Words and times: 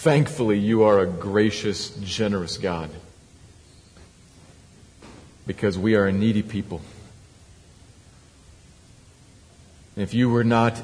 Thankfully, 0.00 0.58
you 0.58 0.84
are 0.84 1.00
a 1.00 1.06
gracious, 1.06 1.90
generous 1.90 2.56
God 2.56 2.88
because 5.46 5.76
we 5.76 5.94
are 5.94 6.06
a 6.06 6.12
needy 6.12 6.42
people. 6.42 6.80
If 9.96 10.14
you 10.14 10.30
were 10.30 10.42
not 10.42 10.82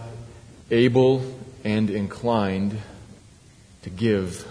able 0.70 1.34
and 1.64 1.88
inclined 1.88 2.78
to 3.84 3.88
give, 3.88 4.46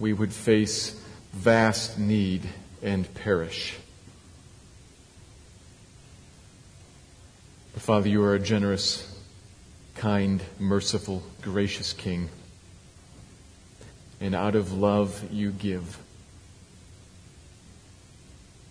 we 0.00 0.14
would 0.14 0.32
face 0.32 1.00
vast 1.32 1.96
need 1.96 2.48
and 2.82 3.14
perish. 3.14 3.76
But 7.72 7.82
Father, 7.82 8.08
you 8.08 8.24
are 8.24 8.34
a 8.34 8.40
generous, 8.40 9.16
kind, 9.94 10.42
merciful, 10.58 11.22
gracious 11.40 11.92
King 11.92 12.30
and 14.20 14.34
out 14.34 14.54
of 14.54 14.72
love 14.72 15.24
you 15.32 15.50
give. 15.50 15.98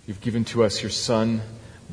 You've 0.06 0.22
given 0.22 0.46
to 0.46 0.64
us 0.64 0.82
your 0.82 0.90
Son 0.90 1.42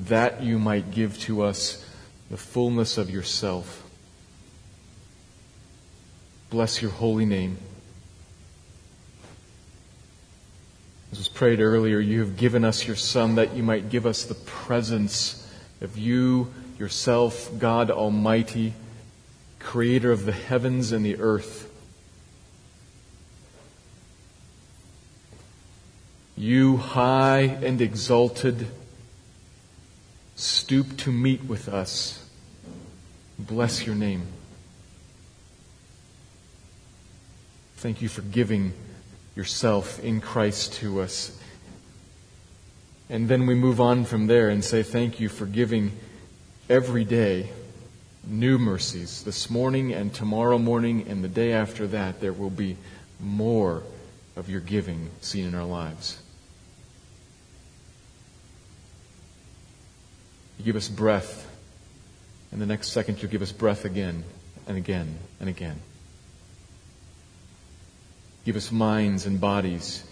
that 0.09 0.43
you 0.43 0.59
might 0.59 0.91
give 0.91 1.19
to 1.21 1.43
us 1.43 1.85
the 2.31 2.37
fullness 2.37 2.99
of 2.99 3.11
yourself. 3.11 3.83
Bless 6.51 6.81
your 6.81 6.91
holy 6.91 7.25
name. 7.25 7.59
As 11.13 11.19
was 11.19 11.29
prayed 11.29 11.61
earlier, 11.61 11.99
you 11.99 12.21
have 12.21 12.37
given 12.37 12.65
us 12.65 12.87
your 12.87 12.97
Son 12.97 13.37
that 13.37 13.55
you 13.55 13.63
might 13.63 13.89
give 13.91 14.07
us 14.07 14.25
the 14.25 14.35
presence 14.35 15.51
of 15.81 15.97
you, 15.97 16.53
yourself, 16.79 17.51
God 17.59 17.91
Almighty, 17.91 18.75
creator 19.59 20.13
of 20.13 20.27
the 20.27 20.33
heavens 20.33 20.93
and 20.93 21.05
the 21.05 21.19
earth. 21.19 21.66
You, 26.37 26.77
high 26.77 27.41
and 27.41 27.81
exalted, 27.81 28.67
stoop 30.35 30.99
to 30.99 31.11
meet 31.11 31.45
with 31.45 31.69
us. 31.69 32.29
Bless 33.39 33.87
your 33.87 33.95
name. 33.95 34.27
Thank 37.77 38.03
you 38.03 38.09
for 38.09 38.23
giving 38.23 38.75
yourself 39.35 39.99
in 40.01 40.21
Christ 40.21 40.75
to 40.75 41.01
us. 41.01 41.39
And 43.09 43.29
then 43.29 43.47
we 43.47 43.55
move 43.55 43.81
on 43.81 44.05
from 44.05 44.27
there 44.27 44.49
and 44.49 44.65
say, 44.65 44.83
Thank 44.83 45.21
you 45.21 45.29
for 45.29 45.47
giving 45.47 45.93
every 46.69 47.05
day 47.05 47.51
new 48.27 48.59
mercies. 48.59 49.23
This 49.23 49.49
morning 49.49 49.93
and 49.93 50.13
tomorrow 50.13 50.59
morning 50.59 51.07
and 51.09 51.23
the 51.23 51.29
day 51.29 51.53
after 51.53 51.87
that, 51.89 52.21
there 52.21 52.33
will 52.33 52.51
be 52.51 52.77
more 53.21 53.83
of 54.35 54.51
your 54.51 54.61
giving 54.61 55.11
seen 55.21 55.47
in 55.47 55.55
our 55.55 55.65
lives. 55.65 56.19
You 60.59 60.65
give 60.65 60.77
us 60.77 60.89
breath, 60.89 61.49
and 62.53 62.61
the 62.61 62.67
next 62.67 62.89
second 62.89 63.23
you 63.23 63.29
give 63.29 63.43
us 63.43 63.53
breath 63.53 63.85
again 63.85 64.25
and 64.67 64.77
again 64.77 65.19
and 65.41 65.49
again. 65.49 65.81
Give 68.45 68.57
us 68.57 68.71
minds 68.71 69.27
and 69.27 69.41
bodies. 69.41 70.05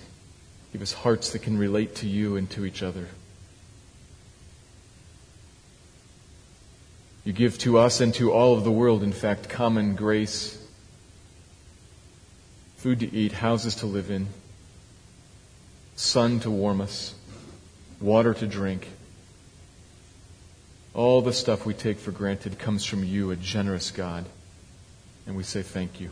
Give 0.73 0.83
us 0.83 0.93
hearts 0.93 1.31
that 1.33 1.43
can 1.43 1.57
relate 1.57 1.97
to 1.97 2.09
you 2.09 2.37
and 2.37 2.51
to 2.51 2.65
each 2.67 2.83
other. 2.83 3.07
You 7.25 7.33
give 7.33 7.57
to 7.59 7.79
us 7.79 8.01
and 8.01 8.13
to 8.15 8.33
all 8.33 8.55
of 8.55 8.65
the 8.65 8.73
world, 8.73 9.03
in 9.03 9.13
fact, 9.13 9.49
common 9.49 9.95
grace, 9.95 10.61
food 12.77 13.01
to 13.01 13.15
eat, 13.15 13.33
houses 13.33 13.77
to 13.77 13.87
live 13.87 14.11
in, 14.11 14.27
sun 15.97 16.41
to 16.41 16.51
warm 16.51 16.83
us, 16.83 17.15
water 18.01 18.35
to 18.35 18.47
drink. 18.47 18.89
All 20.95 21.23
the 21.23 21.33
stuff 21.33 21.67
we 21.67 21.75
take 21.75 21.99
for 21.99 22.13
granted 22.13 22.59
comes 22.59 22.85
from 22.85 23.03
you, 23.03 23.33
a 23.33 23.37
generous 23.37 23.91
God. 23.91 24.25
And 25.27 25.37
we 25.37 25.43
say 25.43 25.63
thank 25.63 26.01
you. 26.01 26.11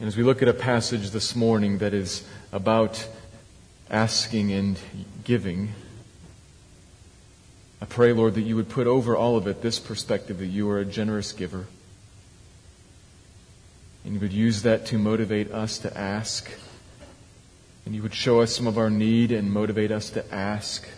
And 0.00 0.08
as 0.08 0.16
we 0.16 0.24
look 0.24 0.42
at 0.42 0.48
a 0.48 0.54
passage 0.54 1.10
this 1.10 1.36
morning 1.36 1.78
that 1.78 1.94
is 1.94 2.24
about 2.52 3.06
asking 3.90 4.52
and 4.52 4.78
giving, 5.22 5.70
I 7.80 7.84
pray, 7.84 8.12
Lord, 8.12 8.34
that 8.34 8.42
you 8.42 8.56
would 8.56 8.68
put 8.68 8.88
over 8.88 9.16
all 9.16 9.36
of 9.36 9.46
it 9.46 9.62
this 9.62 9.78
perspective 9.78 10.38
that 10.38 10.46
you 10.46 10.68
are 10.70 10.80
a 10.80 10.84
generous 10.84 11.32
giver. 11.32 11.66
And 14.04 14.14
you 14.14 14.20
would 14.20 14.32
use 14.32 14.62
that 14.62 14.86
to 14.86 14.98
motivate 14.98 15.52
us 15.52 15.78
to 15.78 15.96
ask. 15.96 16.50
And 17.86 17.94
you 17.94 18.02
would 18.02 18.14
show 18.14 18.40
us 18.40 18.54
some 18.54 18.66
of 18.66 18.78
our 18.78 18.90
need 18.90 19.30
and 19.30 19.52
motivate 19.52 19.92
us 19.92 20.10
to 20.10 20.34
ask. 20.34 20.88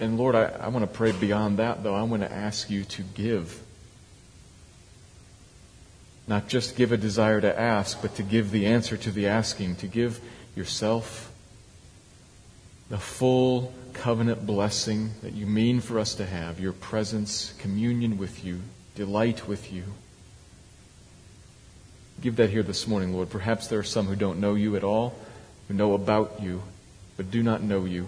And 0.00 0.18
Lord, 0.18 0.34
I, 0.34 0.44
I 0.44 0.68
want 0.68 0.82
to 0.82 0.90
pray 0.90 1.12
beyond 1.12 1.58
that, 1.58 1.82
though. 1.82 1.94
I 1.94 2.02
want 2.02 2.22
to 2.22 2.32
ask 2.32 2.68
you 2.68 2.84
to 2.84 3.02
give. 3.02 3.60
Not 6.26 6.48
just 6.48 6.76
give 6.76 6.90
a 6.90 6.96
desire 6.96 7.40
to 7.40 7.58
ask, 7.60 8.00
but 8.00 8.14
to 8.16 8.22
give 8.22 8.50
the 8.50 8.66
answer 8.66 8.96
to 8.96 9.10
the 9.10 9.28
asking, 9.28 9.76
to 9.76 9.86
give 9.86 10.20
yourself 10.56 11.30
the 12.88 12.98
full 12.98 13.72
covenant 13.92 14.46
blessing 14.46 15.10
that 15.22 15.32
you 15.32 15.46
mean 15.46 15.80
for 15.80 15.98
us 15.98 16.14
to 16.16 16.26
have, 16.26 16.60
your 16.60 16.72
presence, 16.72 17.54
communion 17.58 18.18
with 18.18 18.44
you, 18.44 18.60
delight 18.94 19.46
with 19.46 19.72
you. 19.72 19.84
Give 22.20 22.36
that 22.36 22.50
here 22.50 22.62
this 22.62 22.86
morning, 22.86 23.12
Lord. 23.12 23.30
Perhaps 23.30 23.68
there 23.68 23.78
are 23.78 23.84
some 23.84 24.06
who 24.06 24.16
don't 24.16 24.40
know 24.40 24.54
you 24.54 24.76
at 24.76 24.84
all, 24.84 25.14
who 25.68 25.74
know 25.74 25.94
about 25.94 26.42
you, 26.42 26.62
but 27.16 27.30
do 27.30 27.42
not 27.42 27.62
know 27.62 27.84
you. 27.84 28.06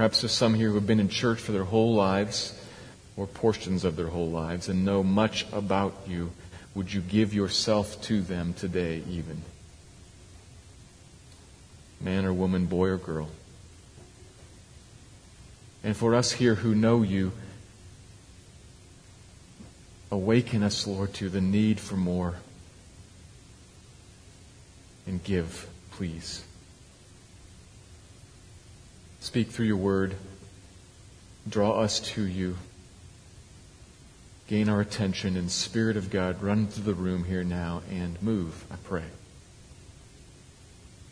Perhaps 0.00 0.22
there's 0.22 0.32
some 0.32 0.54
here 0.54 0.70
who 0.70 0.76
have 0.76 0.86
been 0.86 0.98
in 0.98 1.10
church 1.10 1.38
for 1.40 1.52
their 1.52 1.64
whole 1.64 1.92
lives 1.92 2.58
or 3.18 3.26
portions 3.26 3.84
of 3.84 3.96
their 3.96 4.06
whole 4.06 4.30
lives 4.30 4.70
and 4.70 4.82
know 4.82 5.02
much 5.02 5.44
about 5.52 5.94
you. 6.06 6.30
Would 6.74 6.90
you 6.90 7.02
give 7.02 7.34
yourself 7.34 8.00
to 8.04 8.22
them 8.22 8.54
today, 8.54 9.02
even? 9.10 9.42
Man 12.00 12.24
or 12.24 12.32
woman, 12.32 12.64
boy 12.64 12.88
or 12.88 12.96
girl. 12.96 13.28
And 15.84 15.94
for 15.94 16.14
us 16.14 16.32
here 16.32 16.54
who 16.54 16.74
know 16.74 17.02
you, 17.02 17.32
awaken 20.10 20.62
us, 20.62 20.86
Lord, 20.86 21.12
to 21.12 21.28
the 21.28 21.42
need 21.42 21.78
for 21.78 21.96
more. 21.96 22.36
And 25.06 25.22
give, 25.22 25.68
please. 25.90 26.42
Speak 29.20 29.50
through 29.50 29.66
your 29.66 29.76
word. 29.76 30.16
Draw 31.48 31.72
us 31.72 32.00
to 32.00 32.22
you. 32.22 32.56
Gain 34.48 34.68
our 34.68 34.80
attention 34.80 35.36
and 35.36 35.50
Spirit 35.50 35.96
of 35.96 36.10
God, 36.10 36.42
run 36.42 36.66
through 36.66 36.84
the 36.84 36.94
room 36.94 37.24
here 37.24 37.44
now 37.44 37.82
and 37.88 38.20
move, 38.20 38.64
I 38.70 38.76
pray. 38.82 39.04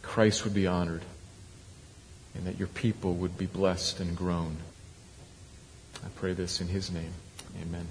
Christ 0.03 0.43
would 0.45 0.55
be 0.55 0.67
honored 0.67 1.03
and 2.35 2.47
that 2.47 2.59
your 2.59 2.69
people 2.69 3.15
would 3.15 3.37
be 3.37 3.47
blessed 3.47 4.01
and 4.01 4.17
grown. 4.17 4.57
I 6.05 6.09
pray 6.17 6.33
this 6.33 6.61
in 6.61 6.69
his 6.69 6.91
name. 6.91 7.13
Amen. 7.63 7.87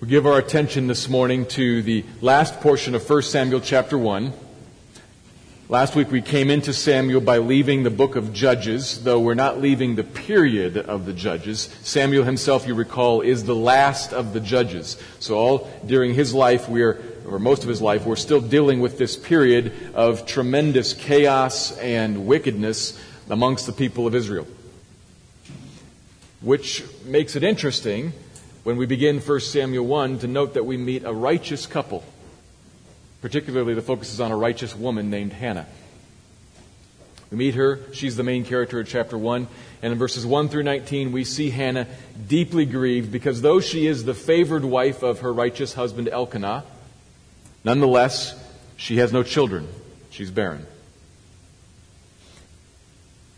We 0.00 0.08
give 0.08 0.26
our 0.26 0.38
attention 0.38 0.86
this 0.86 1.10
morning 1.10 1.44
to 1.48 1.82
the 1.82 2.06
last 2.22 2.62
portion 2.62 2.94
of 2.94 3.06
1 3.08 3.20
Samuel 3.20 3.60
chapter 3.60 3.98
1. 3.98 4.32
Last 5.68 5.94
week 5.94 6.10
we 6.10 6.22
came 6.22 6.48
into 6.48 6.72
Samuel 6.72 7.20
by 7.20 7.36
leaving 7.36 7.82
the 7.82 7.90
book 7.90 8.16
of 8.16 8.32
Judges, 8.32 9.04
though 9.04 9.20
we're 9.20 9.34
not 9.34 9.60
leaving 9.60 9.96
the 9.96 10.02
period 10.02 10.78
of 10.78 11.04
the 11.04 11.12
Judges. 11.12 11.68
Samuel 11.82 12.24
himself, 12.24 12.66
you 12.66 12.72
recall, 12.72 13.20
is 13.20 13.44
the 13.44 13.54
last 13.54 14.14
of 14.14 14.32
the 14.32 14.40
Judges. 14.40 14.96
So 15.18 15.36
all 15.36 15.70
during 15.84 16.14
his 16.14 16.32
life, 16.32 16.66
we're, 16.66 16.98
or 17.28 17.38
most 17.38 17.62
of 17.62 17.68
his 17.68 17.82
life, 17.82 18.06
we're 18.06 18.16
still 18.16 18.40
dealing 18.40 18.80
with 18.80 18.96
this 18.96 19.18
period 19.18 19.70
of 19.92 20.24
tremendous 20.24 20.94
chaos 20.94 21.76
and 21.76 22.26
wickedness 22.26 22.98
amongst 23.28 23.66
the 23.66 23.72
people 23.74 24.06
of 24.06 24.14
Israel. 24.14 24.46
Which 26.40 26.84
makes 27.04 27.36
it 27.36 27.44
interesting 27.44 28.14
when 28.62 28.76
we 28.76 28.86
begin 28.86 29.20
1 29.20 29.40
Samuel 29.40 29.86
1 29.86 30.20
to 30.20 30.26
note 30.26 30.54
that 30.54 30.66
we 30.66 30.76
meet 30.76 31.04
a 31.04 31.12
righteous 31.12 31.66
couple. 31.66 32.04
Particularly, 33.22 33.74
the 33.74 33.82
focus 33.82 34.12
is 34.12 34.20
on 34.20 34.30
a 34.30 34.36
righteous 34.36 34.74
woman 34.74 35.10
named 35.10 35.32
Hannah. 35.32 35.66
We 37.30 37.36
meet 37.36 37.54
her. 37.54 37.80
She's 37.92 38.16
the 38.16 38.22
main 38.22 38.44
character 38.44 38.80
of 38.80 38.88
chapter 38.88 39.16
1. 39.16 39.46
And 39.82 39.92
in 39.92 39.98
verses 39.98 40.26
1 40.26 40.48
through 40.48 40.64
19, 40.64 41.12
we 41.12 41.24
see 41.24 41.50
Hannah 41.50 41.86
deeply 42.26 42.66
grieved 42.66 43.12
because 43.12 43.40
though 43.40 43.60
she 43.60 43.86
is 43.86 44.04
the 44.04 44.14
favored 44.14 44.64
wife 44.64 45.02
of 45.02 45.20
her 45.20 45.32
righteous 45.32 45.74
husband 45.74 46.08
Elkanah, 46.08 46.64
nonetheless, 47.64 48.34
she 48.76 48.98
has 48.98 49.12
no 49.12 49.22
children. 49.22 49.68
She's 50.10 50.30
barren. 50.30 50.66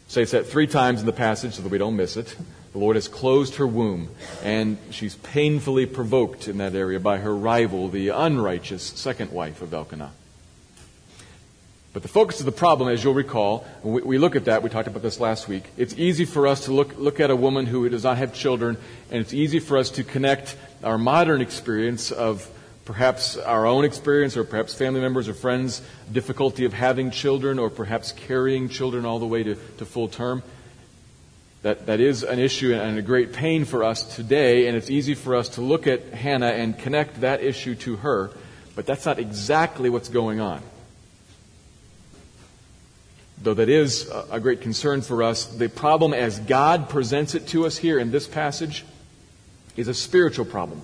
Say 0.08 0.24
that 0.24 0.46
three 0.46 0.66
times 0.66 1.00
in 1.00 1.06
the 1.06 1.12
passage 1.12 1.54
so 1.54 1.62
that 1.62 1.70
we 1.70 1.78
don't 1.78 1.96
miss 1.96 2.16
it. 2.16 2.34
The 2.72 2.78
Lord 2.78 2.96
has 2.96 3.06
closed 3.06 3.56
her 3.56 3.66
womb, 3.66 4.08
and 4.42 4.78
she's 4.90 5.14
painfully 5.16 5.84
provoked 5.84 6.48
in 6.48 6.56
that 6.58 6.74
area 6.74 6.98
by 6.98 7.18
her 7.18 7.36
rival, 7.36 7.88
the 7.88 8.08
unrighteous 8.08 8.82
second 8.82 9.30
wife 9.30 9.60
of 9.60 9.74
Elkanah. 9.74 10.12
But 11.92 12.00
the 12.00 12.08
focus 12.08 12.40
of 12.40 12.46
the 12.46 12.52
problem, 12.52 12.88
as 12.88 13.04
you'll 13.04 13.12
recall, 13.12 13.66
when 13.82 14.02
we, 14.06 14.16
look 14.16 14.36
at 14.36 14.46
that, 14.46 14.62
we 14.62 14.70
talked 14.70 14.88
about 14.88 15.02
this 15.02 15.20
last 15.20 15.48
week, 15.48 15.64
it's 15.76 15.94
easy 15.98 16.24
for 16.24 16.46
us 16.46 16.64
to 16.64 16.72
look, 16.72 16.96
look 16.96 17.20
at 17.20 17.30
a 17.30 17.36
woman 17.36 17.66
who 17.66 17.86
does 17.90 18.04
not 18.04 18.16
have 18.16 18.32
children, 18.32 18.78
and 19.10 19.20
it's 19.20 19.34
easy 19.34 19.58
for 19.58 19.76
us 19.76 19.90
to 19.90 20.04
connect 20.04 20.56
our 20.82 20.96
modern 20.96 21.42
experience 21.42 22.10
of 22.10 22.48
perhaps 22.86 23.36
our 23.36 23.66
own 23.66 23.84
experience, 23.84 24.34
or 24.34 24.44
perhaps 24.44 24.72
family 24.72 25.02
members 25.02 25.28
or 25.28 25.34
friends' 25.34 25.82
difficulty 26.10 26.64
of 26.64 26.72
having 26.72 27.10
children, 27.10 27.58
or 27.58 27.68
perhaps 27.68 28.12
carrying 28.12 28.70
children 28.70 29.04
all 29.04 29.18
the 29.18 29.26
way 29.26 29.42
to, 29.42 29.56
to 29.76 29.84
full 29.84 30.08
term. 30.08 30.42
That, 31.62 31.86
that 31.86 32.00
is 32.00 32.24
an 32.24 32.40
issue 32.40 32.74
and 32.74 32.98
a 32.98 33.02
great 33.02 33.32
pain 33.32 33.64
for 33.64 33.84
us 33.84 34.16
today, 34.16 34.66
and 34.66 34.76
it's 34.76 34.90
easy 34.90 35.14
for 35.14 35.36
us 35.36 35.50
to 35.50 35.60
look 35.60 35.86
at 35.86 36.08
Hannah 36.08 36.48
and 36.48 36.76
connect 36.76 37.20
that 37.20 37.40
issue 37.40 37.76
to 37.76 37.96
her, 37.96 38.32
but 38.74 38.84
that's 38.84 39.06
not 39.06 39.20
exactly 39.20 39.88
what's 39.88 40.08
going 40.08 40.40
on. 40.40 40.60
Though 43.40 43.54
that 43.54 43.68
is 43.68 44.10
a 44.30 44.40
great 44.40 44.60
concern 44.60 45.02
for 45.02 45.22
us, 45.22 45.46
the 45.46 45.68
problem 45.68 46.14
as 46.14 46.38
God 46.40 46.88
presents 46.88 47.34
it 47.34 47.46
to 47.48 47.66
us 47.66 47.76
here 47.76 47.98
in 47.98 48.10
this 48.10 48.26
passage 48.26 48.84
is 49.76 49.88
a 49.88 49.94
spiritual 49.94 50.44
problem. 50.44 50.82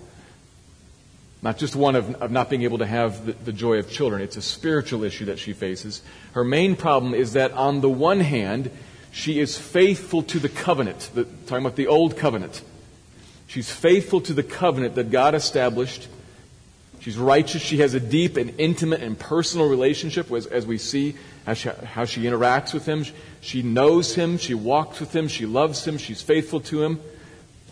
Not 1.40 1.58
just 1.58 1.76
one 1.76 1.94
of, 1.94 2.16
of 2.16 2.31
not 2.32 2.50
being 2.50 2.62
able 2.62 2.78
to 2.78 2.86
have 2.86 3.26
the, 3.26 3.32
the 3.32 3.52
joy 3.52 3.78
of 3.78 3.90
children. 3.90 4.22
It's 4.22 4.36
a 4.36 4.42
spiritual 4.42 5.04
issue 5.04 5.26
that 5.26 5.38
she 5.38 5.52
faces. 5.52 6.02
Her 6.32 6.42
main 6.42 6.74
problem 6.74 7.14
is 7.14 7.34
that 7.34 7.52
on 7.52 7.81
the 7.81 7.88
one 7.88 8.20
hand, 8.20 8.70
she 9.10 9.40
is 9.40 9.58
faithful 9.58 10.22
to 10.25 10.38
the 10.38 10.49
covenant, 10.49 11.10
the, 11.14 11.25
talking 11.25 11.64
about 11.64 11.76
the 11.76 11.87
old 11.87 12.16
covenant. 12.16 12.62
She's 13.46 13.70
faithful 13.70 14.20
to 14.22 14.34
the 14.34 14.43
covenant 14.43 14.94
that 14.96 15.10
God 15.10 15.34
established. 15.34 16.08
She's 17.00 17.16
righteous. 17.16 17.62
She 17.62 17.78
has 17.78 17.94
a 17.94 18.00
deep 18.00 18.37
and 18.37 18.55
intimate 18.58 19.02
and 19.02 19.19
personal 19.19 19.69
relationship, 19.69 20.31
as, 20.31 20.46
as 20.46 20.66
we 20.66 20.76
see 20.78 21.14
how 21.46 21.55
she, 21.55 21.70
how 21.70 22.05
she 22.05 22.22
interacts 22.25 22.75
with 22.75 22.84
Him. 22.84 23.06
She 23.40 23.62
knows 23.62 24.14
Him. 24.14 24.37
She 24.37 24.55
walks 24.55 25.00
with 25.00 25.14
Him. 25.16 25.28
She 25.28 25.46
loves 25.46 25.87
Him. 25.87 25.96
She's 25.96 26.20
faithful 26.20 26.60
to 26.60 26.82
Him, 26.82 27.00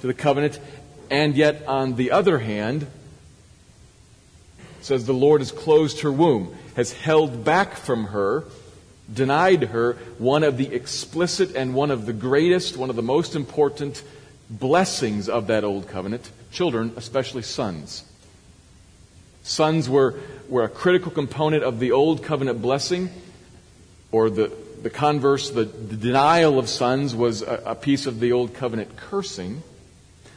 to 0.00 0.06
the 0.06 0.15
covenant. 0.15 0.59
And 1.11 1.37
yet, 1.37 1.67
on 1.67 1.97
the 1.97 2.11
other 2.12 2.38
hand, 2.38 2.87
says 4.81 5.05
the 5.05 5.12
Lord 5.12 5.41
has 5.41 5.53
closed 5.53 6.00
her 6.00 6.12
womb, 6.12 6.56
has 6.75 6.93
held 6.93 7.44
back 7.44 7.77
from 7.77 8.06
her 8.06 8.44
denied 9.12 9.64
her 9.64 9.94
one 10.19 10.43
of 10.43 10.56
the 10.56 10.73
explicit 10.75 11.55
and 11.55 11.75
one 11.75 11.91
of 11.91 12.06
the 12.06 12.12
greatest, 12.12 12.76
one 12.76 12.91
of 12.91 12.97
the 12.97 13.03
most 13.03 13.37
important 13.37 14.03
blessings 14.50 15.29
of 15.29 15.49
that 15.49 15.64
old 15.64 15.88
covenant 15.88 16.31
children, 16.50 16.93
especially 16.97 17.43
sons. 17.43 18.05
Sons 19.43 19.88
were, 19.88 20.19
were 20.49 20.64
a 20.64 20.69
critical 20.69 21.11
component 21.11 21.62
of 21.62 21.79
the 21.79 21.93
old 21.93 22.23
covenant 22.23 22.61
blessing, 22.61 23.11
or 24.11 24.29
the, 24.31 24.50
the 24.82 24.91
converse, 24.91 25.50
the, 25.50 25.64
the 25.64 25.97
denial 25.97 26.59
of 26.59 26.69
sons 26.69 27.14
was 27.14 27.43
a, 27.43 27.62
a 27.67 27.75
piece 27.75 28.06
of 28.06 28.19
the 28.20 28.32
old 28.32 28.55
covenant 28.55 28.97
cursing. 28.97 29.62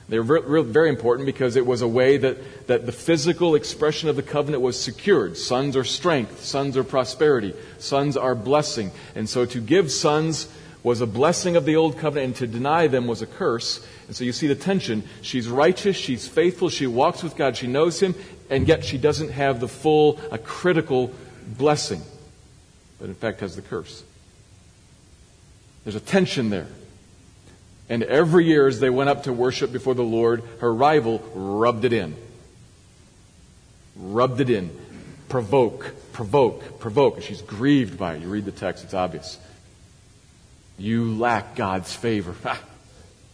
They 0.09 0.19
were 0.19 0.63
very, 0.63 0.89
important 0.89 1.27
because 1.27 1.55
it 1.55 1.67
was 1.67 1.83
a 1.83 1.87
way 1.87 2.17
that, 2.17 2.67
that 2.67 2.87
the 2.87 2.91
physical 2.91 3.53
expression 3.53 4.09
of 4.09 4.15
the 4.15 4.23
covenant 4.23 4.63
was 4.63 4.79
secured. 4.81 5.37
Sons 5.37 5.75
are 5.75 5.83
strength, 5.83 6.43
sons 6.43 6.75
are 6.77 6.83
prosperity, 6.83 7.53
sons 7.77 8.17
are 8.17 8.33
blessing. 8.33 8.91
And 9.13 9.29
so 9.29 9.45
to 9.45 9.61
give 9.61 9.91
sons 9.91 10.51
was 10.81 11.01
a 11.01 11.05
blessing 11.05 11.55
of 11.55 11.65
the 11.65 11.75
old 11.75 11.99
covenant, 11.99 12.25
and 12.25 12.35
to 12.37 12.47
deny 12.47 12.87
them 12.87 13.05
was 13.05 13.21
a 13.21 13.27
curse. 13.27 13.85
And 14.07 14.15
so 14.15 14.23
you 14.23 14.31
see 14.31 14.47
the 14.47 14.55
tension. 14.55 15.03
She's 15.21 15.47
righteous, 15.47 15.95
she's 15.95 16.27
faithful, 16.27 16.69
she 16.69 16.87
walks 16.87 17.21
with 17.21 17.35
God, 17.35 17.55
she 17.55 17.67
knows 17.67 17.99
Him, 17.99 18.15
and 18.49 18.67
yet 18.67 18.83
she 18.83 18.97
doesn't 18.97 19.29
have 19.29 19.59
the 19.59 19.67
full, 19.67 20.19
a 20.31 20.39
critical 20.39 21.13
blessing, 21.45 22.01
but 22.99 23.09
in 23.09 23.15
fact 23.15 23.41
has 23.41 23.55
the 23.55 23.61
curse. 23.61 24.03
There's 25.83 25.95
a 25.95 25.99
tension 25.99 26.49
there. 26.49 26.67
And 27.89 28.03
every 28.03 28.45
year 28.45 28.67
as 28.67 28.79
they 28.79 28.91
went 28.91 29.09
up 29.09 29.23
to 29.23 29.33
worship 29.33 29.73
before 29.73 29.95
the 29.95 30.03
Lord, 30.03 30.43
her 30.59 30.71
rival 30.71 31.19
rubbed 31.33 31.85
it 31.85 31.93
in. 31.93 32.15
Rubbed 33.95 34.39
it 34.39 34.49
in. 34.49 34.69
Provoke, 35.27 35.95
provoke, 36.13 36.79
provoke. 36.79 37.15
And 37.15 37.23
she's 37.23 37.41
grieved 37.41 37.97
by 37.97 38.15
it. 38.15 38.21
You 38.21 38.29
read 38.29 38.45
the 38.45 38.51
text, 38.51 38.83
it's 38.83 38.93
obvious. 38.93 39.39
You 40.77 41.15
lack 41.15 41.55
God's 41.55 41.93
favor. 41.93 42.35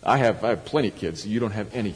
I 0.03 0.17
have, 0.17 0.43
I 0.43 0.49
have 0.49 0.65
plenty 0.65 0.87
of 0.87 0.95
kids. 0.95 1.27
You 1.27 1.39
don't 1.39 1.51
have 1.51 1.75
any. 1.75 1.95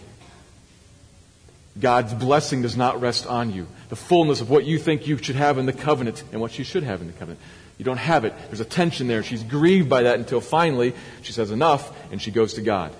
God's 1.79 2.13
blessing 2.13 2.61
does 2.61 2.75
not 2.75 2.99
rest 2.99 3.25
on 3.25 3.53
you. 3.53 3.67
The 3.87 3.95
fullness 3.95 4.41
of 4.41 4.49
what 4.49 4.65
you 4.65 4.77
think 4.77 5.07
you 5.07 5.17
should 5.17 5.37
have 5.37 5.57
in 5.57 5.65
the 5.65 5.73
covenant 5.73 6.23
and 6.31 6.41
what 6.41 6.57
you 6.57 6.65
should 6.65 6.83
have 6.83 7.01
in 7.01 7.07
the 7.07 7.13
covenant. 7.13 7.39
You 7.79 7.85
don't 7.85 7.97
have 7.97 8.25
it. 8.25 8.33
There's 8.47 8.59
a 8.59 8.65
tension 8.65 9.07
there. 9.07 9.23
She's 9.23 9.41
grieved 9.41 9.89
by 9.89 10.03
that 10.03 10.19
until 10.19 10.41
finally 10.41 10.93
she 11.23 11.31
says 11.31 11.49
enough 11.49 11.97
and 12.11 12.21
she 12.21 12.29
goes 12.29 12.53
to 12.55 12.61
God. 12.61 12.91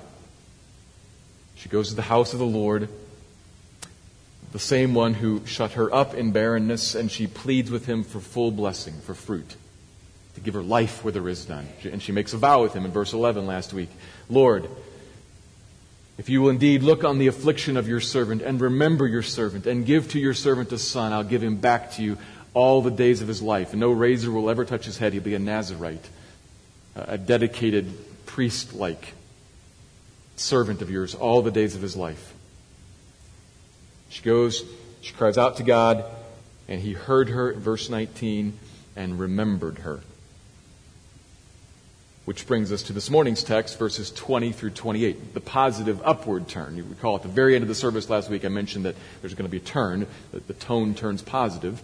She 1.56 1.68
goes 1.68 1.90
to 1.90 1.96
the 1.96 2.02
house 2.02 2.32
of 2.32 2.40
the 2.40 2.46
Lord, 2.46 2.88
the 4.54 4.60
same 4.60 4.94
one 4.94 5.14
who 5.14 5.46
shut 5.46 5.74
her 5.74 5.94
up 5.94 6.14
in 6.14 6.32
barrenness, 6.32 6.96
and 6.96 7.12
she 7.12 7.28
pleads 7.28 7.70
with 7.70 7.86
him 7.86 8.06
for 8.06 8.22
full 8.22 8.52
blessing, 8.52 8.94
for 9.02 9.14
fruit, 9.14 9.58
to 10.36 10.42
give 10.42 10.54
her 10.54 10.64
life 10.64 11.04
where 11.04 11.12
there 11.12 11.28
is 11.28 11.50
none. 11.50 11.68
And 11.84 12.02
she 12.02 12.14
makes 12.14 12.32
a 12.32 12.38
vow 12.38 12.64
with 12.64 12.74
him 12.74 12.86
in 12.86 12.92
verse 12.92 13.12
11 13.12 13.46
last 13.46 13.74
week 13.74 13.90
Lord, 14.30 14.70
if 16.18 16.30
you 16.30 16.42
will 16.42 16.50
indeed 16.50 16.84
look 16.84 17.04
on 17.04 17.18
the 17.18 17.28
affliction 17.28 17.76
of 17.76 17.90
your 17.90 18.00
servant 18.00 18.42
and 18.42 18.62
remember 18.62 19.06
your 19.06 19.24
servant 19.24 19.66
and 19.66 19.86
give 19.86 20.12
to 20.12 20.20
your 20.20 20.34
servant 20.34 20.72
a 20.72 20.78
son, 20.78 21.12
I'll 21.12 21.24
give 21.26 21.44
him 21.44 21.58
back 21.58 21.92
to 21.94 22.04
you 22.04 22.18
all 22.54 22.82
the 22.82 22.92
days 22.92 23.22
of 23.22 23.28
his 23.28 23.42
life, 23.42 23.74
no 23.74 23.92
razor 23.92 24.32
will 24.32 24.50
ever 24.50 24.66
touch 24.66 24.86
his 24.86 24.98
head. 24.98 25.14
He'll 25.14 25.22
be 25.22 25.36
a 25.36 25.40
Nazarite, 25.40 26.10
a 26.96 27.18
dedicated 27.18 28.26
priest 28.26 28.74
like 28.74 29.14
servant 30.36 30.82
of 30.82 30.90
yours 30.90 31.16
all 31.16 31.42
the 31.42 31.52
days 31.52 31.76
of 31.76 31.82
his 31.82 31.96
life. 31.96 32.34
She 34.10 34.24
goes, 34.24 34.64
she 35.02 35.14
cries 35.14 35.38
out 35.38 35.58
to 35.58 35.64
God, 35.64 36.04
and 36.68 36.82
he 36.82 36.94
heard 36.94 37.30
her, 37.30 37.54
verse 37.54 37.90
19, 37.90 38.58
and 38.96 39.20
remembered 39.20 39.80
her. 39.80 40.02
Which 42.26 42.46
brings 42.48 42.72
us 42.72 42.84
to 42.84 42.94
this 42.94 43.10
morning's 43.10 43.44
text, 43.44 43.80
verses 43.80 44.12
20 44.12 44.52
through 44.52 44.72
28, 44.72 45.34
the 45.34 45.42
positive 45.42 46.02
upward 46.04 46.48
turn. 46.48 46.78
You 46.78 46.84
recall 46.84 47.16
at 47.16 47.24
the 47.24 47.28
very 47.28 47.56
end 47.56 47.64
of 47.64 47.68
the 47.68 47.76
service 47.76 48.10
last 48.10 48.30
week, 48.30 48.46
I 48.46 48.50
mentioned 48.50 48.86
that 48.86 48.96
there's 49.22 49.34
going 49.34 49.48
to 49.48 49.52
be 49.52 49.58
a 49.58 49.62
turn, 49.62 50.06
that 50.32 50.48
the 50.48 50.54
tone 50.54 50.96
turns 50.96 51.22
positive 51.22 51.82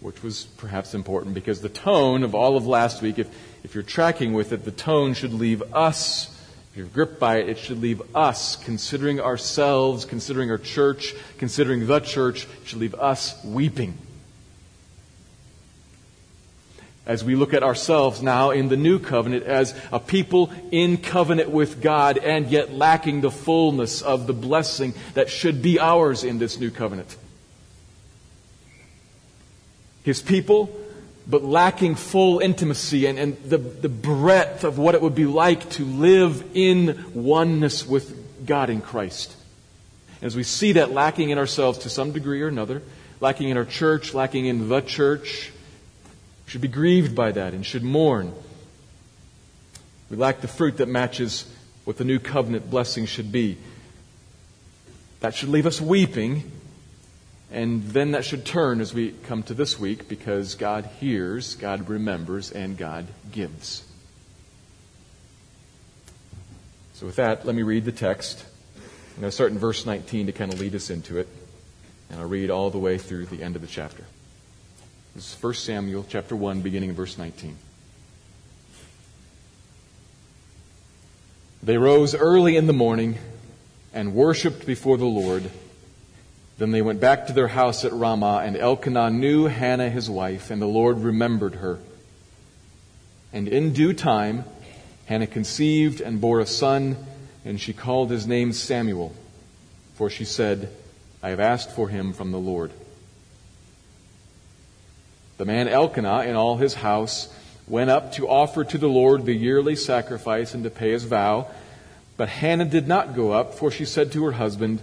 which 0.00 0.22
was 0.22 0.44
perhaps 0.56 0.94
important 0.94 1.34
because 1.34 1.60
the 1.60 1.68
tone 1.68 2.22
of 2.22 2.34
all 2.34 2.56
of 2.56 2.66
last 2.66 3.02
week, 3.02 3.18
if, 3.18 3.28
if 3.64 3.74
you're 3.74 3.82
tracking 3.82 4.32
with 4.32 4.52
it, 4.52 4.64
the 4.64 4.70
tone 4.70 5.14
should 5.14 5.32
leave 5.32 5.62
us, 5.74 6.34
if 6.70 6.76
you're 6.76 6.86
gripped 6.86 7.18
by 7.18 7.38
it, 7.38 7.48
it 7.48 7.58
should 7.58 7.80
leave 7.80 8.00
us 8.14 8.56
considering 8.56 9.20
ourselves, 9.20 10.04
considering 10.04 10.50
our 10.50 10.58
church, 10.58 11.14
considering 11.38 11.86
the 11.86 12.00
church, 12.00 12.46
should 12.64 12.78
leave 12.78 12.94
us 12.94 13.42
weeping. 13.44 13.98
As 17.04 17.24
we 17.24 17.34
look 17.34 17.54
at 17.54 17.62
ourselves 17.62 18.22
now 18.22 18.50
in 18.50 18.68
the 18.68 18.76
new 18.76 18.98
covenant 18.98 19.44
as 19.44 19.74
a 19.90 19.98
people 19.98 20.52
in 20.70 20.98
covenant 20.98 21.50
with 21.50 21.80
God 21.80 22.18
and 22.18 22.48
yet 22.48 22.72
lacking 22.72 23.22
the 23.22 23.30
fullness 23.30 24.02
of 24.02 24.26
the 24.26 24.34
blessing 24.34 24.92
that 25.14 25.30
should 25.30 25.62
be 25.62 25.80
ours 25.80 26.22
in 26.22 26.38
this 26.38 26.60
new 26.60 26.70
covenant 26.70 27.16
his 30.08 30.22
people, 30.22 30.74
but 31.26 31.44
lacking 31.44 31.94
full 31.94 32.40
intimacy 32.40 33.06
and, 33.06 33.18
and 33.18 33.36
the, 33.44 33.58
the 33.58 33.88
breadth 33.88 34.64
of 34.64 34.78
what 34.78 34.94
it 34.94 35.02
would 35.02 35.14
be 35.14 35.26
like 35.26 35.68
to 35.70 35.84
live 35.84 36.42
in 36.54 37.04
oneness 37.14 37.86
with 37.86 38.46
God 38.46 38.70
in 38.70 38.80
Christ. 38.80 39.36
As 40.22 40.34
we 40.34 40.42
see 40.42 40.72
that 40.72 40.90
lacking 40.90 41.28
in 41.28 41.36
ourselves 41.36 41.78
to 41.80 41.90
some 41.90 42.12
degree 42.12 42.40
or 42.40 42.48
another, 42.48 42.82
lacking 43.20 43.50
in 43.50 43.58
our 43.58 43.66
church, 43.66 44.14
lacking 44.14 44.46
in 44.46 44.70
the 44.70 44.80
church, 44.80 45.52
should 46.46 46.62
be 46.62 46.68
grieved 46.68 47.14
by 47.14 47.30
that 47.30 47.52
and 47.52 47.64
should 47.64 47.84
mourn. 47.84 48.32
We 50.10 50.16
lack 50.16 50.40
the 50.40 50.48
fruit 50.48 50.78
that 50.78 50.88
matches 50.88 51.44
what 51.84 51.98
the 51.98 52.04
new 52.04 52.18
covenant 52.18 52.70
blessing 52.70 53.04
should 53.04 53.30
be. 53.30 53.58
That 55.20 55.34
should 55.34 55.50
leave 55.50 55.66
us 55.66 55.78
weeping, 55.78 56.50
and 57.50 57.82
then 57.82 58.10
that 58.12 58.24
should 58.24 58.44
turn 58.44 58.80
as 58.80 58.92
we 58.92 59.12
come 59.12 59.42
to 59.44 59.54
this 59.54 59.78
week 59.78 60.08
because 60.08 60.54
God 60.54 60.88
hears, 61.00 61.54
God 61.54 61.88
remembers, 61.88 62.52
and 62.52 62.76
God 62.76 63.06
gives. 63.32 63.84
So, 66.94 67.06
with 67.06 67.16
that, 67.16 67.46
let 67.46 67.54
me 67.54 67.62
read 67.62 67.84
the 67.84 67.92
text. 67.92 68.44
I'm 69.14 69.20
going 69.20 69.28
to 69.30 69.34
start 69.34 69.52
in 69.52 69.58
verse 69.58 69.86
19 69.86 70.26
to 70.26 70.32
kind 70.32 70.52
of 70.52 70.60
lead 70.60 70.74
us 70.74 70.90
into 70.90 71.18
it, 71.18 71.28
and 72.10 72.20
I'll 72.20 72.28
read 72.28 72.50
all 72.50 72.70
the 72.70 72.78
way 72.78 72.98
through 72.98 73.26
the 73.26 73.42
end 73.42 73.56
of 73.56 73.62
the 73.62 73.68
chapter. 73.68 74.04
This 75.14 75.34
is 75.34 75.42
1 75.42 75.54
Samuel 75.54 76.04
chapter 76.08 76.36
1, 76.36 76.60
beginning 76.60 76.90
in 76.90 76.94
verse 76.94 77.16
19. 77.16 77.56
They 81.62 81.76
rose 81.76 82.14
early 82.14 82.56
in 82.56 82.66
the 82.66 82.72
morning 82.72 83.18
and 83.92 84.14
worshipped 84.14 84.66
before 84.66 84.96
the 84.96 85.04
Lord. 85.04 85.50
Then 86.58 86.72
they 86.72 86.82
went 86.82 87.00
back 87.00 87.28
to 87.28 87.32
their 87.32 87.48
house 87.48 87.84
at 87.84 87.92
Ramah, 87.92 88.42
and 88.44 88.56
Elkanah 88.56 89.10
knew 89.10 89.46
Hannah 89.46 89.90
his 89.90 90.10
wife, 90.10 90.50
and 90.50 90.60
the 90.60 90.66
Lord 90.66 90.98
remembered 90.98 91.56
her. 91.56 91.78
And 93.32 93.46
in 93.46 93.72
due 93.72 93.92
time, 93.92 94.44
Hannah 95.06 95.28
conceived 95.28 96.00
and 96.00 96.20
bore 96.20 96.40
a 96.40 96.46
son, 96.46 96.96
and 97.44 97.60
she 97.60 97.72
called 97.72 98.10
his 98.10 98.26
name 98.26 98.52
Samuel, 98.52 99.14
for 99.94 100.10
she 100.10 100.24
said, 100.24 100.68
I 101.22 101.30
have 101.30 101.40
asked 101.40 101.70
for 101.70 101.88
him 101.88 102.12
from 102.12 102.32
the 102.32 102.38
Lord. 102.38 102.72
The 105.36 105.44
man 105.44 105.68
Elkanah 105.68 106.24
and 106.26 106.36
all 106.36 106.56
his 106.56 106.74
house 106.74 107.32
went 107.68 107.90
up 107.90 108.12
to 108.12 108.28
offer 108.28 108.64
to 108.64 108.78
the 108.78 108.88
Lord 108.88 109.24
the 109.24 109.34
yearly 109.34 109.76
sacrifice 109.76 110.54
and 110.54 110.64
to 110.64 110.70
pay 110.70 110.90
his 110.90 111.04
vow. 111.04 111.46
But 112.16 112.28
Hannah 112.28 112.64
did 112.64 112.88
not 112.88 113.14
go 113.14 113.30
up, 113.30 113.54
for 113.54 113.70
she 113.70 113.84
said 113.84 114.10
to 114.12 114.24
her 114.24 114.32
husband, 114.32 114.80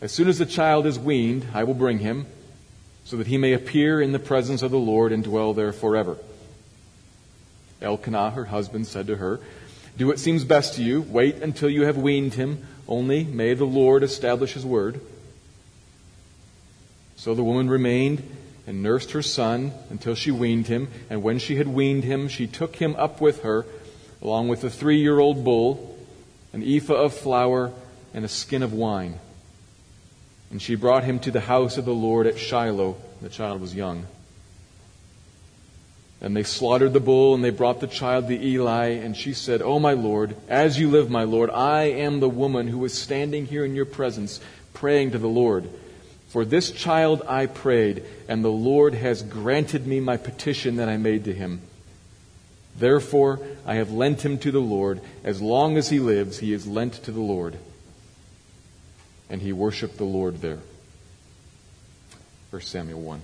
As 0.00 0.12
soon 0.12 0.28
as 0.28 0.38
the 0.38 0.46
child 0.46 0.86
is 0.86 0.98
weaned, 0.98 1.46
I 1.54 1.64
will 1.64 1.74
bring 1.74 2.00
him, 2.00 2.26
so 3.04 3.16
that 3.16 3.28
he 3.28 3.38
may 3.38 3.54
appear 3.54 4.00
in 4.00 4.12
the 4.12 4.18
presence 4.18 4.62
of 4.62 4.70
the 4.70 4.78
Lord 4.78 5.10
and 5.10 5.24
dwell 5.24 5.54
there 5.54 5.72
forever. 5.72 6.18
Elkanah, 7.80 8.30
her 8.32 8.46
husband, 8.46 8.86
said 8.86 9.06
to 9.06 9.16
her, 9.16 9.40
Do 9.96 10.06
what 10.06 10.18
seems 10.18 10.44
best 10.44 10.74
to 10.74 10.82
you. 10.82 11.00
Wait 11.02 11.36
until 11.36 11.70
you 11.70 11.82
have 11.82 11.96
weaned 11.96 12.34
him. 12.34 12.66
Only 12.86 13.24
may 13.24 13.54
the 13.54 13.64
Lord 13.64 14.02
establish 14.02 14.52
his 14.52 14.66
word. 14.66 15.00
So 17.16 17.34
the 17.34 17.44
woman 17.44 17.70
remained 17.70 18.22
and 18.66 18.82
nursed 18.82 19.12
her 19.12 19.22
son 19.22 19.72
until 19.88 20.14
she 20.14 20.30
weaned 20.30 20.66
him. 20.66 20.88
And 21.08 21.22
when 21.22 21.38
she 21.38 21.56
had 21.56 21.68
weaned 21.68 22.04
him, 22.04 22.28
she 22.28 22.46
took 22.46 22.76
him 22.76 22.94
up 22.96 23.20
with 23.20 23.42
her, 23.42 23.64
along 24.20 24.48
with 24.48 24.62
a 24.62 24.70
three 24.70 25.00
year 25.00 25.18
old 25.18 25.42
bull, 25.42 25.98
an 26.52 26.62
ephah 26.62 26.94
of 26.94 27.14
flour, 27.14 27.72
and 28.12 28.24
a 28.24 28.28
skin 28.28 28.62
of 28.62 28.72
wine. 28.72 29.18
And 30.50 30.62
she 30.62 30.74
brought 30.74 31.04
him 31.04 31.18
to 31.20 31.30
the 31.30 31.40
house 31.40 31.76
of 31.76 31.84
the 31.84 31.94
Lord 31.94 32.26
at 32.26 32.38
Shiloh. 32.38 32.96
The 33.20 33.28
child 33.28 33.60
was 33.60 33.74
young. 33.74 34.06
And 36.20 36.36
they 36.36 36.44
slaughtered 36.44 36.92
the 36.92 37.00
bull, 37.00 37.34
and 37.34 37.44
they 37.44 37.50
brought 37.50 37.80
the 37.80 37.86
child 37.86 38.28
to 38.28 38.40
Eli. 38.40 38.88
And 38.88 39.16
she 39.16 39.34
said, 39.34 39.60
O 39.60 39.78
my 39.78 39.92
Lord, 39.92 40.34
as 40.48 40.78
you 40.78 40.88
live, 40.88 41.10
my 41.10 41.24
Lord, 41.24 41.50
I 41.50 41.84
am 41.84 42.20
the 42.20 42.28
woman 42.28 42.68
who 42.68 42.78
was 42.78 42.96
standing 42.96 43.46
here 43.46 43.64
in 43.64 43.74
your 43.74 43.84
presence, 43.84 44.40
praying 44.72 45.10
to 45.10 45.18
the 45.18 45.28
Lord. 45.28 45.68
For 46.28 46.44
this 46.44 46.70
child 46.70 47.22
I 47.28 47.46
prayed, 47.46 48.04
and 48.28 48.44
the 48.44 48.48
Lord 48.48 48.94
has 48.94 49.22
granted 49.22 49.86
me 49.86 50.00
my 50.00 50.16
petition 50.16 50.76
that 50.76 50.88
I 50.88 50.96
made 50.96 51.24
to 51.24 51.34
him. 51.34 51.60
Therefore, 52.78 53.40
I 53.64 53.76
have 53.76 53.90
lent 53.90 54.24
him 54.24 54.38
to 54.38 54.50
the 54.50 54.60
Lord. 54.60 55.00
As 55.24 55.40
long 55.40 55.76
as 55.76 55.88
he 55.88 55.98
lives, 55.98 56.38
he 56.38 56.52
is 56.52 56.66
lent 56.66 56.94
to 57.04 57.10
the 57.10 57.20
Lord. 57.20 57.56
And 59.28 59.42
he 59.42 59.52
worshiped 59.52 59.96
the 59.98 60.04
Lord 60.04 60.40
there. 60.40 60.60
1 62.50 62.62
Samuel 62.62 63.00
1. 63.00 63.20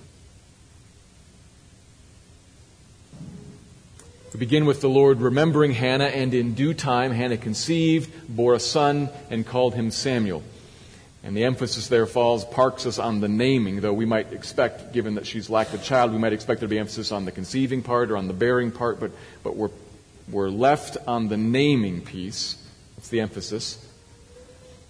We 4.33 4.39
begin 4.39 4.65
with 4.65 4.81
the 4.81 4.89
Lord 4.89 5.21
remembering 5.21 5.73
Hannah, 5.73 6.07
and 6.07 6.33
in 6.33 6.55
due 6.55 6.73
time, 6.73 7.13
Hannah 7.13 7.37
conceived, 7.37 8.11
bore 8.35 8.55
a 8.55 8.61
son, 8.61 9.11
and 9.29 9.47
called 9.47 9.75
him 9.75 9.91
Samuel. 9.91 10.43
And 11.23 11.37
the 11.37 11.45
emphasis 11.45 11.89
there 11.89 12.07
falls, 12.07 12.45
parks 12.47 12.87
us 12.87 12.99
on 12.99 13.21
the 13.21 13.29
naming, 13.29 13.81
though 13.81 13.93
we 13.93 14.07
might 14.07 14.33
expect, 14.33 14.93
given 14.93 15.17
that 15.17 15.27
she's 15.27 15.51
lacked 15.51 15.75
a 15.75 15.79
child, 15.79 16.13
we 16.13 16.19
might 16.19 16.33
expect 16.33 16.61
there 16.61 16.69
to 16.69 16.71
be 16.71 16.79
emphasis 16.79 17.13
on 17.13 17.27
the 17.27 17.31
conceiving 17.31 17.83
part 17.83 18.11
or 18.11 18.17
on 18.17 18.27
the 18.27 18.33
bearing 18.33 18.73
part, 18.73 18.99
but, 18.99 19.13
but 19.45 19.55
we're, 19.55 19.71
we're 20.31 20.49
left 20.49 20.97
on 21.07 21.29
the 21.29 21.37
naming 21.37 22.01
piece. 22.01 22.57
That's 22.97 23.09
the 23.09 23.21
emphasis. 23.21 23.87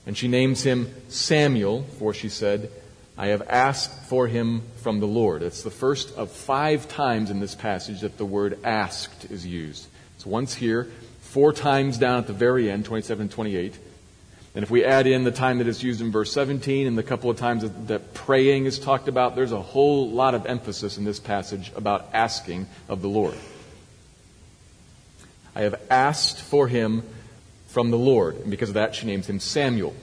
And 0.07 0.17
she 0.17 0.29
names 0.29 0.63
him 0.63 0.93
Samuel, 1.09 1.85
for 1.99 2.13
she 2.13 2.29
said, 2.29 2.71
I 3.17 3.29
have 3.29 3.43
asked 3.49 4.05
for 4.09 4.27
him 4.27 4.63
from 4.77 5.01
the 5.01 5.07
Lord. 5.07 5.43
It's 5.43 5.63
the 5.63 5.71
first 5.71 6.17
of 6.17 6.31
five 6.31 6.89
times 6.89 7.31
in 7.31 7.41
this 7.41 7.55
passage 7.55 8.01
that 8.01 8.19
the 8.19 8.25
word 8.25 8.59
asked 8.65 9.31
is 9.31 9.47
used. 9.47 9.87
It's 10.17 10.27
once 10.27 10.55
here, 10.55 10.91
four 11.21 11.53
times 11.53 11.99
down 11.99 12.19
at 12.19 12.27
the 12.27 12.33
very 12.33 12.71
end, 12.71 12.85
27 12.85 13.23
and 13.23 13.31
28. 13.31 13.79
And 14.55 14.63
if 14.63 14.71
we 14.71 14.85
add 14.85 15.07
in 15.07 15.25
the 15.25 15.31
time 15.31 15.59
that 15.59 15.67
is 15.67 15.83
used 15.83 16.01
in 16.01 16.11
verse 16.11 16.33
17 16.33 16.87
and 16.87 16.97
the 16.99 17.03
couple 17.03 17.31
of 17.31 17.39
times 17.39 17.63
that, 17.63 17.89
that, 17.89 18.13
praying 18.13 18.67
is 18.67 18.79
talked 18.79 19.09
about, 19.09 19.35
there's 19.35 19.53
a 19.53 19.63
whole 19.63 20.11
lot 20.11 20.35
of 20.35 20.45
emphasis 20.45 20.99
in 20.99 21.05
this 21.05 21.19
passage 21.19 21.73
about 21.75 22.11
asking 22.13 22.67
of 22.89 23.01
the 23.01 23.09
Lord. 23.09 23.35
I 25.55 25.63
have 25.63 25.81
asked 25.91 26.41
for 26.41 26.69
him 26.69 27.03
from 27.73 27.91
the 27.91 27.99
Lord. 27.99 28.37
And 28.37 28.51
because 28.51 28.69
of 28.69 28.75
that, 28.75 28.95
she 28.95 29.07
names 29.07 29.29
him 29.29 29.41
Samuel. 29.41 29.95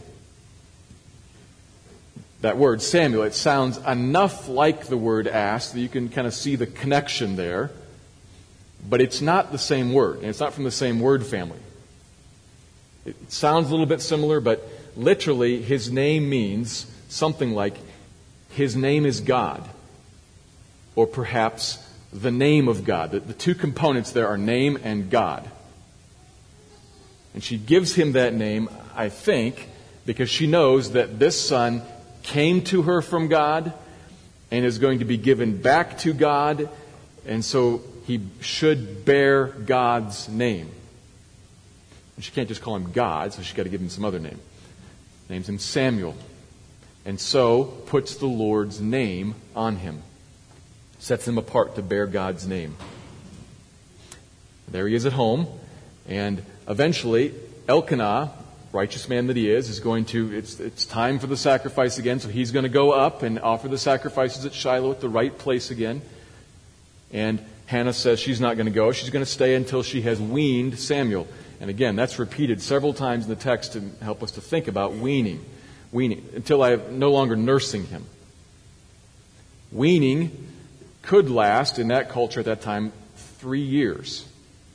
That 2.42 2.58
word, 2.58 2.82
Samuel, 2.82 3.24
it 3.24 3.36
sounds 3.36 3.78
enough 3.78 4.48
like 4.48 4.88
the 4.88 4.98
word 4.98 5.28
ask 5.28 5.74
that 5.74 5.80
you 5.80 5.90
can 5.90 6.10
kind 6.10 6.26
of 6.26 6.34
see 6.34 6.56
the 6.56 6.66
connection 6.66 7.36
there. 7.36 7.70
But 8.90 9.02
it's 9.02 9.22
not 9.22 9.52
the 9.52 9.58
same 9.58 9.94
word, 9.94 10.18
and 10.20 10.28
it's 10.28 10.40
not 10.40 10.54
from 10.54 10.64
the 10.64 10.72
same 10.72 11.00
word 11.00 11.26
family. 11.26 11.60
It 13.06 13.32
sounds 13.32 13.68
a 13.68 13.72
little 13.72 13.86
bit 13.86 14.02
similar, 14.02 14.40
but 14.40 14.68
literally, 14.96 15.62
his 15.62 15.92
name 15.92 16.30
means 16.30 16.88
something 17.10 17.52
like 17.52 17.76
his 18.52 18.76
name 18.76 19.06
is 19.06 19.20
God, 19.20 19.68
or 20.96 21.06
perhaps 21.06 21.86
the 22.12 22.32
name 22.32 22.68
of 22.68 22.84
God. 22.84 23.12
The, 23.12 23.20
the 23.20 23.34
two 23.34 23.54
components 23.54 24.12
there 24.12 24.28
are 24.28 24.38
name 24.38 24.80
and 24.82 25.10
God. 25.10 25.50
And 27.34 27.44
she 27.44 27.58
gives 27.58 27.94
him 27.96 28.14
that 28.14 28.34
name, 28.34 28.70
I 28.96 29.10
think, 29.10 29.68
because 30.06 30.30
she 30.30 30.48
knows 30.48 30.94
that 30.94 31.20
this 31.20 31.40
son 31.40 31.84
came 32.24 32.64
to 32.66 32.84
her 32.84 33.02
from 33.02 33.28
God 33.28 33.74
and 34.52 34.66
is 34.66 34.80
going 34.80 35.00
to 35.00 35.06
be 35.06 35.18
given 35.18 35.62
back 35.62 36.00
to 36.00 36.14
God, 36.14 36.70
and 37.26 37.46
so 37.46 37.82
he 38.08 38.22
should 38.42 39.06
bear 39.06 39.46
God's 39.48 40.28
name. 40.28 40.70
And 42.16 42.26
she 42.26 42.32
can't 42.32 42.48
just 42.48 42.62
call 42.62 42.76
him 42.76 42.92
God, 42.92 43.34
so 43.34 43.42
she's 43.42 43.56
got 43.56 43.64
to 43.64 43.70
give 43.70 43.82
him 43.82 43.90
some 43.90 44.04
other 44.04 44.20
name. 44.20 44.40
Names 45.30 45.48
him 45.48 45.60
Samuel. 45.60 46.16
And 47.06 47.20
so 47.20 47.64
puts 47.64 48.16
the 48.16 48.26
Lord's 48.26 48.82
name 48.82 49.36
on 49.56 49.78
him. 49.78 50.02
Sets 50.98 51.28
him 51.28 51.38
apart 51.38 51.76
to 51.76 51.82
bear 51.82 52.08
God's 52.08 52.48
name. 52.48 52.76
There 54.68 54.88
he 54.88 54.96
is 54.96 55.06
at 55.06 55.14
home. 55.14 55.48
And 56.08 56.44
eventually, 56.70 57.34
Elkanah, 57.68 58.32
righteous 58.72 59.10
man 59.10 59.28
that 59.28 59.36
he 59.36 59.50
is, 59.50 59.70
is 59.70 59.80
going 59.80 60.06
to, 60.06 60.36
it's, 60.36 60.60
it's 60.60 60.86
time 60.86 61.20
for 61.20 61.28
the 61.28 61.38
sacrifice 61.38 61.98
again. 61.98 62.20
So 62.20 62.30
he's 62.30 62.52
going 62.52 62.64
to 62.64 62.70
go 62.70 62.92
up 62.92 63.24
and 63.24 63.40
offer 63.40 63.68
the 63.68 63.78
sacrifices 63.78 64.46
at 64.46 64.54
Shiloh 64.54 64.92
at 64.92 65.02
the 65.02 65.10
right 65.10 65.36
place 65.36 65.72
again. 65.72 66.02
And 67.12 67.44
Hannah 67.66 67.94
says 67.94 68.20
she's 68.20 68.40
not 68.40 68.56
going 68.56 68.68
to 68.68 68.72
go. 68.72 68.92
She's 68.92 69.10
going 69.10 69.26
to 69.26 69.32
stay 69.32 69.56
until 69.56 69.84
she 69.84 70.02
has 70.04 70.22
weaned 70.22 70.80
Samuel. 70.80 71.28
And 71.60 71.70
again, 71.70 71.96
that's 71.96 72.20
repeated 72.20 72.62
several 72.62 72.94
times 72.94 73.26
in 73.26 73.30
the 73.30 73.36
text 73.36 73.74
to 73.74 73.82
help 74.02 74.24
us 74.24 74.32
to 74.32 74.42
think 74.42 74.68
about 74.68 74.94
weaning. 74.94 75.44
Weaning, 75.92 76.28
until 76.36 76.62
I 76.62 76.74
am 76.74 77.00
no 77.00 77.12
longer 77.12 77.36
nursing 77.36 77.88
him. 77.88 78.06
Weaning 79.72 80.48
could 81.02 81.30
last 81.30 81.80
in 81.80 81.88
that 81.90 82.10
culture 82.10 82.40
at 82.40 82.46
that 82.46 82.62
time 82.62 82.92
three 83.16 83.62
years, 83.62 84.28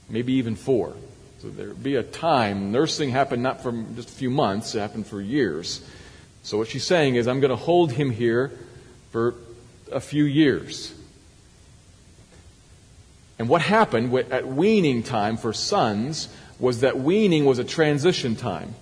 maybe 0.08 0.34
even 0.34 0.56
four. 0.56 0.94
So 1.40 1.50
there 1.50 1.74
be 1.74 1.96
a 1.96 2.02
time, 2.02 2.72
nursing 2.72 3.10
happened 3.10 3.42
not 3.42 3.62
for 3.62 3.72
just 3.94 4.08
a 4.08 4.12
few 4.12 4.30
months, 4.30 4.74
it 4.74 4.80
happened 4.80 5.06
for 5.06 5.20
years. 5.20 5.86
So 6.42 6.58
what 6.58 6.68
she's 6.68 6.84
saying 6.84 7.16
is, 7.16 7.26
I'm 7.26 7.40
going 7.40 7.50
to 7.50 7.56
hold 7.56 7.92
him 7.92 8.10
here 8.10 8.52
for 9.10 9.34
a 9.90 10.00
few 10.00 10.24
years. 10.24 10.94
And 13.38 13.48
what 13.48 13.62
happened 13.62 14.14
at 14.30 14.46
weaning 14.46 15.02
time 15.02 15.36
for 15.36 15.52
sons 15.52 16.28
was 16.58 16.80
that 16.80 16.98
weaning 16.98 17.44
was 17.44 17.58
a 17.58 17.64
transition 17.64 18.36
time 18.36 18.74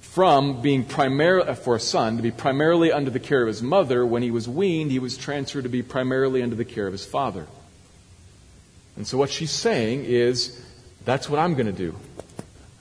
from 0.00 0.60
being 0.60 0.84
primarily, 0.84 1.48
uh, 1.48 1.54
for 1.54 1.74
a 1.74 1.80
son, 1.80 2.16
to 2.16 2.22
be 2.22 2.30
primarily 2.30 2.92
under 2.92 3.10
the 3.10 3.18
care 3.18 3.40
of 3.40 3.48
his 3.48 3.62
mother. 3.62 4.04
When 4.04 4.22
he 4.22 4.30
was 4.30 4.46
weaned, 4.46 4.90
he 4.90 4.98
was 4.98 5.16
transferred 5.16 5.62
to 5.62 5.70
be 5.70 5.82
primarily 5.82 6.42
under 6.42 6.54
the 6.54 6.66
care 6.66 6.86
of 6.86 6.92
his 6.92 7.04
father. 7.06 7.46
And 8.94 9.06
so 9.06 9.16
what 9.16 9.30
she's 9.30 9.50
saying 9.50 10.04
is, 10.04 10.62
That's 11.04 11.28
what 11.28 11.40
I'm 11.40 11.54
going 11.54 11.66
to 11.66 11.72
do. 11.72 11.96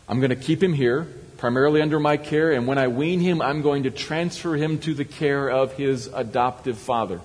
I'm 0.08 0.20
going 0.20 0.30
to 0.30 0.36
keep 0.36 0.62
him 0.62 0.74
here, 0.74 1.08
primarily 1.38 1.82
under 1.82 2.00
my 2.00 2.18
care, 2.18 2.52
and 2.52 2.68
when 2.68 2.78
I 2.78 2.88
wean 2.88 3.20
him, 3.20 3.42
I'm 3.42 3.62
going 3.62 3.84
to 3.84 3.92
transfer 3.92 4.56
him 4.56 4.78
to 4.80 4.94
the 4.94 5.06
care 5.06 5.50
of 5.50 5.74
his 5.74 6.08
adoptive 6.08 6.78
father, 6.78 7.22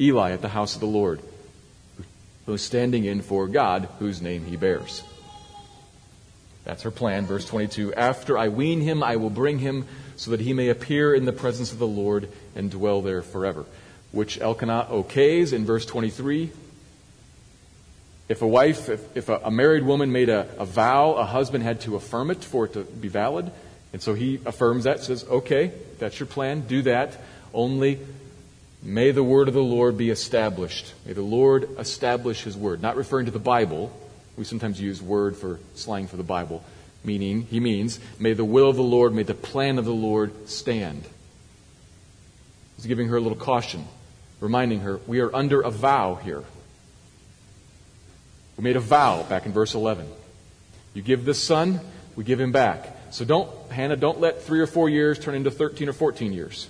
Eli, 0.00 0.32
at 0.32 0.42
the 0.42 0.48
house 0.48 0.74
of 0.74 0.80
the 0.80 0.86
Lord, 0.86 1.20
who's 2.46 2.62
standing 2.62 3.04
in 3.04 3.22
for 3.22 3.46
God, 3.46 3.88
whose 3.98 4.20
name 4.20 4.44
he 4.44 4.56
bears. 4.56 5.02
That's 6.64 6.82
her 6.82 6.90
plan, 6.90 7.26
verse 7.26 7.44
22. 7.44 7.94
After 7.94 8.38
I 8.38 8.48
wean 8.48 8.80
him, 8.80 9.02
I 9.02 9.16
will 9.16 9.30
bring 9.30 9.58
him 9.58 9.86
so 10.16 10.30
that 10.30 10.40
he 10.40 10.52
may 10.52 10.70
appear 10.70 11.14
in 11.14 11.26
the 11.26 11.32
presence 11.32 11.72
of 11.72 11.78
the 11.78 11.86
Lord 11.86 12.28
and 12.56 12.70
dwell 12.70 13.02
there 13.02 13.22
forever. 13.22 13.66
Which 14.12 14.40
Elkanah 14.40 14.88
okays 14.90 15.52
in 15.52 15.66
verse 15.66 15.84
23. 15.84 16.50
If 18.28 18.40
a 18.40 18.46
wife, 18.46 18.88
if, 18.88 19.16
if 19.16 19.28
a, 19.28 19.36
a, 19.44 19.50
married 19.50 19.84
woman 19.84 20.10
made 20.10 20.28
a, 20.28 20.48
a 20.58 20.64
vow, 20.64 21.12
a 21.12 21.24
husband 21.24 21.62
had 21.62 21.82
to 21.82 21.96
affirm 21.96 22.30
it 22.30 22.42
for 22.42 22.64
it 22.64 22.72
to 22.72 22.84
be 22.84 23.08
valid. 23.08 23.50
And 23.92 24.00
so 24.02 24.14
he 24.14 24.40
affirms 24.46 24.84
that, 24.84 25.02
says, 25.02 25.24
okay, 25.24 25.72
that's 25.98 26.18
your 26.18 26.26
plan, 26.26 26.62
do 26.62 26.82
that. 26.82 27.16
Only 27.52 28.00
may 28.82 29.10
the 29.10 29.22
word 29.22 29.48
of 29.48 29.54
the 29.54 29.62
Lord 29.62 29.98
be 29.98 30.10
established. 30.10 30.92
May 31.06 31.12
the 31.12 31.22
Lord 31.22 31.68
establish 31.78 32.42
his 32.42 32.56
word. 32.56 32.80
Not 32.80 32.96
referring 32.96 33.26
to 33.26 33.32
the 33.32 33.38
Bible. 33.38 33.96
We 34.36 34.44
sometimes 34.44 34.80
use 34.80 35.02
word 35.02 35.36
for 35.36 35.60
slang 35.74 36.06
for 36.06 36.16
the 36.16 36.22
Bible. 36.22 36.64
Meaning, 37.04 37.42
he 37.42 37.60
means, 37.60 38.00
may 38.18 38.32
the 38.32 38.44
will 38.44 38.70
of 38.70 38.76
the 38.76 38.82
Lord, 38.82 39.12
may 39.12 39.22
the 39.22 39.34
plan 39.34 39.78
of 39.78 39.84
the 39.84 39.92
Lord 39.92 40.48
stand. 40.48 41.04
He's 42.76 42.86
giving 42.86 43.08
her 43.08 43.18
a 43.18 43.20
little 43.20 43.38
caution, 43.38 43.84
reminding 44.40 44.80
her, 44.80 44.98
we 45.06 45.20
are 45.20 45.34
under 45.34 45.60
a 45.60 45.70
vow 45.70 46.14
here. 46.14 46.42
We 48.56 48.64
made 48.64 48.76
a 48.76 48.80
vow 48.80 49.22
back 49.24 49.46
in 49.46 49.52
verse 49.52 49.74
11. 49.74 50.06
You 50.94 51.02
give 51.02 51.24
this 51.24 51.42
son, 51.42 51.80
we 52.16 52.24
give 52.24 52.40
him 52.40 52.52
back. 52.52 52.96
So 53.10 53.24
don't, 53.24 53.50
Hannah, 53.70 53.96
don't 53.96 54.20
let 54.20 54.42
three 54.42 54.60
or 54.60 54.66
four 54.66 54.88
years 54.88 55.18
turn 55.18 55.34
into 55.34 55.50
13 55.50 55.88
or 55.88 55.92
14 55.92 56.32
years. 56.32 56.68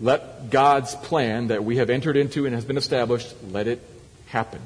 Let 0.00 0.50
God's 0.50 0.94
plan 0.94 1.48
that 1.48 1.64
we 1.64 1.76
have 1.76 1.88
entered 1.88 2.16
into 2.16 2.44
and 2.44 2.54
has 2.54 2.64
been 2.64 2.76
established, 2.76 3.34
let 3.50 3.66
it 3.66 3.82
happen. 4.26 4.60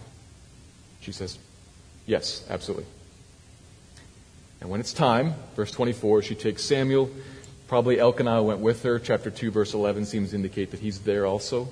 She 1.00 1.12
says, 1.12 1.38
Yes, 2.06 2.44
absolutely. 2.50 2.86
And 4.60 4.68
when 4.68 4.80
it's 4.80 4.92
time, 4.92 5.34
verse 5.54 5.70
24, 5.70 6.22
she 6.22 6.34
takes 6.34 6.64
Samuel. 6.64 7.08
Probably 7.68 8.00
Elkanah 8.00 8.42
went 8.42 8.58
with 8.58 8.82
her. 8.82 8.98
Chapter 8.98 9.30
2, 9.30 9.52
verse 9.52 9.74
11 9.74 10.06
seems 10.06 10.30
to 10.30 10.36
indicate 10.36 10.72
that 10.72 10.80
he's 10.80 10.98
there 11.00 11.24
also 11.24 11.68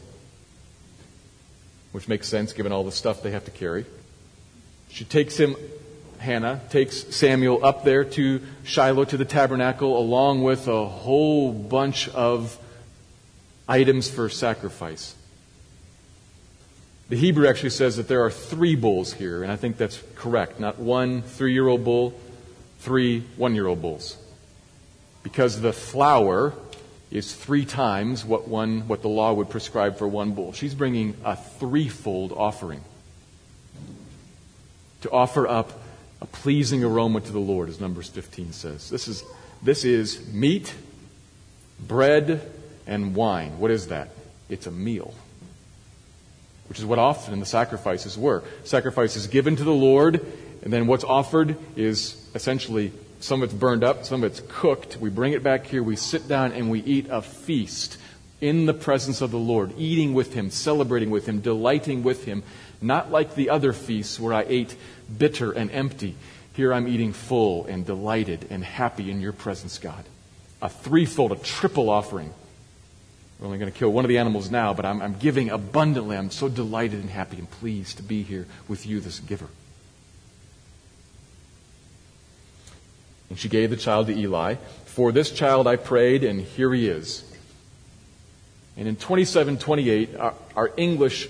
which 1.92 2.08
makes 2.08 2.28
sense 2.28 2.52
given 2.52 2.72
all 2.72 2.84
the 2.84 2.92
stuff 2.92 3.22
they 3.22 3.30
have 3.30 3.44
to 3.44 3.50
carry. 3.50 3.86
She 4.90 5.04
takes 5.04 5.36
him, 5.36 5.56
Hannah, 6.18 6.60
takes 6.70 7.14
Samuel 7.14 7.64
up 7.64 7.84
there 7.84 8.04
to 8.04 8.40
Shiloh 8.64 9.04
to 9.06 9.16
the 9.16 9.24
tabernacle 9.24 9.98
along 9.98 10.42
with 10.42 10.66
a 10.68 10.86
whole 10.86 11.52
bunch 11.52 12.08
of 12.10 12.58
items 13.68 14.10
for 14.10 14.28
sacrifice. 14.28 15.14
The 17.08 17.16
Hebrew 17.16 17.48
actually 17.48 17.70
says 17.70 17.96
that 17.96 18.08
there 18.08 18.22
are 18.24 18.30
three 18.30 18.76
bulls 18.76 19.14
here, 19.14 19.42
and 19.42 19.50
I 19.50 19.56
think 19.56 19.78
that's 19.78 20.02
correct. 20.14 20.60
Not 20.60 20.78
one 20.78 21.22
three 21.22 21.54
year 21.54 21.66
old 21.66 21.84
bull, 21.84 22.18
three 22.80 23.20
one 23.36 23.54
year 23.54 23.66
old 23.66 23.80
bulls. 23.80 24.18
Because 25.22 25.60
the 25.60 25.72
flour 25.72 26.52
is 27.10 27.34
three 27.34 27.64
times 27.64 28.24
what 28.24 28.48
one 28.48 28.86
what 28.86 29.02
the 29.02 29.08
law 29.08 29.32
would 29.32 29.48
prescribe 29.48 29.96
for 29.96 30.06
one 30.06 30.32
bull. 30.32 30.52
She's 30.52 30.74
bringing 30.74 31.16
a 31.24 31.36
threefold 31.36 32.32
offering 32.32 32.82
to 35.02 35.10
offer 35.10 35.46
up 35.46 35.80
a 36.20 36.26
pleasing 36.26 36.82
aroma 36.82 37.20
to 37.20 37.32
the 37.32 37.38
Lord, 37.38 37.68
as 37.68 37.80
Numbers 37.80 38.08
15 38.08 38.52
says. 38.52 38.90
This 38.90 39.08
is 39.08 39.24
this 39.62 39.84
is 39.84 40.32
meat, 40.32 40.74
bread, 41.80 42.50
and 42.86 43.14
wine. 43.14 43.58
What 43.58 43.70
is 43.70 43.88
that? 43.88 44.10
It's 44.48 44.66
a 44.66 44.70
meal. 44.70 45.14
Which 46.68 46.78
is 46.78 46.84
what 46.84 46.98
often 46.98 47.40
the 47.40 47.46
sacrifices 47.46 48.18
were. 48.18 48.44
Sacrifices 48.64 49.26
given 49.26 49.56
to 49.56 49.64
the 49.64 49.72
Lord, 49.72 50.24
and 50.62 50.72
then 50.72 50.86
what's 50.86 51.04
offered 51.04 51.56
is 51.76 52.28
essentially 52.34 52.92
some 53.20 53.42
of 53.42 53.50
it's 53.50 53.58
burned 53.58 53.84
up, 53.84 54.04
some 54.04 54.22
of 54.22 54.30
it's 54.30 54.42
cooked. 54.48 54.96
We 54.98 55.10
bring 55.10 55.32
it 55.32 55.42
back 55.42 55.66
here, 55.66 55.82
we 55.82 55.96
sit 55.96 56.28
down, 56.28 56.52
and 56.52 56.70
we 56.70 56.80
eat 56.80 57.06
a 57.10 57.22
feast 57.22 57.98
in 58.40 58.66
the 58.66 58.74
presence 58.74 59.20
of 59.20 59.30
the 59.30 59.38
Lord, 59.38 59.72
eating 59.76 60.14
with 60.14 60.34
Him, 60.34 60.50
celebrating 60.50 61.10
with 61.10 61.26
Him, 61.26 61.40
delighting 61.40 62.02
with 62.02 62.24
Him. 62.24 62.42
Not 62.80 63.10
like 63.10 63.34
the 63.34 63.50
other 63.50 63.72
feasts 63.72 64.20
where 64.20 64.32
I 64.32 64.44
ate 64.46 64.76
bitter 65.16 65.50
and 65.50 65.70
empty. 65.72 66.14
Here 66.54 66.72
I'm 66.72 66.86
eating 66.86 67.12
full 67.12 67.66
and 67.66 67.84
delighted 67.84 68.46
and 68.50 68.64
happy 68.64 69.10
in 69.10 69.20
your 69.20 69.32
presence, 69.32 69.78
God. 69.78 70.04
A 70.62 70.68
threefold, 70.68 71.32
a 71.32 71.36
triple 71.36 71.90
offering. 71.90 72.32
We're 73.38 73.46
only 73.46 73.58
going 73.58 73.70
to 73.70 73.78
kill 73.78 73.90
one 73.90 74.04
of 74.04 74.08
the 74.08 74.18
animals 74.18 74.50
now, 74.50 74.74
but 74.74 74.84
I'm, 74.84 75.00
I'm 75.00 75.14
giving 75.14 75.50
abundantly. 75.50 76.16
I'm 76.16 76.30
so 76.30 76.48
delighted 76.48 77.00
and 77.00 77.10
happy 77.10 77.38
and 77.38 77.50
pleased 77.50 77.98
to 77.98 78.02
be 78.02 78.22
here 78.22 78.46
with 78.66 78.86
you, 78.86 79.00
this 79.00 79.20
giver. 79.20 79.46
And 83.30 83.38
she 83.38 83.48
gave 83.48 83.70
the 83.70 83.76
child 83.76 84.06
to 84.06 84.16
Eli. 84.16 84.56
For 84.86 85.12
this 85.12 85.30
child 85.30 85.66
I 85.66 85.76
prayed, 85.76 86.24
and 86.24 86.40
here 86.40 86.72
he 86.72 86.88
is. 86.88 87.24
And 88.76 88.88
in 88.88 88.96
2728, 88.96 90.16
our, 90.16 90.34
our 90.56 90.70
English 90.76 91.28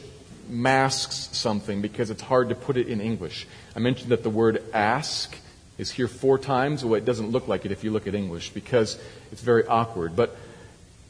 masks 0.48 1.28
something 1.32 1.82
because 1.82 2.10
it's 2.10 2.22
hard 2.22 2.50
to 2.50 2.54
put 2.54 2.76
it 2.76 2.88
in 2.88 3.00
English. 3.00 3.46
I 3.74 3.80
mentioned 3.80 4.10
that 4.10 4.22
the 4.22 4.30
word 4.30 4.62
ask 4.72 5.36
is 5.76 5.90
here 5.90 6.08
four 6.08 6.38
times. 6.38 6.84
Well, 6.84 6.94
it 6.94 7.04
doesn't 7.04 7.30
look 7.30 7.48
like 7.48 7.64
it 7.64 7.72
if 7.72 7.84
you 7.84 7.90
look 7.90 8.06
at 8.06 8.14
English 8.14 8.50
because 8.50 8.98
it's 9.32 9.42
very 9.42 9.66
awkward. 9.66 10.16
But 10.16 10.36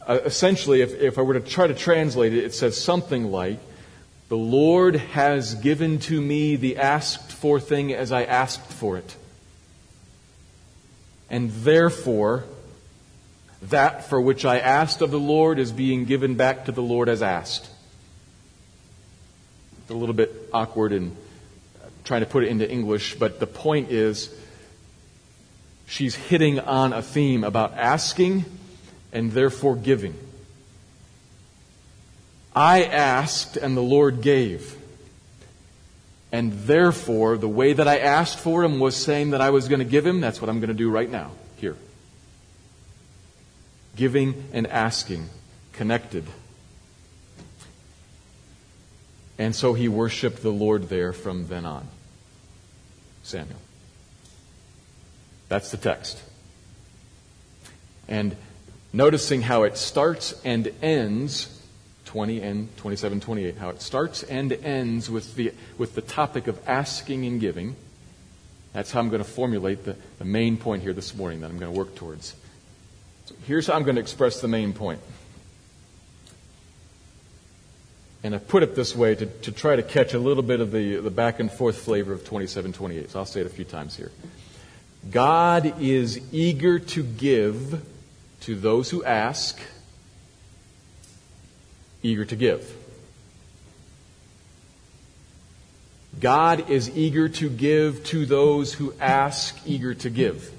uh, 0.07 0.21
essentially, 0.25 0.81
if, 0.81 0.95
if 0.95 1.19
I 1.19 1.23
were 1.23 1.35
to 1.35 1.41
try 1.41 1.67
to 1.67 1.75
translate 1.75 2.33
it, 2.35 2.45
it 2.45 2.55
says 2.55 2.81
something 2.83 3.31
like, 3.31 3.59
The 4.29 4.37
Lord 4.37 4.97
has 4.97 5.55
given 5.55 5.99
to 6.01 6.21
me 6.21 6.57
the 6.57 6.77
asked 6.77 7.33
for 7.33 7.61
thing 7.61 7.93
as 7.93 8.13
I 8.13 8.25
asked 8.25 8.73
for 8.73 8.97
it 8.97 9.17
and 11.31 11.51
therefore 11.51 12.45
that 13.63 14.05
for 14.05 14.21
which 14.21 14.45
I 14.45 14.59
asked 14.59 15.03
of 15.03 15.11
the 15.11 15.19
Lord 15.19 15.59
is 15.59 15.73
being 15.73 16.05
given 16.05 16.35
back 16.35 16.67
to 16.67 16.73
the 16.73 16.83
Lord 16.83 17.09
as 17.09 17.23
asked. 17.23 17.69
It's 19.83 19.91
a 19.91 19.95
little 19.95 20.15
bit 20.15 20.33
awkward 20.53 20.93
in 20.93 21.17
uh, 21.83 21.89
trying 22.05 22.21
to 22.21 22.27
put 22.27 22.45
it 22.45 22.49
into 22.49 22.71
English, 22.71 23.17
but 23.17 23.41
the 23.41 23.47
point 23.47 23.91
is 23.91 24.33
she's 25.87 26.15
hitting 26.15 26.61
on 26.61 26.93
a 26.93 27.03
theme 27.03 27.43
about 27.43 27.75
asking 27.75 28.45
and 29.13 29.33
therefore 29.33 29.75
giving. 29.75 30.15
I 32.55 32.85
asked 32.85 33.57
and 33.57 33.77
the 33.77 33.83
Lord 33.83 34.21
gave. 34.21 34.78
And 36.31 36.53
therefore, 36.53 37.39
the 37.39 37.49
way 37.49 37.73
that 37.73 37.89
I 37.89 37.99
asked 37.99 38.39
for 38.39 38.63
him 38.63 38.81
was 38.81 38.95
saying 38.97 39.31
that 39.31 39.41
I 39.41 39.51
was 39.51 39.69
going 39.69 39.79
to 39.79 39.85
give 39.85 40.07
him. 40.07 40.21
That's 40.21 40.41
what 40.41 40.51
I'm 40.51 40.61
going 40.61 40.69
to 40.69 40.75
do 40.75 40.91
right 40.91 41.11
now, 41.11 41.31
here. 41.57 41.77
Giving 43.97 44.45
and 44.53 44.67
asking, 44.67 45.29
connected. 45.73 46.25
And 49.39 49.55
so 49.55 49.73
he 49.73 49.89
worshiped 49.89 50.43
the 50.43 50.51
Lord 50.51 50.89
there 50.89 51.13
from 51.13 51.47
then 51.49 51.65
on. 51.65 51.89
Samuel. 53.23 53.61
That's 55.49 55.71
the 55.71 55.77
text. 55.77 56.23
And 58.07 58.37
noticing 58.93 59.43
how 59.43 59.63
it 59.63 59.77
starts 59.77 60.35
and 60.45 60.73
ends 60.83 61.58
20 62.09 62.41
and 62.41 62.77
27, 62.79 63.21
28, 63.21 63.59
how 63.59 63.69
it 63.69 63.83
starts 63.83 64.23
and 64.23 64.51
ends 64.51 65.11
with 65.11 65.35
the, 65.35 65.53
with 65.77 65.95
the 65.95 66.01
topic 66.01 66.47
of 66.47 66.59
asking 66.67 67.27
and 67.27 67.39
giving. 67.39 67.77
That's 68.73 68.91
how 68.91 69.01
I'm 69.01 69.11
going 69.11 69.23
to 69.23 69.29
formulate 69.29 69.85
the, 69.85 69.95
the 70.19 70.25
main 70.25 70.57
point 70.57 70.83
here 70.83 70.95
this 70.95 71.15
morning 71.15 71.43
that 71.43 71.51
I'm 71.51 71.59
going 71.59 71.71
to 71.71 71.79
work 71.79 71.95
towards. 71.95 72.35
So 73.27 73.35
here's 73.47 73.67
how 73.67 73.75
I'm 73.75 73.83
going 73.83 73.97
to 73.97 74.01
express 74.01 74.41
the 74.41 74.49
main 74.49 74.73
point. 74.73 75.01
And 78.23 78.35
I 78.35 78.39
put 78.39 78.63
it 78.63 78.75
this 78.75 78.97
way 78.97 79.15
to, 79.15 79.27
to 79.27 79.53
try 79.53 79.77
to 79.77 79.83
catch 79.83 80.15
a 80.15 80.19
little 80.19 80.43
bit 80.43 80.61
of 80.61 80.73
the, 80.73 80.97
the 80.97 81.11
back 81.11 81.41
and 81.41 81.53
forth 81.53 81.77
flavor 81.77 82.15
of 82.15 82.25
27, 82.25 82.73
28. 82.73 83.11
So 83.11 83.19
I'll 83.19 83.27
say 83.27 83.41
it 83.41 83.47
a 83.47 83.51
few 83.51 83.67
times 83.67 83.95
here. 83.95 84.11
God 85.11 85.79
is 85.79 86.23
eager 86.33 86.79
to 86.79 87.03
give 87.03 87.85
to 88.41 88.55
those 88.55 88.89
who 88.89 89.05
ask 89.05 89.61
eager 92.09 92.25
to 92.25 92.37
give. 92.37 92.75
God 96.21 96.71
is 96.71 96.91
eager 96.97 97.29
to 97.29 97.49
give 97.49 98.03
to 98.05 98.27
those 98.27 98.75
who 98.75 98.93
ask, 99.01 99.57
eager 99.67 99.95
to 99.95 100.11
give. 100.11 100.51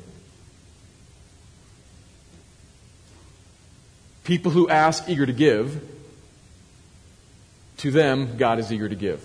People 4.24 4.52
who 4.52 4.70
ask, 4.70 5.10
eager 5.10 5.26
to 5.26 5.34
give, 5.34 5.82
to 7.78 7.92
them, 7.92 8.38
God 8.38 8.60
is 8.60 8.72
eager 8.72 8.88
to 8.88 8.96
give. 8.96 9.20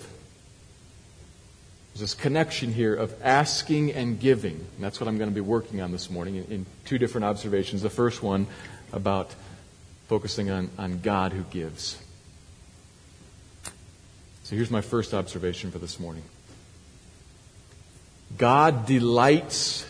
There's 1.93 2.01
this 2.01 2.13
connection 2.13 2.73
here 2.73 2.93
of 2.93 3.13
asking 3.23 3.93
and 3.93 4.19
giving. 4.19 4.55
And 4.55 4.83
that's 4.83 4.99
what 4.99 5.07
I'm 5.07 5.17
going 5.17 5.29
to 5.29 5.35
be 5.35 5.41
working 5.41 5.79
on 5.79 5.91
this 5.91 6.09
morning 6.09 6.35
in, 6.35 6.43
in 6.45 6.65
two 6.83 6.97
different 6.97 7.23
observations. 7.23 7.81
The 7.81 7.89
first 7.89 8.21
one 8.21 8.47
about 8.91 9.33
focusing 10.07 10.49
on, 10.49 10.69
on 10.77 10.99
God 10.99 11.31
who 11.31 11.43
gives. 11.43 11.97
So 14.45 14.55
here's 14.55 14.69
my 14.69 14.81
first 14.81 15.15
observation 15.15 15.71
for 15.71 15.79
this 15.79 15.99
morning 15.99 16.21
God 18.37 18.85
delights 18.85 19.87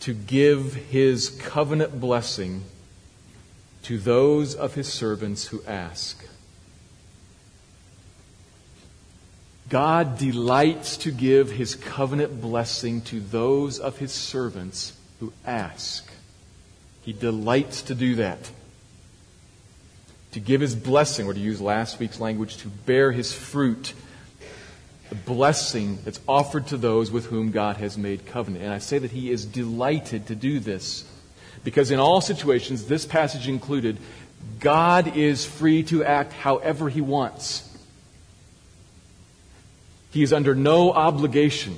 to 0.00 0.14
give 0.14 0.72
his 0.72 1.30
covenant 1.30 2.00
blessing 2.00 2.62
to 3.82 3.98
those 3.98 4.54
of 4.54 4.74
his 4.74 4.86
servants 4.86 5.48
who 5.48 5.64
ask. 5.66 6.24
God 9.68 10.16
delights 10.16 10.96
to 10.98 11.10
give 11.10 11.50
his 11.50 11.74
covenant 11.74 12.40
blessing 12.40 13.00
to 13.02 13.18
those 13.18 13.80
of 13.80 13.98
his 13.98 14.12
servants 14.12 14.96
who 15.18 15.32
ask. 15.44 16.08
He 17.02 17.12
delights 17.12 17.82
to 17.82 17.96
do 17.96 18.14
that. 18.14 18.48
To 20.32 20.40
give 20.40 20.60
his 20.60 20.74
blessing, 20.74 21.26
or 21.26 21.34
to 21.34 21.40
use 21.40 21.60
last 21.60 21.98
week's 21.98 22.20
language, 22.20 22.58
to 22.58 22.68
bear 22.68 23.12
his 23.12 23.32
fruit. 23.32 23.94
The 25.08 25.14
blessing 25.14 25.98
that's 26.04 26.20
offered 26.28 26.66
to 26.68 26.76
those 26.76 27.10
with 27.10 27.26
whom 27.26 27.50
God 27.50 27.78
has 27.78 27.96
made 27.96 28.26
covenant. 28.26 28.64
And 28.64 28.72
I 28.72 28.78
say 28.78 28.98
that 28.98 29.10
he 29.10 29.30
is 29.30 29.46
delighted 29.46 30.26
to 30.26 30.34
do 30.34 30.60
this. 30.60 31.04
Because 31.64 31.90
in 31.90 31.98
all 31.98 32.20
situations, 32.20 32.86
this 32.86 33.06
passage 33.06 33.48
included, 33.48 33.98
God 34.60 35.16
is 35.16 35.46
free 35.46 35.82
to 35.84 36.04
act 36.04 36.32
however 36.32 36.88
he 36.88 37.00
wants. 37.00 37.64
He 40.10 40.22
is 40.22 40.32
under 40.32 40.54
no 40.54 40.92
obligation. 40.92 41.76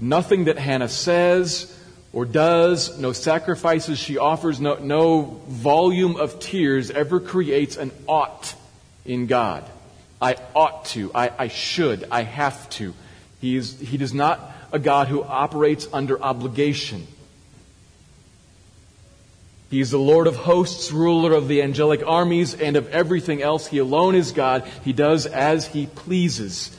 Nothing 0.00 0.44
that 0.44 0.58
Hannah 0.58 0.88
says 0.88 1.77
or 2.12 2.24
does, 2.24 2.98
no 2.98 3.12
sacrifices 3.12 3.98
she 3.98 4.18
offers, 4.18 4.60
no, 4.60 4.76
no 4.76 5.40
volume 5.48 6.16
of 6.16 6.40
tears 6.40 6.90
ever 6.90 7.20
creates 7.20 7.76
an 7.76 7.92
ought 8.06 8.54
in 9.04 9.26
God. 9.26 9.64
I 10.20 10.36
ought 10.54 10.86
to, 10.86 11.10
I, 11.14 11.30
I 11.38 11.48
should, 11.48 12.06
I 12.10 12.22
have 12.22 12.68
to. 12.70 12.94
He 13.40 13.56
is, 13.56 13.78
he 13.78 14.02
is 14.02 14.14
not 14.14 14.40
a 14.72 14.78
God 14.78 15.08
who 15.08 15.22
operates 15.22 15.86
under 15.92 16.20
obligation. 16.20 17.06
He 19.70 19.80
is 19.80 19.90
the 19.90 19.98
Lord 19.98 20.26
of 20.26 20.36
hosts, 20.36 20.90
ruler 20.90 21.32
of 21.34 21.46
the 21.46 21.62
angelic 21.62 22.02
armies, 22.06 22.54
and 22.54 22.76
of 22.76 22.88
everything 22.88 23.42
else. 23.42 23.66
He 23.66 23.78
alone 23.78 24.14
is 24.14 24.32
God. 24.32 24.66
He 24.82 24.94
does 24.94 25.26
as 25.26 25.66
he 25.66 25.86
pleases. 25.86 26.74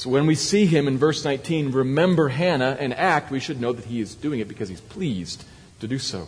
So 0.00 0.08
when 0.08 0.24
we 0.24 0.34
see 0.34 0.64
him 0.64 0.88
in 0.88 0.96
verse 0.96 1.26
19, 1.26 1.72
remember 1.72 2.30
Hannah 2.30 2.74
and 2.80 2.94
act, 2.94 3.30
we 3.30 3.38
should 3.38 3.60
know 3.60 3.74
that 3.74 3.84
he 3.84 4.00
is 4.00 4.14
doing 4.14 4.40
it 4.40 4.48
because 4.48 4.70
he's 4.70 4.80
pleased 4.80 5.44
to 5.80 5.86
do 5.86 5.98
so. 5.98 6.26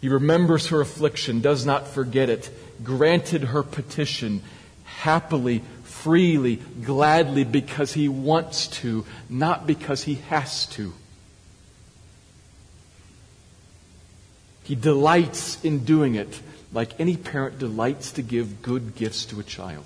He 0.00 0.08
remembers 0.08 0.66
her 0.66 0.80
affliction, 0.80 1.42
does 1.42 1.64
not 1.64 1.86
forget 1.86 2.28
it, 2.28 2.50
granted 2.82 3.44
her 3.44 3.62
petition 3.62 4.42
happily, 4.82 5.62
freely, 5.84 6.56
gladly, 6.56 7.44
because 7.44 7.92
he 7.92 8.08
wants 8.08 8.66
to, 8.66 9.06
not 9.28 9.64
because 9.64 10.02
he 10.02 10.16
has 10.16 10.66
to. 10.70 10.92
He 14.64 14.74
delights 14.74 15.64
in 15.64 15.84
doing 15.84 16.16
it 16.16 16.40
like 16.72 16.98
any 16.98 17.16
parent 17.16 17.60
delights 17.60 18.10
to 18.10 18.22
give 18.22 18.60
good 18.60 18.96
gifts 18.96 19.24
to 19.26 19.38
a 19.38 19.44
child. 19.44 19.84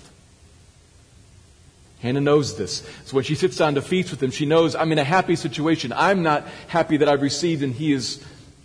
Hannah 2.01 2.21
knows 2.21 2.57
this. 2.57 2.87
So 3.05 3.15
when 3.15 3.23
she 3.23 3.35
sits 3.35 3.57
down 3.57 3.75
to 3.75 3.81
feast 3.81 4.09
with 4.09 4.21
him, 4.21 4.31
she 4.31 4.45
knows 4.45 4.75
I'm 4.75 4.91
in 4.91 4.97
a 4.97 5.03
happy 5.03 5.35
situation. 5.35 5.93
I'm 5.93 6.23
not 6.23 6.47
happy 6.67 6.97
that 6.97 7.07
I've 7.07 7.21
received, 7.21 7.61
and 7.61 7.73
he 7.73 7.93
is 7.93 8.23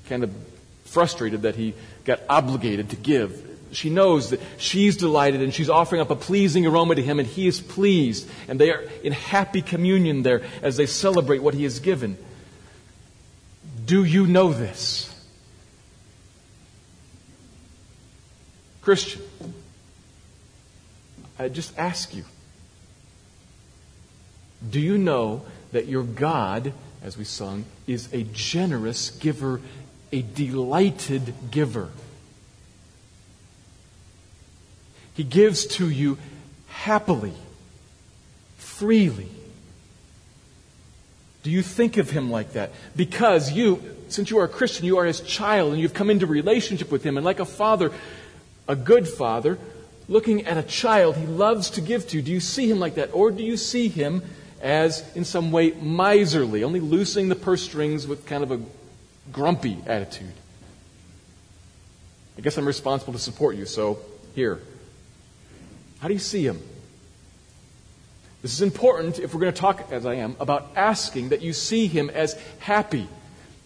kind 0.09 0.25
of 0.25 0.33
frustrated 0.85 1.43
that 1.43 1.55
he 1.55 1.75
got 2.05 2.21
obligated 2.29 2.91
to 2.91 2.97
give. 2.97 3.43
She 3.73 3.91
knows 3.91 4.31
that 4.31 4.41
she's 4.57 4.97
delighted 4.97 5.43
and 5.43 5.53
she's 5.53 5.69
offering 5.69 6.01
up 6.01 6.09
a 6.11 6.17
pleasing 6.17 6.67
aroma 6.67 6.95
to 6.95 7.03
him, 7.03 7.19
and 7.19 7.29
he 7.29 7.47
is 7.47 7.61
pleased. 7.61 8.27
And 8.49 8.59
they 8.59 8.71
are 8.71 8.83
in 9.05 9.13
happy 9.13 9.61
communion 9.61 10.23
there 10.23 10.43
as 10.63 10.79
they 10.79 10.87
celebrate 10.87 11.43
what 11.43 11.53
he 11.53 11.65
has 11.65 11.79
given. 11.79 12.17
Do 13.85 14.03
you 14.03 14.27
know 14.27 14.53
this? 14.53 15.13
Christian, 18.81 19.21
I 21.39 21.49
just 21.49 21.77
ask 21.77 22.15
you 22.15 22.25
do 24.69 24.81
you 24.81 24.99
know 24.99 25.43
that 25.73 25.87
your 25.87 26.03
God, 26.03 26.73
as 27.03 27.19
we 27.19 27.25
sung, 27.25 27.65
is 27.87 28.13
a 28.13 28.23
generous 28.23 29.11
giver, 29.11 29.61
a 30.13 30.23
delighted 30.23 31.35
giver? 31.51 31.91
He 35.15 35.25
gives 35.25 35.67
to 35.77 35.89
you 35.89 36.19
happily, 36.69 37.33
freely. 38.59 39.29
Do 41.43 41.51
you 41.51 41.63
think 41.63 41.97
of 41.97 42.11
him 42.11 42.31
like 42.31 42.53
that? 42.53 42.73
Because 42.95 43.53
you, 43.53 43.83
since 44.09 44.31
you 44.31 44.39
are 44.39 44.45
a 44.45 44.49
Christian, 44.49 44.85
you 44.85 44.99
are 44.99 45.05
his 45.05 45.21
child 45.21 45.73
and 45.73 45.81
you've 45.81 45.95
come 45.95 46.11
into 46.11 46.27
relationship 46.27 46.91
with 46.91 47.03
him. 47.03 47.17
And 47.17 47.25
like 47.25 47.41
a 47.41 47.47
father, 47.47 47.93
a 48.69 48.77
good 48.77 49.09
father, 49.09 49.59
looking 50.09 50.47
at 50.47 50.59
a 50.59 50.63
child 50.63 51.17
he 51.17 51.27
loves 51.27 51.71
to 51.71 51.81
give 51.81 52.07
to, 52.09 52.21
do 52.21 52.31
you 52.31 52.41
see 52.41 52.71
him 52.71 52.79
like 52.79 52.97
that? 52.97 53.15
Or 53.15 53.31
do 53.31 53.43
you 53.43 53.57
see 53.57 53.89
him 53.89 54.23
as 54.67 55.05
in 55.15 55.25
some 55.25 55.53
way 55.53 55.71
miserly, 55.71 56.65
only 56.65 56.81
loosening 56.81 57.29
the 57.29 57.37
purse 57.37 57.63
strings 57.63 58.05
with 58.05 58.27
kind 58.27 58.43
of 58.43 58.51
a 58.51 58.61
grumpy 59.33 59.79
attitude. 59.87 60.33
I 62.37 62.41
guess 62.41 62.59
I'm 62.59 62.67
responsible 62.67 63.13
to 63.13 63.19
support 63.19 63.55
you, 63.55 63.65
so 63.65 64.01
here. 64.35 64.61
How 66.01 66.09
do 66.09 66.15
you 66.15 66.21
see 66.21 66.45
him? 66.45 66.61
This 68.43 68.53
is 68.55 68.61
important 68.61 69.21
if 69.21 69.33
we're 69.33 69.41
going 69.41 69.53
to 69.53 69.59
talk, 69.59 69.93
as 69.93 70.05
I 70.05 70.15
am, 70.15 70.37
about 70.41 70.73
asking 70.75 71.29
that 71.29 71.43
you 71.43 71.53
see 71.53 71.87
him 71.87 72.11
as 72.11 72.37
happy. 72.59 73.07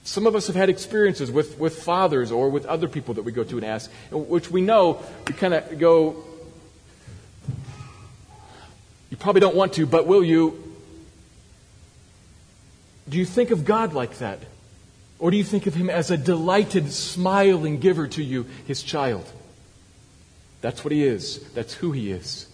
Some 0.04 0.26
of 0.26 0.34
us 0.34 0.48
have 0.48 0.56
had 0.56 0.68
experiences 0.68 1.30
with, 1.30 1.58
with 1.58 1.82
fathers 1.82 2.30
or 2.30 2.50
with 2.50 2.66
other 2.66 2.88
people 2.88 3.14
that 3.14 3.22
we 3.22 3.32
go 3.32 3.42
to 3.42 3.56
and 3.56 3.64
ask, 3.64 3.90
which 4.10 4.50
we 4.50 4.60
know 4.60 5.02
we 5.26 5.32
kind 5.32 5.54
of 5.54 5.78
go, 5.78 6.24
you 9.08 9.16
probably 9.16 9.40
don't 9.40 9.56
want 9.56 9.72
to, 9.74 9.86
but 9.86 10.06
will 10.06 10.22
you? 10.22 10.69
Do 13.10 13.18
you 13.18 13.24
think 13.24 13.50
of 13.50 13.64
God 13.64 13.92
like 13.92 14.18
that? 14.18 14.38
Or 15.18 15.30
do 15.30 15.36
you 15.36 15.44
think 15.44 15.66
of 15.66 15.74
Him 15.74 15.90
as 15.90 16.10
a 16.10 16.16
delighted, 16.16 16.92
smiling 16.92 17.78
giver 17.78 18.06
to 18.08 18.22
you, 18.22 18.46
His 18.66 18.82
child? 18.82 19.30
That's 20.60 20.84
what 20.84 20.92
He 20.92 21.04
is. 21.04 21.40
That's 21.50 21.74
who 21.74 21.92
He 21.92 22.12
is. 22.12 22.46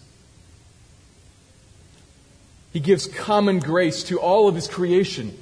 He 2.73 2.81
gives 2.81 3.07
common 3.07 3.59
grace 3.61 4.03
to 4.05 4.19
all 4.19 4.49
of 4.49 4.55
His 4.55 4.66
creation. 4.66 5.37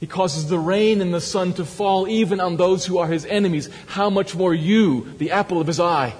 He 0.00 0.06
causes 0.06 0.48
the 0.48 0.58
rain 0.58 1.00
and 1.00 1.14
the 1.14 1.20
sun 1.20 1.54
to 1.54 1.64
fall 1.64 2.06
even 2.06 2.40
on 2.40 2.58
those 2.58 2.84
who 2.84 2.98
are 2.98 3.08
His 3.08 3.24
enemies. 3.24 3.70
How 3.86 4.10
much 4.10 4.34
more 4.34 4.54
you, 4.54 5.14
the 5.18 5.30
apple 5.30 5.60
of 5.60 5.66
His 5.66 5.80
eye? 5.80 6.14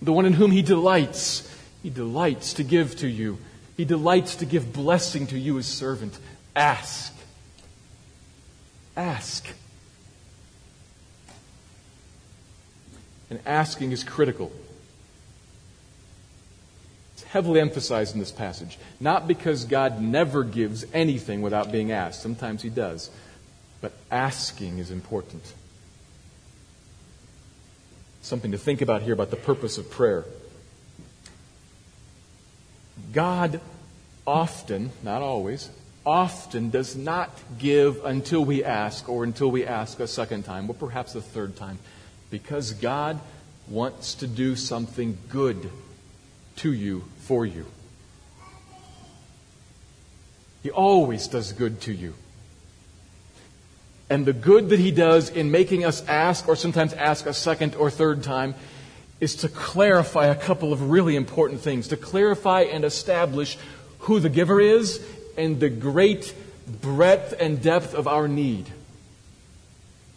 The 0.00 0.12
one 0.12 0.24
in 0.24 0.32
whom 0.32 0.50
He 0.50 0.62
delights. 0.62 1.44
He 1.82 1.90
delights 1.90 2.54
to 2.54 2.64
give 2.64 2.96
to 2.96 3.08
you 3.08 3.38
he 3.78 3.84
delights 3.84 4.34
to 4.36 4.44
give 4.44 4.72
blessing 4.72 5.28
to 5.28 5.38
you, 5.38 5.54
his 5.54 5.66
servant. 5.66 6.18
Ask. 6.56 7.14
Ask. 8.96 9.46
And 13.30 13.38
asking 13.46 13.92
is 13.92 14.02
critical. 14.02 14.50
It's 17.14 17.22
heavily 17.22 17.60
emphasized 17.60 18.14
in 18.14 18.18
this 18.18 18.32
passage. 18.32 18.78
Not 18.98 19.28
because 19.28 19.64
God 19.64 20.02
never 20.02 20.42
gives 20.42 20.84
anything 20.92 21.40
without 21.40 21.70
being 21.70 21.92
asked. 21.92 22.20
Sometimes 22.20 22.62
he 22.62 22.70
does. 22.70 23.10
But 23.80 23.92
asking 24.10 24.78
is 24.78 24.90
important. 24.90 25.54
Something 28.22 28.50
to 28.50 28.58
think 28.58 28.82
about 28.82 29.02
here 29.02 29.12
about 29.12 29.30
the 29.30 29.36
purpose 29.36 29.78
of 29.78 29.88
prayer. 29.88 30.24
God 33.18 33.60
often, 34.28 34.92
not 35.02 35.22
always, 35.22 35.70
often 36.06 36.70
does 36.70 36.94
not 36.94 37.36
give 37.58 38.04
until 38.04 38.44
we 38.44 38.62
ask 38.62 39.08
or 39.08 39.24
until 39.24 39.50
we 39.50 39.66
ask 39.66 39.98
a 39.98 40.06
second 40.06 40.44
time 40.44 40.70
or 40.70 40.74
perhaps 40.74 41.16
a 41.16 41.20
third 41.20 41.56
time 41.56 41.80
because 42.30 42.74
God 42.74 43.18
wants 43.66 44.14
to 44.14 44.28
do 44.28 44.54
something 44.54 45.18
good 45.28 45.68
to 46.58 46.72
you, 46.72 47.06
for 47.22 47.44
you. 47.44 47.66
He 50.62 50.70
always 50.70 51.26
does 51.26 51.52
good 51.52 51.80
to 51.80 51.92
you. 51.92 52.14
And 54.08 54.26
the 54.26 54.32
good 54.32 54.68
that 54.68 54.78
He 54.78 54.92
does 54.92 55.28
in 55.28 55.50
making 55.50 55.84
us 55.84 56.06
ask, 56.06 56.46
or 56.46 56.54
sometimes 56.54 56.92
ask 56.92 57.26
a 57.26 57.34
second 57.34 57.74
or 57.74 57.90
third 57.90 58.22
time, 58.22 58.54
is 59.20 59.36
to 59.36 59.48
clarify 59.48 60.26
a 60.26 60.34
couple 60.34 60.72
of 60.72 60.90
really 60.90 61.16
important 61.16 61.60
things, 61.60 61.88
to 61.88 61.96
clarify 61.96 62.62
and 62.62 62.84
establish 62.84 63.58
who 64.00 64.20
the 64.20 64.28
giver 64.28 64.60
is 64.60 65.04
and 65.36 65.58
the 65.60 65.68
great 65.68 66.34
breadth 66.80 67.34
and 67.38 67.60
depth 67.60 67.94
of 67.94 68.06
our 68.06 68.28
need. 68.28 68.66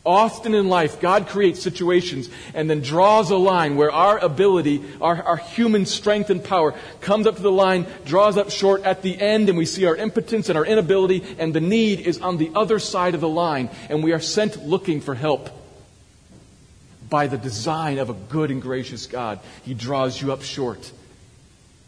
Often 0.03 0.55
in 0.55 0.67
life, 0.67 0.99
God 0.99 1.27
creates 1.27 1.61
situations 1.61 2.27
and 2.55 2.67
then 2.67 2.81
draws 2.81 3.29
a 3.29 3.37
line 3.37 3.75
where 3.75 3.91
our 3.91 4.17
ability, 4.17 4.83
our, 4.99 5.21
our, 5.21 5.37
human 5.37 5.85
strength 5.85 6.31
and 6.31 6.43
power 6.43 6.73
comes 7.01 7.27
up 7.27 7.35
to 7.35 7.41
the 7.43 7.51
line, 7.51 7.85
draws 8.03 8.35
up 8.35 8.49
short 8.49 8.81
at 8.83 9.03
the 9.03 9.19
end, 9.19 9.47
and 9.47 9.59
we 9.59 9.65
see 9.65 9.85
our 9.85 9.95
impotence 9.95 10.49
and 10.49 10.57
our 10.57 10.65
inability, 10.65 11.23
and 11.37 11.53
the 11.53 11.61
need 11.61 11.99
is 11.99 12.19
on 12.19 12.37
the 12.37 12.51
other 12.55 12.79
side 12.79 13.13
of 13.13 13.21
the 13.21 13.29
line, 13.29 13.69
and 13.89 14.03
we 14.03 14.11
are 14.11 14.19
sent 14.19 14.65
looking 14.65 15.01
for 15.01 15.13
help. 15.13 15.60
By 17.11 17.27
the 17.27 17.37
design 17.37 17.99
of 17.99 18.09
a 18.09 18.13
good 18.13 18.49
and 18.49 18.59
gracious 18.59 19.05
God, 19.05 19.39
He 19.63 19.75
draws 19.75 20.19
you 20.19 20.31
up 20.33 20.41
short 20.41 20.91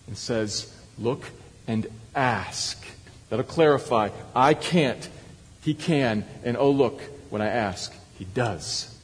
and 0.06 0.16
says, 0.16 0.72
Look 1.00 1.26
and 1.66 1.88
ask. 2.14 2.86
That'll 3.30 3.44
clarify. 3.44 4.10
I 4.36 4.54
can't. 4.54 5.10
He 5.64 5.74
can. 5.74 6.26
And 6.44 6.56
oh, 6.56 6.70
look, 6.70 7.02
when 7.32 7.42
I 7.42 7.48
ask, 7.48 7.92
he 8.18 8.26
does. 8.26 8.96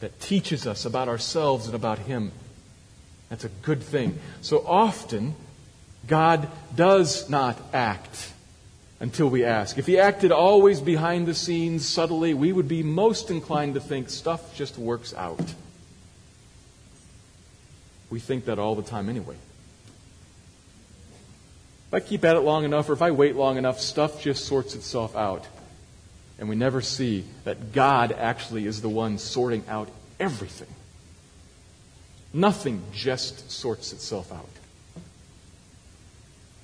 That 0.00 0.18
teaches 0.20 0.66
us 0.66 0.84
about 0.84 1.08
ourselves 1.08 1.66
and 1.66 1.74
about 1.74 1.98
Him. 2.00 2.32
That's 3.28 3.44
a 3.44 3.50
good 3.62 3.82
thing. 3.82 4.18
So 4.40 4.64
often, 4.66 5.34
God 6.06 6.48
does 6.74 7.28
not 7.28 7.60
act 7.72 8.32
until 9.00 9.28
we 9.28 9.44
ask. 9.44 9.78
If 9.78 9.86
He 9.86 9.98
acted 9.98 10.32
always 10.32 10.80
behind 10.80 11.26
the 11.26 11.34
scenes, 11.34 11.86
subtly, 11.86 12.34
we 12.34 12.52
would 12.52 12.68
be 12.68 12.82
most 12.82 13.30
inclined 13.30 13.74
to 13.74 13.80
think 13.80 14.08
stuff 14.08 14.54
just 14.56 14.78
works 14.78 15.14
out. 15.14 15.54
We 18.10 18.20
think 18.20 18.46
that 18.46 18.58
all 18.58 18.74
the 18.74 18.82
time 18.82 19.08
anyway. 19.08 19.36
If 21.88 21.94
I 21.94 22.00
keep 22.00 22.24
at 22.24 22.36
it 22.36 22.40
long 22.40 22.64
enough, 22.64 22.88
or 22.88 22.94
if 22.94 23.02
I 23.02 23.10
wait 23.10 23.36
long 23.36 23.58
enough, 23.58 23.80
stuff 23.80 24.20
just 24.20 24.46
sorts 24.46 24.74
itself 24.74 25.14
out. 25.14 25.46
And 26.38 26.48
we 26.48 26.56
never 26.56 26.80
see 26.80 27.24
that 27.44 27.72
God 27.72 28.12
actually 28.12 28.66
is 28.66 28.82
the 28.82 28.88
one 28.88 29.18
sorting 29.18 29.64
out 29.68 29.88
everything. 30.18 30.68
Nothing 32.32 32.82
just 32.92 33.50
sorts 33.50 33.92
itself 33.92 34.32
out. 34.32 34.48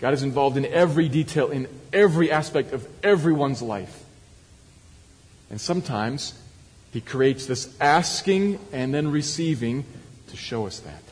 God 0.02 0.14
is 0.14 0.24
involved 0.24 0.56
in 0.56 0.66
every 0.66 1.08
detail, 1.08 1.52
in 1.52 1.68
every 1.92 2.32
aspect 2.32 2.72
of 2.72 2.88
everyone's 3.04 3.62
life. 3.62 4.02
And 5.48 5.60
sometimes 5.60 6.34
He 6.92 7.00
creates 7.00 7.46
this 7.46 7.72
asking 7.80 8.58
and 8.72 8.92
then 8.92 9.12
receiving 9.12 9.84
to 10.26 10.36
show 10.36 10.66
us 10.66 10.80
that. 10.80 11.02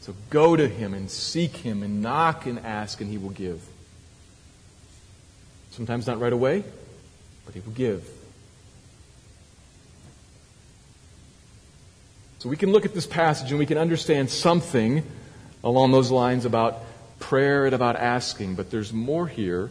So 0.00 0.12
go 0.28 0.56
to 0.56 0.66
Him 0.66 0.92
and 0.92 1.08
seek 1.08 1.54
Him 1.54 1.84
and 1.84 2.02
knock 2.02 2.46
and 2.46 2.58
ask, 2.58 3.00
and 3.00 3.08
He 3.08 3.16
will 3.16 3.30
give. 3.30 3.62
Sometimes 5.70 6.08
not 6.08 6.18
right 6.18 6.32
away, 6.32 6.64
but 7.46 7.54
He 7.54 7.60
will 7.60 7.74
give. 7.74 8.04
So 12.40 12.48
we 12.48 12.56
can 12.56 12.72
look 12.72 12.84
at 12.84 12.92
this 12.92 13.06
passage 13.06 13.50
and 13.50 13.58
we 13.60 13.66
can 13.66 13.78
understand 13.78 14.30
something 14.30 15.04
along 15.62 15.92
those 15.92 16.10
lines 16.10 16.44
about 16.44 16.82
prayer 17.18 17.66
and 17.66 17.74
about 17.74 17.96
asking, 17.96 18.54
but 18.54 18.70
there's 18.70 18.92
more 18.92 19.26
here 19.26 19.70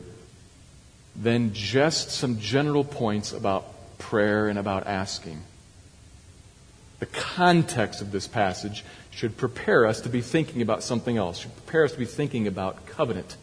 than 1.15 1.54
just 1.54 2.12
some 2.12 2.39
general 2.39 2.84
points 2.84 3.32
about 3.32 3.65
prayer 3.97 4.47
and 4.47 4.60
about 4.60 4.86
asking. 4.86 5.41
The 7.00 7.06
context 7.08 8.02
of 8.02 8.12
this 8.12 8.28
passage 8.28 8.84
should 9.12 9.38
prepare 9.38 9.86
us 9.86 10.02
to 10.02 10.10
be 10.10 10.21
thinking 10.21 10.62
about 10.62 10.84
something 10.84 11.17
else, 11.17 11.39
should 11.39 11.56
prepare 11.56 11.86
us 11.86 11.91
to 11.93 11.97
be 11.97 12.06
thinking 12.06 12.47
about 12.47 12.86
covenant. 12.86 13.38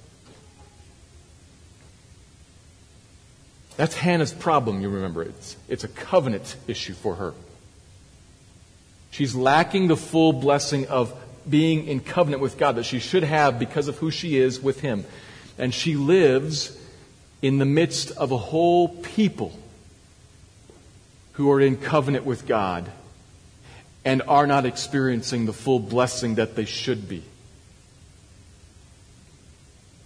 That's 3.77 3.97
Hannah's 3.97 4.33
problem, 4.33 4.81
you 4.81 4.89
remember. 4.89 5.23
It's, 5.23 5.57
it's 5.69 5.83
a 5.83 5.89
covenant 5.89 6.57
issue 6.69 6.95
for 6.95 7.17
her. 7.17 7.35
She's 9.11 9.35
lacking 9.35 9.89
the 9.89 9.97
full 9.97 10.33
blessing 10.33 10.87
of 10.87 11.13
being 11.49 11.87
in 11.87 12.01
covenant 12.01 12.43
with 12.43 12.59
God 12.59 12.77
that 12.77 12.85
she 12.85 12.99
should 12.99 13.25
have 13.25 13.59
because 13.59 13.89
of 13.89 13.99
who 13.99 14.11
she 14.11 14.37
is 14.37 14.61
with 14.61 14.81
Him. 14.81 15.05
And 15.59 15.73
she 15.73 15.97
lives 15.97 16.77
in 17.43 17.59
the 17.59 17.65
midst 17.65 18.11
of 18.13 18.33
a 18.33 18.39
whole 18.39 18.89
people 18.89 19.59
who 21.33 21.51
are 21.51 21.61
in 21.61 21.77
covenant 21.77 22.25
with 22.25 22.47
God 22.47 22.91
and 24.05 24.23
are 24.23 24.47
not 24.47 24.67
experiencing 24.67 25.47
the 25.47 25.53
full 25.53 25.79
blessing 25.79 26.37
that 26.37 26.57
they 26.57 26.65
should 26.65 27.09
be. 27.09 27.23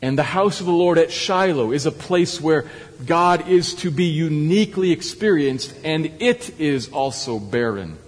And 0.00 0.16
the 0.16 0.22
house 0.22 0.60
of 0.60 0.66
the 0.66 0.72
Lord 0.72 0.96
at 0.96 1.10
Shiloh 1.10 1.72
is 1.72 1.84
a 1.84 1.90
place 1.90 2.40
where 2.40 2.66
God 3.04 3.48
is 3.48 3.74
to 3.76 3.90
be 3.90 4.04
uniquely 4.04 4.92
experienced, 4.92 5.74
and 5.82 6.06
it 6.20 6.60
is 6.60 6.88
also 6.90 7.40
barren. 7.40 7.98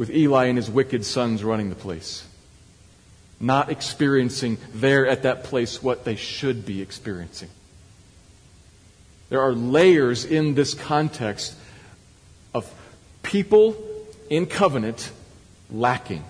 With 0.00 0.08
Eli 0.08 0.46
and 0.46 0.56
his 0.56 0.70
wicked 0.70 1.04
sons 1.04 1.44
running 1.44 1.68
the 1.68 1.74
place. 1.74 2.26
Not 3.38 3.68
experiencing 3.68 4.56
there 4.72 5.06
at 5.06 5.24
that 5.24 5.44
place 5.44 5.82
what 5.82 6.06
they 6.06 6.16
should 6.16 6.64
be 6.64 6.80
experiencing. 6.80 7.50
There 9.28 9.42
are 9.42 9.52
layers 9.52 10.24
in 10.24 10.54
this 10.54 10.72
context 10.72 11.54
of 12.54 12.66
people 13.22 13.76
in 14.30 14.46
covenant 14.46 15.12
lacking. 15.70 16.24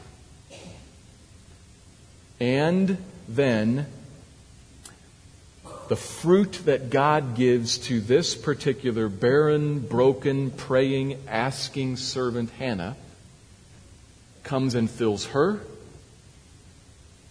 And 2.40 2.98
then 3.28 3.86
the 5.86 5.94
fruit 5.94 6.58
that 6.64 6.90
God 6.90 7.36
gives 7.36 7.78
to 7.86 8.00
this 8.00 8.34
particular 8.34 9.08
barren, 9.08 9.78
broken, 9.78 10.50
praying, 10.50 11.18
asking 11.28 11.98
servant 11.98 12.50
Hannah 12.58 12.96
comes 14.42 14.74
and 14.74 14.90
fills 14.90 15.26
her, 15.26 15.60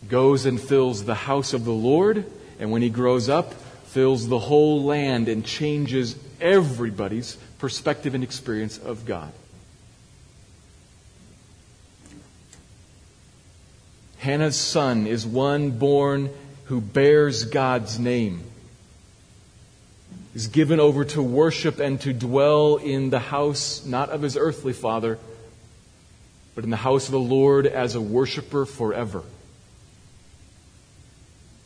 goes 0.08 0.46
and 0.46 0.60
fills 0.60 1.04
the 1.04 1.16
house 1.16 1.54
of 1.54 1.66
the 1.66 1.72
Lord, 1.72 2.26
and 2.60 2.72
when 2.72 2.82
he 2.82 2.90
grows 2.90 3.30
up, 3.30 3.54
fills 3.54 4.28
the 4.28 4.40
whole 4.40 4.84
land 4.84 5.28
and 5.28 5.46
changes 5.46 6.16
everybody's 6.40 7.36
perspective 7.58 8.16
and 8.16 8.24
experience 8.24 8.78
of 8.78 9.06
God. 9.06 9.32
Hannah's 14.20 14.58
son 14.58 15.08
is 15.08 15.26
one 15.26 15.72
born 15.72 16.30
who 16.66 16.82
bears 16.82 17.46
God's 17.46 17.98
name, 17.98 18.44
is 20.36 20.48
given 20.48 20.80
over 20.80 21.06
to 21.06 21.22
worship 21.22 21.80
and 21.80 22.00
to 22.02 22.14
dwell 22.14 22.76
in 22.76 23.10
the 23.10 23.20
house 23.20 23.86
not 23.86 24.10
of 24.10 24.22
his 24.22 24.38
earthly 24.38 24.74
father, 24.74 25.18
but 26.56 26.64
in 26.64 26.70
the 26.70 26.78
house 26.78 27.06
of 27.06 27.12
the 27.12 27.20
Lord 27.20 27.66
as 27.66 27.96
a 27.96 28.02
worshiper 28.02 28.66
forever. 28.66 29.24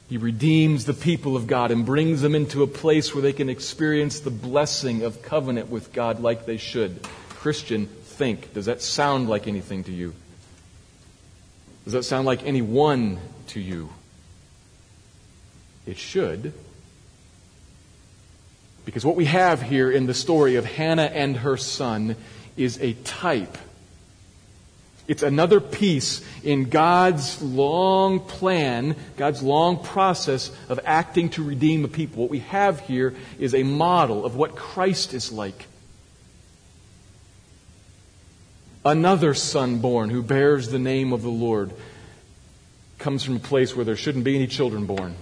He 0.10 0.18
redeems 0.18 0.86
the 0.86 0.94
people 0.94 1.36
of 1.36 1.48
God 1.48 1.72
and 1.72 1.86
brings 1.86 2.22
them 2.22 2.36
into 2.36 2.62
a 2.62 2.68
place 2.68 3.14
where 3.16 3.22
they 3.22 3.34
can 3.34 3.50
experience 3.50 4.20
the 4.20 4.30
blessing 4.30 5.04
of 5.04 5.24
covenant 5.24 5.70
with 5.70 5.92
God 5.94 6.20
like 6.20 6.46
they 6.46 6.58
should. 6.58 7.02
Christian, 7.30 7.88
think. 7.88 8.54
Does 8.54 8.66
that 8.66 8.82
sound 8.82 9.28
like 9.28 9.48
anything 9.48 9.84
to 9.86 9.92
you? 9.92 10.14
Does 11.84 11.94
that 11.94 12.04
sound 12.04 12.26
like 12.26 12.44
any 12.44 12.62
one 12.62 13.20
to 13.48 13.60
you? 13.60 13.90
It 15.86 15.98
should. 15.98 16.54
Because 18.86 19.06
what 19.06 19.16
we 19.16 19.26
have 19.26 19.62
here 19.62 19.92
in 19.92 20.06
the 20.06 20.14
story 20.14 20.56
of 20.56 20.66
Hannah 20.66 21.04
and 21.04 21.38
her 21.38 21.58
son 21.58 22.16
is 22.56 22.80
a 22.82 22.94
type. 22.94 23.58
It's 25.08 25.24
another 25.24 25.60
piece 25.60 26.22
in 26.44 26.70
God's 26.70 27.42
long 27.42 28.22
plan, 28.22 28.96
God's 29.18 29.44
long 29.44 29.84
process 29.84 30.50
of 30.70 30.80
acting 30.86 31.30
to 31.32 31.44
redeem 31.44 31.84
a 31.84 31.90
people. 31.90 32.24
What 32.24 32.32
we 32.32 32.40
have 32.40 32.80
here 32.82 33.14
is 33.38 33.54
a 33.54 33.64
model 33.64 34.26
of 34.26 34.36
what 34.36 34.56
Christ 34.56 35.14
is 35.14 35.32
like. 35.32 35.68
Another 38.86 39.34
son 39.34 39.80
born 39.80 40.10
who 40.10 40.22
bears 40.22 40.70
the 40.70 40.80
name 40.80 41.12
of 41.12 41.22
the 41.22 41.30
Lord 41.30 41.72
comes 42.98 43.24
from 43.24 43.36
a 43.36 43.40
place 43.40 43.76
where 43.76 43.86
there 43.86 43.98
shouldn't 43.98 44.24
be 44.24 44.36
any 44.36 44.48
children 44.48 44.86
born. 44.86 45.16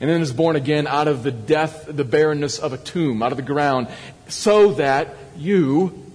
And 0.00 0.08
then 0.08 0.20
is 0.20 0.32
born 0.32 0.56
again 0.56 0.86
out 0.86 1.08
of 1.08 1.22
the 1.24 1.32
death, 1.32 1.86
the 1.88 2.04
barrenness 2.04 2.58
of 2.58 2.72
a 2.72 2.78
tomb, 2.78 3.22
out 3.22 3.32
of 3.32 3.36
the 3.36 3.42
ground, 3.42 3.88
so 4.28 4.72
that 4.74 5.16
you 5.36 6.07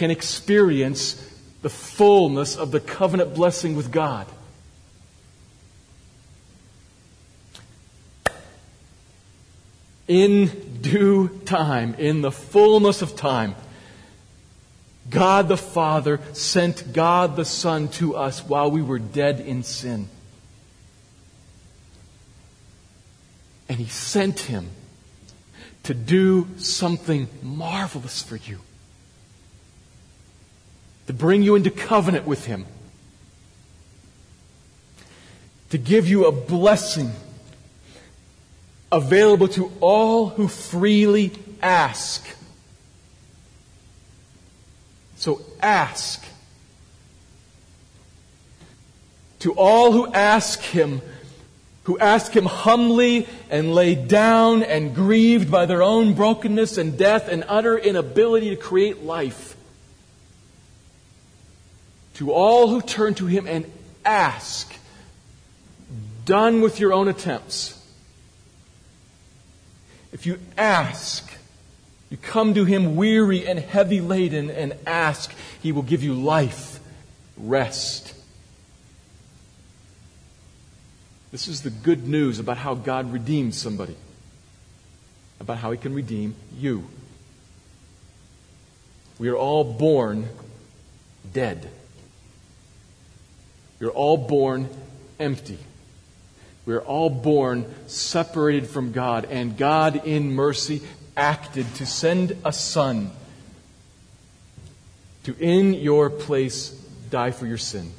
can 0.00 0.10
experience 0.10 1.22
the 1.60 1.68
fullness 1.68 2.56
of 2.56 2.70
the 2.70 2.80
covenant 2.80 3.34
blessing 3.34 3.76
with 3.76 3.92
God. 3.92 4.26
In 10.08 10.78
due 10.80 11.28
time, 11.44 11.92
in 11.98 12.22
the 12.22 12.32
fullness 12.32 13.02
of 13.02 13.14
time, 13.14 13.54
God 15.10 15.48
the 15.48 15.58
Father 15.58 16.18
sent 16.32 16.94
God 16.94 17.36
the 17.36 17.44
Son 17.44 17.88
to 17.88 18.16
us 18.16 18.42
while 18.42 18.70
we 18.70 18.80
were 18.80 18.98
dead 18.98 19.38
in 19.38 19.62
sin. 19.62 20.08
And 23.68 23.76
He 23.76 23.84
sent 23.84 24.40
Him 24.40 24.70
to 25.82 25.92
do 25.92 26.48
something 26.56 27.28
marvelous 27.42 28.22
for 28.22 28.36
you, 28.36 28.60
to 31.10 31.14
bring 31.16 31.42
you 31.42 31.56
into 31.56 31.72
covenant 31.72 32.24
with 32.24 32.44
Him, 32.44 32.64
to 35.70 35.76
give 35.76 36.06
you 36.06 36.26
a 36.26 36.30
blessing 36.30 37.10
available 38.92 39.48
to 39.48 39.72
all 39.80 40.28
who 40.28 40.46
freely 40.46 41.32
ask. 41.60 42.24
So 45.16 45.44
ask. 45.60 46.24
To 49.40 49.52
all 49.54 49.90
who 49.90 50.12
ask 50.12 50.60
Him, 50.60 51.02
who 51.82 51.98
ask 51.98 52.30
Him 52.30 52.46
humbly 52.46 53.26
and 53.50 53.74
lay 53.74 53.96
down 53.96 54.62
and 54.62 54.94
grieved 54.94 55.50
by 55.50 55.66
their 55.66 55.82
own 55.82 56.14
brokenness 56.14 56.78
and 56.78 56.96
death 56.96 57.26
and 57.26 57.42
utter 57.48 57.76
inability 57.76 58.50
to 58.50 58.56
create 58.56 59.02
life. 59.02 59.49
To 62.20 62.32
all 62.32 62.68
who 62.68 62.80
turn 62.80 63.14
to 63.14 63.26
Him 63.26 63.46
and 63.46 63.70
ask, 64.04 64.72
done 66.24 66.60
with 66.60 66.78
your 66.78 66.92
own 66.92 67.08
attempts 67.08 67.80
if 70.12 70.26
you 70.26 70.38
ask, 70.58 71.30
you 72.08 72.16
come 72.16 72.54
to 72.54 72.64
him 72.64 72.96
weary 72.96 73.46
and 73.46 73.58
heavy 73.58 74.00
laden 74.00 74.50
and 74.50 74.74
ask, 74.86 75.32
he 75.62 75.72
will 75.72 75.82
give 75.82 76.02
you 76.02 76.14
life, 76.14 76.80
rest. 77.36 78.14
This 81.30 81.46
is 81.46 81.62
the 81.62 81.70
good 81.70 82.08
news 82.08 82.40
about 82.40 82.56
how 82.56 82.74
God 82.74 83.12
redeems 83.12 83.56
somebody, 83.56 83.94
about 85.38 85.58
how 85.58 85.70
he 85.70 85.78
can 85.78 85.94
redeem 85.94 86.34
you. 86.58 86.88
We 89.18 89.28
are 89.28 89.36
all 89.36 89.62
born 89.62 90.28
dead. 91.32 91.70
You're 93.80 93.90
all 93.90 94.18
born 94.18 94.68
empty. 95.18 95.58
We 96.66 96.74
are 96.74 96.82
all 96.82 97.08
born 97.10 97.66
separated 97.86 98.68
from 98.68 98.92
God, 98.92 99.26
and 99.30 99.56
God, 99.56 100.06
in 100.06 100.32
mercy, 100.34 100.82
acted 101.16 101.66
to 101.76 101.86
send 101.86 102.36
a 102.44 102.52
Son 102.52 103.10
to, 105.24 105.36
in 105.38 105.74
your 105.74 106.10
place, 106.10 106.70
die 107.10 107.30
for 107.30 107.46
your 107.46 107.58
sin. 107.58 107.90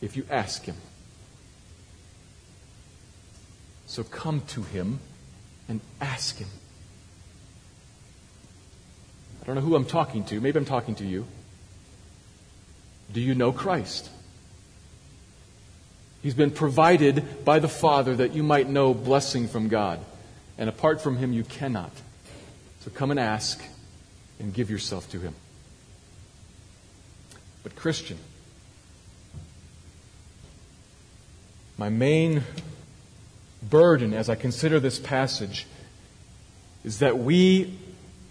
If 0.00 0.16
you 0.16 0.26
ask 0.30 0.64
Him. 0.64 0.76
So 3.86 4.04
come 4.04 4.42
to 4.48 4.62
Him 4.62 5.00
and 5.68 5.80
ask 6.00 6.36
Him. 6.36 6.48
I 9.42 9.46
don't 9.46 9.56
know 9.56 9.62
who 9.62 9.74
I'm 9.74 9.84
talking 9.84 10.24
to. 10.26 10.40
Maybe 10.40 10.58
I'm 10.58 10.64
talking 10.64 10.94
to 10.96 11.04
you. 11.04 11.26
Do 13.12 13.20
you 13.20 13.34
know 13.34 13.52
Christ? 13.52 14.10
He's 16.22 16.34
been 16.34 16.50
provided 16.50 17.44
by 17.44 17.58
the 17.58 17.68
Father 17.68 18.16
that 18.16 18.32
you 18.32 18.42
might 18.42 18.68
know 18.68 18.94
blessing 18.94 19.46
from 19.46 19.68
God. 19.68 20.00
And 20.56 20.68
apart 20.68 21.00
from 21.00 21.16
Him, 21.16 21.32
you 21.32 21.44
cannot. 21.44 21.92
So 22.80 22.90
come 22.90 23.10
and 23.10 23.20
ask 23.20 23.62
and 24.38 24.52
give 24.54 24.70
yourself 24.70 25.10
to 25.10 25.20
Him. 25.20 25.34
But, 27.62 27.76
Christian, 27.76 28.18
my 31.76 31.88
main 31.88 32.42
burden 33.62 34.14
as 34.14 34.28
I 34.28 34.34
consider 34.34 34.80
this 34.80 34.98
passage 34.98 35.66
is 36.84 36.98
that 37.00 37.18
we, 37.18 37.78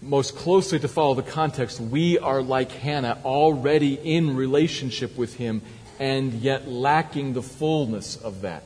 most 0.04 0.36
closely 0.36 0.78
to 0.78 0.88
follow 0.88 1.14
the 1.14 1.22
context, 1.22 1.80
we 1.80 2.18
are 2.18 2.42
like 2.42 2.70
Hannah, 2.70 3.18
already 3.24 3.94
in 3.94 4.36
relationship 4.36 5.16
with 5.16 5.36
Him 5.36 5.62
and 5.98 6.32
yet 6.34 6.68
lacking 6.68 7.32
the 7.32 7.42
fullness 7.42 8.16
of 8.16 8.42
that. 8.42 8.64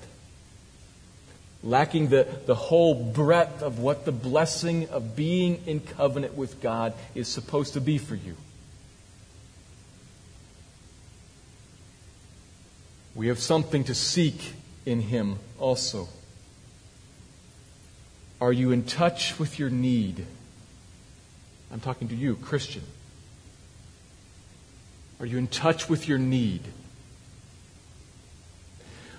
Lacking 1.62 2.08
the, 2.08 2.26
the 2.46 2.54
whole 2.54 2.94
breadth 2.94 3.62
of 3.62 3.78
what 3.78 4.04
the 4.04 4.12
blessing 4.12 4.88
of 4.88 5.16
being 5.16 5.62
in 5.66 5.80
covenant 5.80 6.34
with 6.36 6.60
God 6.60 6.94
is 7.14 7.28
supposed 7.28 7.74
to 7.74 7.80
be 7.80 7.98
for 7.98 8.14
you. 8.14 8.36
We 13.14 13.28
have 13.28 13.40
something 13.40 13.84
to 13.84 13.94
seek 13.94 14.52
in 14.86 15.00
Him 15.00 15.38
also. 15.58 16.08
Are 18.40 18.52
you 18.52 18.70
in 18.70 18.84
touch 18.84 19.38
with 19.38 19.58
your 19.58 19.70
need? 19.70 20.24
I'm 21.72 21.80
talking 21.80 22.08
to 22.08 22.14
you, 22.14 22.36
Christian. 22.36 22.82
Are 25.20 25.26
you 25.26 25.38
in 25.38 25.48
touch 25.48 25.88
with 25.88 26.08
your 26.08 26.18
need? 26.18 26.62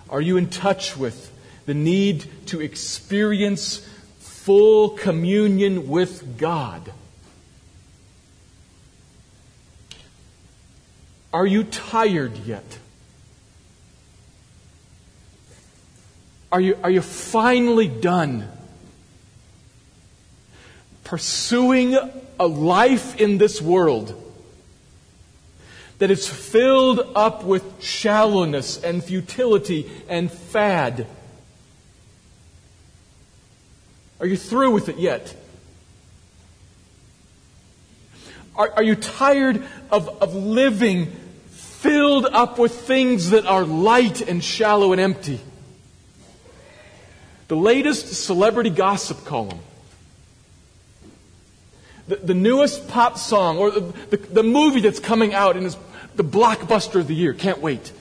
Are 0.10 0.22
you 0.22 0.38
in 0.38 0.50
touch 0.50 0.98
with 0.98 1.32
the 1.66 1.74
need 1.74 2.26
to 2.48 2.62
experience 2.62 3.88
full 4.20 4.90
communion 4.90 5.88
with 5.88 6.38
God? 6.38 6.92
Are 11.32 11.46
you 11.46 11.64
tired 11.64 12.38
yet? 12.38 12.80
Are 16.52 16.60
you, 16.60 16.78
are 16.82 16.90
you 16.90 17.02
finally 17.02 17.88
done 17.88 18.48
pursuing 21.04 21.98
a 22.40 22.48
life 22.48 23.20
in 23.20 23.38
this 23.38 23.62
world 23.62 24.16
that 26.00 26.10
is 26.10 26.28
filled 26.28 27.02
up 27.14 27.44
with 27.44 27.84
shallowness 27.84 28.82
and 28.82 29.04
futility 29.04 29.92
and 30.08 30.32
fad. 30.32 31.06
Are 34.22 34.26
you 34.26 34.38
through 34.38 34.72
with 34.72 34.88
it 34.88 34.98
yet? 34.98 35.36
Are, 38.56 38.72
are 38.78 38.84
you 38.84 38.96
tired 38.96 39.64
of, 39.92 40.10
of 40.22 40.34
living 40.36 41.08
filled 41.50 42.26
up 42.26 42.58
with 42.58 42.74
things 42.74 43.32
that 43.32 43.46
are 43.46 43.66
light 43.66 44.22
and 44.22 44.44
shallow 44.44 44.94
and 44.94 45.02
empty? 45.02 45.40
The 47.50 47.58
latest 47.58 48.08
celebrity 48.14 48.70
gossip 48.70 49.26
column 49.26 49.60
the, 52.10 52.16
the, 52.16 52.34
newest 52.34 52.88
pop 52.88 53.18
song 53.18 53.58
or 53.58 53.70
the, 53.70 53.82
the, 54.10 54.18
the, 54.18 54.44
movie 54.44 54.82
that's 54.82 55.00
coming 55.00 55.34
out 55.34 55.56
and 55.56 55.66
is 55.66 55.78
the 56.16 56.24
blockbuster 56.24 57.00
of 57.00 57.08
the 57.08 57.14
year. 57.14 57.34
Can't 57.34 57.60
wait. 57.60 57.92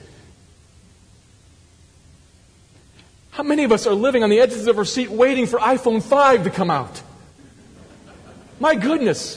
How 3.31 3.43
many 3.43 3.65
of 3.65 3.71
us 3.71 3.87
are 3.87 3.95
living 3.95 4.25
on 4.25 4.31
the 4.31 4.41
edges 4.41 4.67
of 4.67 4.79
our 4.79 4.85
seat 4.85 5.11
waiting 5.11 5.47
for 5.47 5.59
iPhone 5.59 6.03
5 6.03 6.45
to 6.45 6.51
come 6.51 6.71
out? 6.71 7.03
My 8.59 8.75
goodness. 8.75 9.37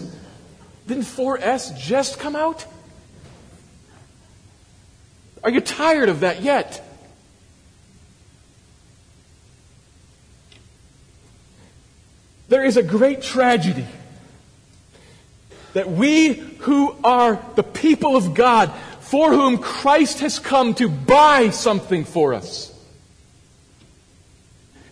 Didn't 0.88 1.03
4S 1.03 1.77
just 1.77 2.17
come 2.17 2.36
out? 2.36 2.65
Are 5.43 5.49
you 5.49 5.62
tired 5.62 6.10
of 6.10 6.21
that 6.21 6.41
yet? 6.41 6.88
There 12.47 12.63
is 12.63 12.78
a 12.78 12.84
great 12.84 13.22
tragedy 13.22 13.86
that 15.74 15.89
we 15.89 16.34
who 16.34 16.95
are 17.03 17.43
the 17.55 17.63
people 17.63 18.15
of 18.15 18.34
God, 18.34 18.72
for 18.99 19.32
whom 19.32 19.57
Christ 19.57 20.19
has 20.19 20.39
come 20.39 20.74
to 20.76 20.89
buy 20.89 21.49
something 21.49 22.05
for 22.05 22.34
us. 22.34 22.67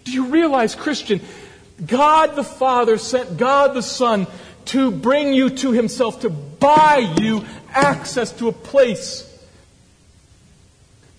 Do 0.03 0.11
you 0.11 0.25
realize, 0.27 0.75
Christian, 0.75 1.21
God 1.86 2.36
the 2.36 2.43
Father 2.43 2.97
sent 2.97 3.38
God 3.38 3.73
the 3.73 3.82
Son 3.82 4.27
to 4.65 4.91
bring 4.91 5.34
you 5.34 5.49
to 5.49 5.71
Himself, 5.71 6.21
to 6.21 6.30
buy 6.30 7.13
you 7.19 7.45
access 7.69 8.32
to 8.34 8.47
a 8.47 8.51
place, 8.51 9.25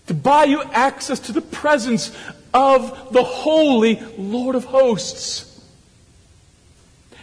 to 0.07 0.15
buy 0.15 0.45
you 0.45 0.63
access 0.63 1.21
to 1.21 1.33
the 1.33 1.41
presence 1.41 2.15
of 2.53 3.13
the 3.13 3.23
holy 3.23 4.01
Lord 4.19 4.57
of 4.57 4.65
hosts. 4.65 5.50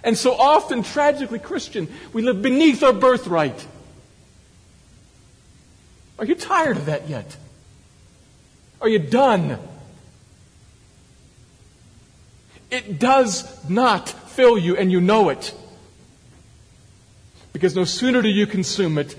And 0.07 0.17
so 0.17 0.33
often, 0.35 0.83
tragically 0.83 1.37
Christian, 1.37 1.89
we 2.13 2.21
live 2.21 2.41
beneath 2.41 2.81
our 2.81 2.93
birthright. 2.93 3.67
Are 6.17 6.23
you 6.23 6.33
tired 6.33 6.77
of 6.77 6.85
that 6.85 7.09
yet? 7.09 7.35
Are 8.79 8.87
you 8.87 8.99
done? 8.99 9.59
It 12.71 12.99
does 12.99 13.69
not 13.69 14.07
fill 14.07 14.57
you, 14.57 14.77
and 14.77 14.93
you 14.93 15.01
know 15.01 15.27
it. 15.27 15.53
Because 17.51 17.75
no 17.75 17.83
sooner 17.83 18.21
do 18.21 18.29
you 18.29 18.47
consume 18.47 18.97
it 18.97 19.13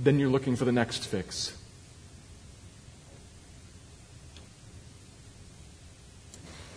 than 0.00 0.20
you're 0.20 0.30
looking 0.30 0.54
for 0.54 0.64
the 0.64 0.70
next 0.70 1.08
fix. 1.08 1.57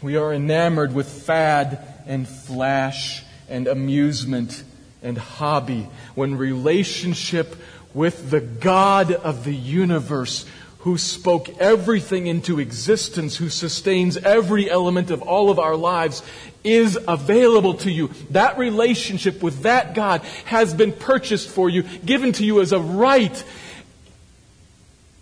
We 0.02 0.16
are 0.16 0.34
enamored 0.34 0.94
with 0.94 1.08
fad 1.08 1.80
and 2.08 2.28
flash 2.28 3.24
and 3.48 3.68
amusement 3.68 4.64
and 5.04 5.18
hobby 5.18 5.90
when 6.16 6.38
relationship 6.38 7.56
with 7.94 8.32
the 8.32 8.42
God 8.42 9.12
of 9.12 9.44
the 9.44 9.56
universe 9.56 10.46
who 10.80 10.98
spoke 10.98 11.50
everything 11.60 12.26
into 12.26 12.60
existence, 12.60 13.38
who 13.38 13.50
sustains 13.50 14.18
every 14.18 14.70
element 14.70 15.12
of 15.12 15.22
all 15.22 15.52
of 15.52 15.60
our 15.60 15.76
lives, 15.76 16.24
is 16.64 16.98
available 17.08 17.76
to 17.76 17.92
you. 17.92 18.10
That 18.32 18.58
relationship 18.58 19.44
with 19.44 19.62
that 19.62 19.94
God 19.94 20.22
has 20.46 20.74
been 20.74 20.92
purchased 20.92 21.50
for 21.50 21.70
you, 21.70 21.84
given 21.84 22.32
to 22.34 22.46
you 22.46 22.62
as 22.62 22.72
a 22.72 22.80
right. 22.80 23.44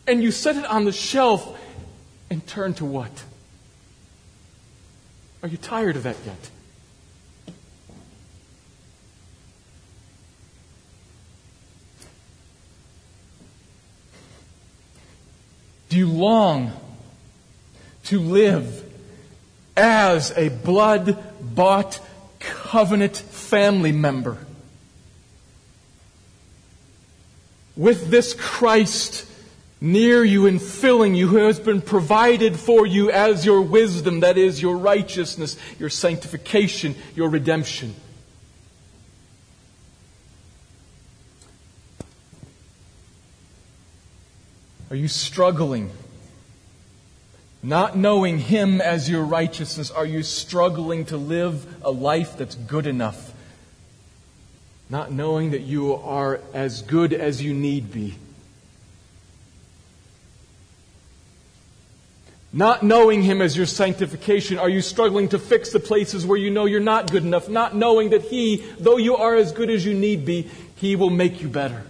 And 0.07 0.23
you 0.23 0.31
set 0.31 0.55
it 0.55 0.65
on 0.65 0.85
the 0.85 0.93
shelf 0.93 1.59
and 2.29 2.45
turn 2.47 2.73
to 2.75 2.85
what? 2.85 3.11
Are 5.41 5.47
you 5.47 5.57
tired 5.57 5.95
of 5.95 6.03
that 6.03 6.17
yet? 6.25 6.49
Do 15.89 15.97
you 15.97 16.07
long 16.07 16.71
to 18.05 18.19
live 18.19 18.83
as 19.75 20.31
a 20.37 20.49
blood 20.49 21.17
bought 21.41 21.99
covenant 22.39 23.17
family 23.17 23.91
member? 23.91 24.37
With 27.75 28.09
this 28.09 28.33
Christ 28.33 29.25
near 29.81 30.23
you 30.23 30.45
and 30.45 30.61
filling 30.61 31.15
you, 31.15 31.27
who 31.27 31.37
has 31.37 31.59
been 31.59 31.81
provided 31.81 32.57
for 32.57 32.85
you 32.85 33.09
as 33.11 33.45
your 33.45 33.61
wisdom, 33.61 34.19
that 34.21 34.37
is, 34.37 34.61
your 34.61 34.77
righteousness, 34.77 35.57
your 35.77 35.89
sanctification, 35.89 36.95
your 37.15 37.29
redemption. 37.29 37.95
Are 44.89 44.95
you 44.95 45.07
struggling? 45.07 45.91
Not 47.61 47.97
knowing 47.97 48.39
Him 48.39 48.81
as 48.81 49.09
your 49.09 49.23
righteousness, 49.23 49.91
are 49.91 50.05
you 50.05 50.23
struggling 50.23 51.05
to 51.05 51.17
live 51.17 51.83
a 51.83 51.91
life 51.91 52.37
that's 52.37 52.55
good 52.55 52.87
enough? 52.87 53.33
Not 54.89 55.11
knowing 55.11 55.51
that 55.51 55.61
you 55.61 55.93
are 55.93 56.41
as 56.53 56.81
good 56.81 57.13
as 57.13 57.41
you 57.41 57.53
need 57.53 57.91
be. 57.91 58.15
Not 62.51 62.81
knowing 62.81 63.21
Him 63.21 63.41
as 63.41 63.55
your 63.55 63.67
sanctification, 63.67 64.57
are 64.57 64.69
you 64.69 64.81
struggling 64.81 65.29
to 65.29 65.39
fix 65.39 65.71
the 65.71 65.79
places 65.79 66.25
where 66.25 66.37
you 66.37 66.49
know 66.49 66.65
you're 66.65 66.79
not 66.79 67.11
good 67.11 67.23
enough? 67.23 67.47
Not 67.47 67.75
knowing 67.75 68.09
that 68.09 68.23
He, 68.23 68.57
though 68.79 68.97
you 68.97 69.17
are 69.17 69.35
as 69.35 69.51
good 69.51 69.69
as 69.69 69.85
you 69.85 69.93
need 69.93 70.25
be, 70.25 70.49
He 70.75 70.95
will 70.95 71.11
make 71.11 71.41
you 71.41 71.47
better. 71.47 71.83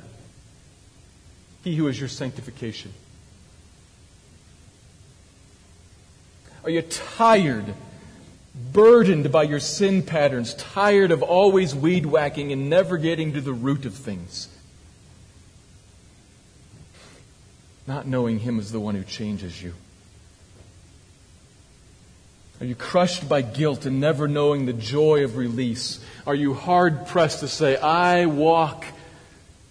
He 1.63 1.75
who 1.75 1.87
is 1.87 1.97
your 1.97 2.09
sanctification. 2.09 2.93
Are 6.65 6.69
you 6.69 6.81
tired, 6.81 7.73
burdened 8.73 9.31
by 9.31 9.43
your 9.43 9.61
sin 9.61 10.03
patterns, 10.03 10.53
tired 10.55 11.11
of 11.11 11.23
always 11.23 11.73
weed 11.73 12.05
whacking 12.05 12.51
and 12.51 12.69
never 12.69 12.97
getting 12.97 13.33
to 13.33 13.41
the 13.41 13.53
root 13.53 13.85
of 13.85 13.93
things? 13.93 14.49
Not 17.87 18.05
knowing 18.05 18.39
Him 18.39 18.59
as 18.59 18.73
the 18.73 18.79
one 18.81 18.95
who 18.95 19.03
changes 19.03 19.63
you. 19.63 19.73
Are 22.59 22.65
you 22.65 22.75
crushed 22.75 23.29
by 23.29 23.41
guilt 23.41 23.85
and 23.85 24.01
never 24.01 24.27
knowing 24.27 24.65
the 24.65 24.73
joy 24.73 25.23
of 25.23 25.37
release? 25.37 25.99
Are 26.27 26.35
you 26.35 26.53
hard 26.53 27.07
pressed 27.07 27.39
to 27.39 27.47
say, 27.47 27.77
I 27.77 28.25
walk 28.25 28.85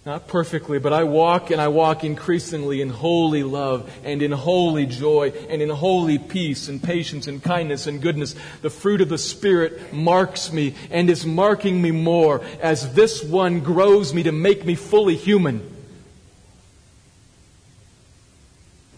not 0.05 0.27
perfectly, 0.27 0.79
but 0.79 0.91
I 0.91 1.03
walk 1.03 1.51
and 1.51 1.61
I 1.61 1.67
walk 1.67 2.03
increasingly 2.03 2.81
in 2.81 2.89
holy 2.89 3.43
love 3.43 3.91
and 4.03 4.23
in 4.23 4.31
holy 4.31 4.87
joy 4.87 5.31
and 5.49 5.61
in 5.61 5.69
holy 5.69 6.17
peace 6.17 6.67
and 6.67 6.81
patience 6.81 7.27
and 7.27 7.43
kindness 7.43 7.85
and 7.85 8.01
goodness. 8.01 8.33
The 8.63 8.71
fruit 8.71 9.01
of 9.01 9.09
the 9.09 9.19
Spirit 9.19 9.93
marks 9.93 10.51
me 10.51 10.73
and 10.89 11.11
is 11.11 11.27
marking 11.27 11.79
me 11.79 11.91
more 11.91 12.41
as 12.59 12.93
this 12.93 13.23
one 13.23 13.59
grows 13.59 14.11
me 14.11 14.23
to 14.23 14.31
make 14.31 14.65
me 14.65 14.73
fully 14.73 15.15
human. 15.15 15.61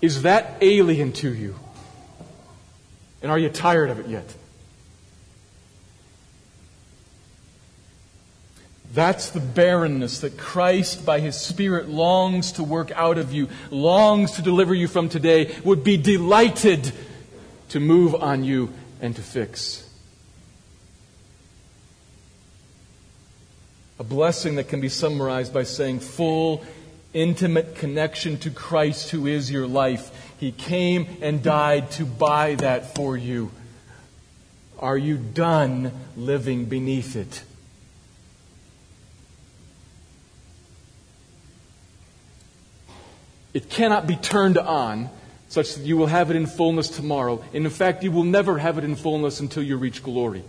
Is 0.01 0.21
that 0.21 0.59
alien 0.61 1.11
to 1.13 1.33
you? 1.33 1.55
And 3.21 3.31
are 3.31 3.39
you 3.39 3.49
tired 3.49 3.89
of 3.89 3.99
it 3.99 4.07
yet? 4.07 4.33
That's 8.93 9.29
the 9.29 9.39
barrenness 9.39 10.19
that 10.19 10.37
Christ, 10.37 11.05
by 11.05 11.21
His 11.21 11.39
Spirit, 11.39 11.87
longs 11.87 12.53
to 12.53 12.63
work 12.63 12.91
out 12.91 13.17
of 13.17 13.31
you, 13.31 13.47
longs 13.69 14.31
to 14.31 14.41
deliver 14.41 14.73
you 14.73 14.87
from 14.87 15.07
today, 15.07 15.55
would 15.63 15.83
be 15.83 15.95
delighted 15.95 16.91
to 17.69 17.79
move 17.79 18.15
on 18.15 18.43
you 18.43 18.73
and 18.99 19.15
to 19.15 19.21
fix. 19.21 19.87
A 23.97 24.03
blessing 24.03 24.55
that 24.55 24.67
can 24.67 24.81
be 24.81 24.89
summarized 24.89 25.53
by 25.53 25.63
saying 25.63 26.01
full, 26.01 26.65
intimate 27.13 27.75
connection 27.75 28.37
to 28.39 28.49
Christ 28.49 29.11
who 29.11 29.25
is 29.25 29.49
your 29.49 29.67
life. 29.67 30.20
He 30.41 30.51
came 30.51 31.07
and 31.21 31.43
died 31.43 31.91
to 31.91 32.05
buy 32.05 32.55
that 32.55 32.95
for 32.95 33.15
you. 33.15 33.51
Are 34.79 34.97
you 34.97 35.15
done 35.15 35.91
living 36.17 36.65
beneath 36.65 37.15
it? 37.15 37.43
It 43.53 43.69
cannot 43.69 44.07
be 44.07 44.15
turned 44.15 44.57
on 44.57 45.11
such 45.47 45.75
that 45.75 45.85
you 45.85 45.95
will 45.95 46.07
have 46.07 46.31
it 46.31 46.35
in 46.35 46.47
fullness 46.47 46.89
tomorrow. 46.89 47.43
And 47.53 47.63
in 47.63 47.69
fact, 47.69 48.01
you 48.01 48.11
will 48.11 48.23
never 48.23 48.57
have 48.57 48.79
it 48.79 48.83
in 48.83 48.95
fullness 48.95 49.41
until 49.41 49.61
you 49.61 49.77
reach 49.77 50.01
glory. 50.01 50.43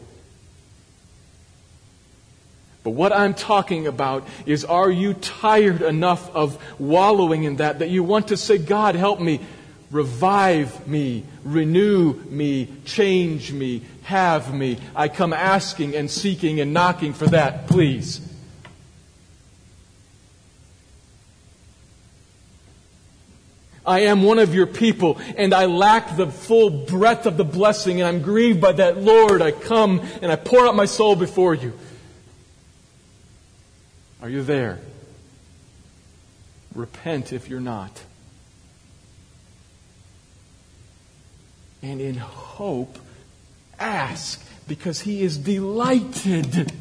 But 2.82 2.92
what 2.92 3.12
I'm 3.12 3.34
talking 3.34 3.86
about 3.86 4.26
is 4.46 4.64
are 4.64 4.90
you 4.90 5.12
tired 5.12 5.82
enough 5.82 6.34
of 6.34 6.58
wallowing 6.80 7.44
in 7.44 7.56
that 7.56 7.80
that 7.80 7.90
you 7.90 8.02
want 8.02 8.28
to 8.28 8.38
say, 8.38 8.56
God, 8.56 8.94
help 8.94 9.20
me, 9.20 9.40
revive 9.92 10.88
me, 10.88 11.22
renew 11.44 12.14
me, 12.24 12.68
change 12.84 13.52
me, 13.52 13.82
have 14.02 14.52
me. 14.52 14.78
I 14.96 15.08
come 15.08 15.32
asking 15.32 15.94
and 15.94 16.10
seeking 16.10 16.60
and 16.60 16.72
knocking 16.72 17.12
for 17.12 17.26
that, 17.26 17.68
please. 17.68 18.26
I 23.84 24.00
am 24.00 24.22
one 24.22 24.38
of 24.38 24.54
your 24.54 24.66
people, 24.66 25.20
and 25.36 25.52
I 25.52 25.66
lack 25.66 26.16
the 26.16 26.28
full 26.28 26.70
breadth 26.70 27.26
of 27.26 27.36
the 27.36 27.44
blessing, 27.44 28.00
and 28.00 28.08
I'm 28.08 28.22
grieved 28.22 28.60
by 28.60 28.72
that. 28.72 28.96
Lord, 28.96 29.42
I 29.42 29.50
come 29.50 30.00
and 30.22 30.30
I 30.30 30.36
pour 30.36 30.66
out 30.66 30.76
my 30.76 30.86
soul 30.86 31.16
before 31.16 31.54
you. 31.54 31.72
Are 34.22 34.28
you 34.28 34.42
there? 34.42 34.78
Repent 36.74 37.32
if 37.32 37.48
you're 37.48 37.60
not. 37.60 38.00
And 41.82 42.00
in 42.00 42.14
hope, 42.14 42.98
ask, 43.78 44.40
because 44.68 45.00
He 45.00 45.22
is 45.22 45.36
delighted. 45.36 46.72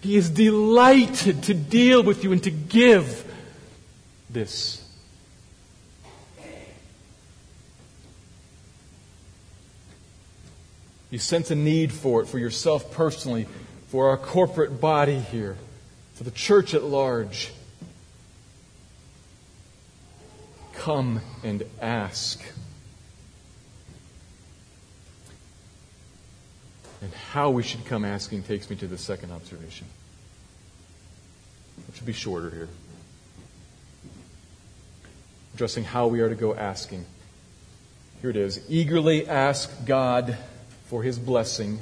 He 0.00 0.16
is 0.16 0.30
delighted 0.30 1.44
to 1.44 1.54
deal 1.54 2.02
with 2.02 2.24
you 2.24 2.32
and 2.32 2.42
to 2.44 2.50
give 2.50 3.24
this. 4.30 4.78
You 11.10 11.18
sense 11.18 11.50
a 11.50 11.54
need 11.54 11.92
for 11.92 12.22
it, 12.22 12.26
for 12.26 12.38
yourself 12.38 12.90
personally, 12.92 13.46
for 13.88 14.08
our 14.08 14.16
corporate 14.16 14.80
body 14.80 15.18
here, 15.18 15.58
for 16.14 16.24
the 16.24 16.30
church 16.30 16.72
at 16.72 16.82
large. 16.82 17.52
Come 20.72 21.20
and 21.44 21.64
ask. 21.82 22.42
And 27.02 27.12
how 27.12 27.50
we 27.50 27.64
should 27.64 27.84
come 27.84 28.04
asking 28.04 28.44
takes 28.44 28.70
me 28.70 28.76
to 28.76 28.86
the 28.86 28.96
second 28.96 29.32
observation, 29.32 29.88
which 31.88 32.00
will 32.00 32.06
be 32.06 32.12
shorter 32.12 32.48
here. 32.48 32.68
Addressing 35.54 35.82
how 35.82 36.06
we 36.06 36.20
are 36.20 36.28
to 36.28 36.36
go 36.36 36.54
asking. 36.54 37.04
Here 38.20 38.30
it 38.30 38.36
is. 38.36 38.60
Eagerly 38.68 39.28
ask 39.28 39.84
God 39.84 40.38
for 40.84 41.02
his 41.02 41.18
blessing 41.18 41.80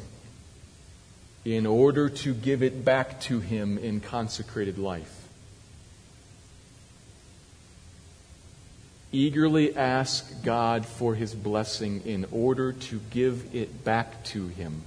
in 1.44 1.66
order 1.66 2.08
to 2.08 2.32
give 2.32 2.62
it 2.62 2.82
back 2.82 3.20
to 3.22 3.40
him 3.40 3.76
in 3.76 4.00
consecrated 4.00 4.78
life. 4.78 5.28
Eagerly 9.12 9.76
ask 9.76 10.42
God 10.42 10.86
for 10.86 11.14
his 11.14 11.34
blessing 11.34 12.02
in 12.06 12.26
order 12.30 12.72
to 12.72 13.00
give 13.10 13.54
it 13.54 13.84
back 13.84 14.24
to 14.24 14.46
him 14.48 14.82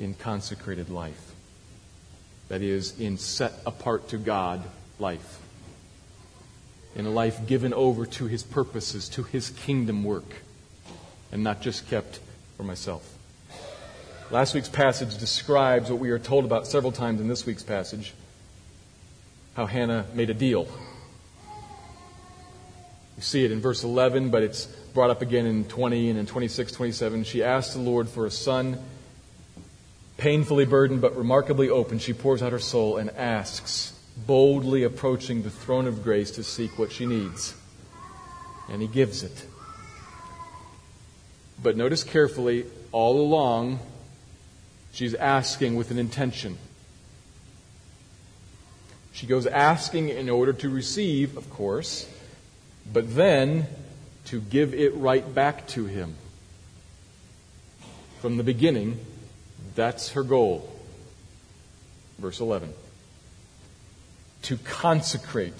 in 0.00 0.14
consecrated 0.14 0.88
life. 0.88 1.32
That 2.48 2.62
is, 2.62 2.98
in 2.98 3.18
set 3.18 3.52
apart 3.64 4.08
to 4.08 4.18
God 4.18 4.62
life. 4.98 5.38
In 6.96 7.06
a 7.06 7.10
life 7.10 7.46
given 7.46 7.72
over 7.72 8.06
to 8.06 8.26
his 8.26 8.42
purposes, 8.42 9.08
to 9.10 9.22
his 9.22 9.50
kingdom 9.50 10.02
work, 10.02 10.42
and 11.30 11.44
not 11.44 11.60
just 11.60 11.88
kept 11.88 12.18
for 12.56 12.64
myself. 12.64 13.08
Last 14.32 14.54
week's 14.54 14.68
passage 14.68 15.16
describes 15.18 15.90
what 15.90 16.00
we 16.00 16.10
are 16.10 16.18
told 16.18 16.44
about 16.44 16.66
several 16.66 16.92
times 16.92 17.20
in 17.20 17.28
this 17.28 17.46
week's 17.46 17.62
passage 17.62 18.14
how 19.54 19.66
Hannah 19.66 20.06
made 20.14 20.30
a 20.30 20.34
deal. 20.34 20.66
You 23.16 23.22
see 23.22 23.44
it 23.44 23.52
in 23.52 23.60
verse 23.60 23.84
11, 23.84 24.30
but 24.30 24.42
it's 24.42 24.64
brought 24.94 25.10
up 25.10 25.20
again 25.20 25.44
in 25.44 25.64
20 25.64 26.10
and 26.10 26.18
in 26.18 26.26
26, 26.26 26.72
27. 26.72 27.24
She 27.24 27.42
asked 27.42 27.74
the 27.74 27.80
Lord 27.80 28.08
for 28.08 28.24
a 28.24 28.30
son, 28.30 28.78
painfully 30.20 30.64
burdened 30.64 31.00
but 31.00 31.16
remarkably 31.16 31.68
open. 31.68 31.98
She 31.98 32.12
pours 32.12 32.42
out 32.42 32.52
her 32.52 32.60
soul 32.60 32.96
and 32.96 33.10
asks, 33.10 33.98
boldly 34.26 34.84
approaching 34.84 35.42
the 35.42 35.50
throne 35.50 35.88
of 35.88 36.04
grace 36.04 36.30
to 36.32 36.44
seek 36.44 36.78
what 36.78 36.92
she 36.92 37.06
needs. 37.06 37.54
And 38.68 38.80
he 38.80 38.86
gives 38.86 39.24
it. 39.24 39.46
But 41.60 41.76
notice 41.76 42.04
carefully, 42.04 42.66
all 42.92 43.20
along, 43.20 43.80
She's 44.92 45.14
asking 45.14 45.76
with 45.76 45.90
an 45.90 45.98
intention. 45.98 46.58
She 49.12 49.26
goes 49.26 49.46
asking 49.46 50.08
in 50.08 50.28
order 50.28 50.52
to 50.54 50.68
receive, 50.68 51.36
of 51.36 51.48
course, 51.50 52.08
but 52.92 53.14
then 53.14 53.66
to 54.26 54.40
give 54.40 54.74
it 54.74 54.94
right 54.94 55.34
back 55.34 55.66
to 55.68 55.86
Him. 55.86 56.14
From 58.20 58.36
the 58.36 58.42
beginning, 58.42 58.98
that's 59.80 60.10
her 60.10 60.22
goal. 60.22 60.70
Verse 62.18 62.38
11. 62.38 62.74
To 64.42 64.58
consecrate, 64.58 65.54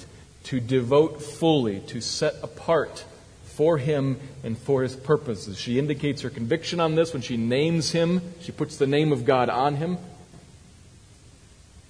to 0.44 0.60
devote 0.60 1.22
fully, 1.22 1.80
to 1.86 2.02
set 2.02 2.34
apart 2.42 3.06
for 3.46 3.78
him 3.78 4.20
and 4.44 4.58
for 4.58 4.82
his 4.82 4.94
purposes. 4.94 5.58
She 5.58 5.78
indicates 5.78 6.20
her 6.20 6.28
conviction 6.28 6.80
on 6.80 6.96
this 6.96 7.14
when 7.14 7.22
she 7.22 7.38
names 7.38 7.92
him. 7.92 8.20
She 8.42 8.52
puts 8.52 8.76
the 8.76 8.86
name 8.86 9.10
of 9.10 9.24
God 9.24 9.48
on 9.48 9.76
him. 9.76 9.96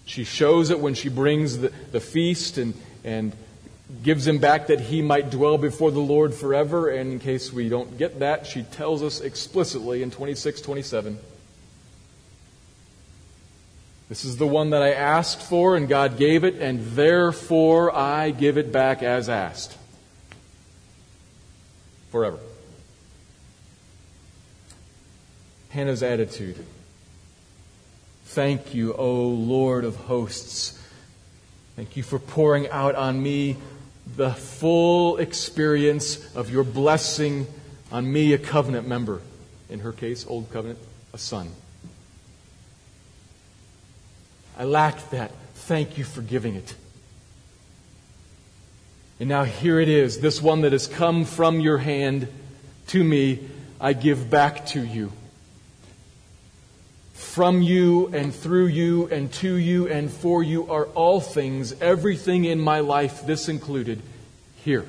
She 0.04 0.22
shows 0.22 0.70
it 0.70 0.78
when 0.78 0.94
she 0.94 1.08
brings 1.08 1.58
the, 1.58 1.72
the 1.90 2.00
feast 2.00 2.58
and, 2.58 2.74
and 3.02 3.32
gives 4.04 4.24
him 4.24 4.38
back 4.38 4.68
that 4.68 4.78
he 4.78 5.02
might 5.02 5.30
dwell 5.30 5.58
before 5.58 5.90
the 5.90 5.98
Lord 5.98 6.32
forever. 6.32 6.88
And 6.90 7.12
in 7.14 7.18
case 7.18 7.52
we 7.52 7.68
don't 7.68 7.98
get 7.98 8.20
that, 8.20 8.46
she 8.46 8.62
tells 8.62 9.02
us 9.02 9.20
explicitly 9.20 10.04
in 10.04 10.12
26 10.12 10.60
27. 10.60 11.18
This 14.10 14.24
is 14.24 14.38
the 14.38 14.46
one 14.46 14.70
that 14.70 14.82
I 14.82 14.90
asked 14.90 15.40
for, 15.40 15.76
and 15.76 15.88
God 15.88 16.18
gave 16.18 16.42
it, 16.42 16.56
and 16.56 16.80
therefore 16.80 17.94
I 17.96 18.32
give 18.32 18.58
it 18.58 18.72
back 18.72 19.04
as 19.04 19.28
asked 19.28 19.78
forever. 22.10 22.40
Hannah's 25.68 26.02
attitude. 26.02 26.56
Thank 28.24 28.74
you, 28.74 28.94
O 28.94 29.28
Lord 29.28 29.84
of 29.84 29.94
hosts. 29.94 30.76
Thank 31.76 31.96
you 31.96 32.02
for 32.02 32.18
pouring 32.18 32.68
out 32.68 32.96
on 32.96 33.22
me 33.22 33.58
the 34.16 34.32
full 34.32 35.18
experience 35.18 36.34
of 36.34 36.50
your 36.50 36.64
blessing 36.64 37.46
on 37.92 38.12
me, 38.12 38.32
a 38.32 38.38
covenant 38.38 38.88
member. 38.88 39.20
In 39.68 39.78
her 39.80 39.92
case, 39.92 40.26
Old 40.26 40.50
Covenant, 40.50 40.80
a 41.12 41.18
son. 41.18 41.52
I 44.60 44.64
lacked 44.64 45.12
that. 45.12 45.32
Thank 45.54 45.96
you 45.96 46.04
for 46.04 46.20
giving 46.20 46.54
it. 46.54 46.74
And 49.18 49.26
now 49.26 49.44
here 49.44 49.80
it 49.80 49.88
is, 49.88 50.20
this 50.20 50.42
one 50.42 50.60
that 50.60 50.72
has 50.72 50.86
come 50.86 51.24
from 51.24 51.60
your 51.60 51.78
hand 51.78 52.28
to 52.88 53.02
me, 53.02 53.48
I 53.80 53.94
give 53.94 54.28
back 54.28 54.66
to 54.66 54.84
you. 54.84 55.12
From 57.14 57.62
you 57.62 58.08
and 58.08 58.34
through 58.34 58.66
you 58.66 59.08
and 59.08 59.32
to 59.34 59.54
you 59.54 59.88
and 59.88 60.10
for 60.10 60.42
you 60.42 60.70
are 60.70 60.84
all 60.88 61.22
things, 61.22 61.72
everything 61.80 62.44
in 62.44 62.60
my 62.60 62.80
life, 62.80 63.24
this 63.24 63.48
included, 63.48 64.02
here. 64.56 64.84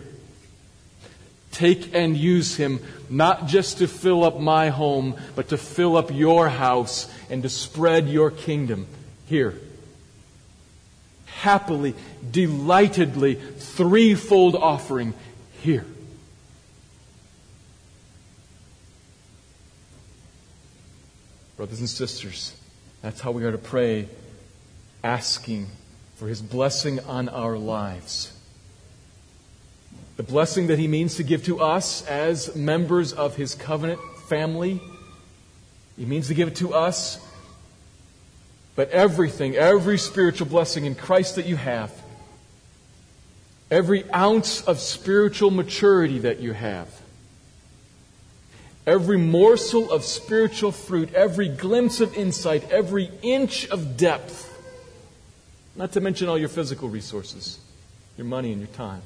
Take 1.54 1.96
and 1.96 2.18
use 2.18 2.58
him, 2.58 2.82
not 3.10 3.48
just 3.48 3.78
to 3.78 3.88
fill 3.88 4.26
up 4.26 4.38
my 4.38 4.68
home, 4.68 5.16
but 5.34 5.48
to 5.48 5.58
fill 5.58 5.96
up 5.96 6.12
your 6.12 6.50
house 6.50 7.10
and 7.30 7.42
to 7.44 7.50
spread 7.50 8.10
your 8.10 8.32
kingdom 8.32 8.86
here 9.32 9.56
happily, 11.42 11.96
delightedly, 12.30 13.34
threefold 13.36 14.56
offering 14.56 15.14
here. 15.64 15.86
Brothers 21.58 21.80
and 21.80 21.90
sisters, 21.90 22.56
that's 23.02 23.22
how 23.22 23.32
we 23.32 23.44
are 23.44 23.52
to 23.52 23.58
pray, 23.58 24.08
asking 25.04 25.68
for 26.16 26.28
His 26.28 26.42
blessing 26.42 27.00
on 27.02 27.28
our 27.30 27.58
lives. 27.58 28.38
The 30.18 30.24
blessing 30.24 30.68
that 30.68 30.78
He 30.78 30.88
means 30.88 31.16
to 31.16 31.24
give 31.24 31.44
to 31.46 31.60
us 31.60 32.06
as 32.06 32.56
members 32.56 33.14
of 33.14 33.36
His 33.36 33.56
covenant 33.56 34.00
family. 34.28 34.80
He 35.98 36.06
means 36.06 36.28
to 36.28 36.36
give 36.36 36.50
it 36.50 36.56
to 36.58 36.76
us 36.76 37.20
but 38.76 38.90
everything, 38.92 39.56
every 39.56 39.98
spiritual 39.98 40.48
blessing 40.48 40.86
in 40.86 40.96
Christ 40.96 41.36
that 41.36 41.46
you 41.46 41.56
have, 41.56 41.92
every 43.70 44.10
ounce 44.12 44.62
of 44.62 44.80
spiritual 44.80 45.52
maturity 45.52 46.20
that 46.20 46.40
you 46.40 46.54
have, 46.54 46.88
every 48.88 49.18
morsel 49.18 49.92
of 49.92 50.04
spiritual 50.04 50.72
fruit, 50.72 51.14
every 51.14 51.50
glimpse 51.50 52.00
of 52.00 52.16
insight, 52.16 52.70
every 52.72 53.12
inch 53.22 53.68
of 53.70 53.98
depth, 53.98 54.48
not 55.76 55.92
to 55.94 56.02
mention 56.02 56.28
all 56.28 56.38
your 56.38 56.50
physical 56.50 56.90
resources, 56.90 57.60
your 58.18 58.26
money 58.26 58.52
and 58.52 58.62
your 58.62 58.70
time. 58.70 59.02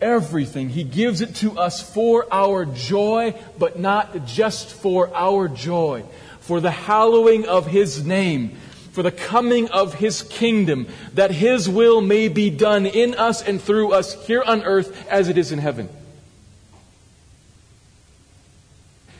Everything. 0.00 0.68
He 0.68 0.82
gives 0.82 1.20
it 1.20 1.36
to 1.36 1.56
us 1.58 1.80
for 1.80 2.26
our 2.32 2.64
joy, 2.64 3.40
but 3.56 3.78
not 3.78 4.26
just 4.26 4.68
for 4.68 5.08
our 5.14 5.46
joy 5.46 6.04
for 6.42 6.60
the 6.60 6.70
hallowing 6.70 7.46
of 7.46 7.66
His 7.66 8.04
name, 8.04 8.56
for 8.92 9.02
the 9.02 9.10
coming 9.10 9.68
of 9.70 9.94
His 9.94 10.22
kingdom, 10.22 10.86
that 11.14 11.30
His 11.30 11.68
will 11.68 12.00
may 12.00 12.28
be 12.28 12.50
done 12.50 12.86
in 12.86 13.14
us 13.14 13.42
and 13.42 13.60
through 13.60 13.92
us 13.92 14.26
here 14.26 14.42
on 14.42 14.62
earth 14.62 15.08
as 15.08 15.28
it 15.28 15.38
is 15.38 15.50
in 15.50 15.58
heaven. 15.58 15.88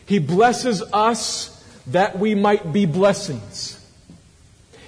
He 0.05 0.18
blesses 0.18 0.83
us 0.93 1.64
that 1.87 2.18
we 2.18 2.35
might 2.35 2.73
be 2.73 2.87
blessings. 2.87 3.79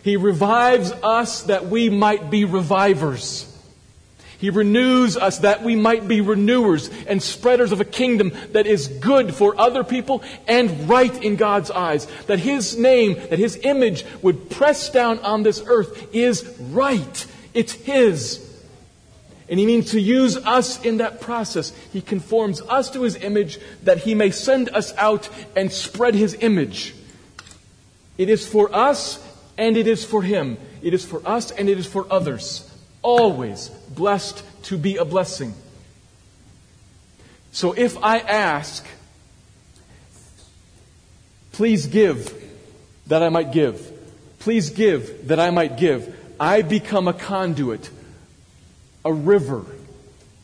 He 0.02 0.16
revives 0.16 0.92
us 0.92 1.44
that 1.44 1.66
we 1.66 1.88
might 1.88 2.30
be 2.30 2.44
revivers. 2.44 3.50
He 4.44 4.50
renews 4.50 5.16
us 5.16 5.38
that 5.38 5.62
we 5.62 5.74
might 5.74 6.06
be 6.06 6.20
renewers 6.20 6.90
and 7.06 7.22
spreaders 7.22 7.72
of 7.72 7.80
a 7.80 7.84
kingdom 7.86 8.30
that 8.52 8.66
is 8.66 8.88
good 8.88 9.34
for 9.34 9.58
other 9.58 9.82
people 9.82 10.22
and 10.46 10.86
right 10.86 11.24
in 11.24 11.36
God's 11.36 11.70
eyes. 11.70 12.06
That 12.26 12.40
His 12.40 12.76
name, 12.76 13.14
that 13.14 13.38
His 13.38 13.58
image 13.62 14.04
would 14.20 14.50
press 14.50 14.90
down 14.90 15.18
on 15.20 15.44
this 15.44 15.62
earth 15.64 16.14
is 16.14 16.46
right. 16.60 17.26
It's 17.54 17.72
His. 17.72 18.38
And 19.48 19.58
He 19.58 19.64
means 19.64 19.92
to 19.92 19.98
use 19.98 20.36
us 20.36 20.78
in 20.84 20.98
that 20.98 21.22
process. 21.22 21.72
He 21.90 22.02
conforms 22.02 22.60
us 22.60 22.90
to 22.90 23.00
His 23.00 23.16
image 23.16 23.58
that 23.84 23.96
He 23.96 24.14
may 24.14 24.30
send 24.30 24.68
us 24.68 24.92
out 24.98 25.26
and 25.56 25.72
spread 25.72 26.14
His 26.14 26.36
image. 26.38 26.94
It 28.18 28.28
is 28.28 28.46
for 28.46 28.76
us 28.76 29.26
and 29.56 29.78
it 29.78 29.86
is 29.86 30.04
for 30.04 30.20
Him. 30.20 30.58
It 30.82 30.92
is 30.92 31.02
for 31.02 31.26
us 31.26 31.50
and 31.50 31.70
it 31.70 31.78
is 31.78 31.86
for 31.86 32.06
others 32.12 32.70
always 33.04 33.70
blessed 33.94 34.42
to 34.64 34.78
be 34.78 34.96
a 34.96 35.04
blessing. 35.04 35.54
So 37.52 37.72
if 37.72 37.96
I 38.02 38.18
ask, 38.18 38.84
please 41.52 41.86
give 41.86 42.34
that 43.06 43.22
I 43.22 43.28
might 43.28 43.52
give, 43.52 43.92
please 44.40 44.70
give 44.70 45.28
that 45.28 45.38
I 45.38 45.50
might 45.50 45.76
give, 45.76 46.14
I 46.40 46.62
become 46.62 47.06
a 47.06 47.12
conduit, 47.12 47.90
a 49.04 49.12
river. 49.12 49.64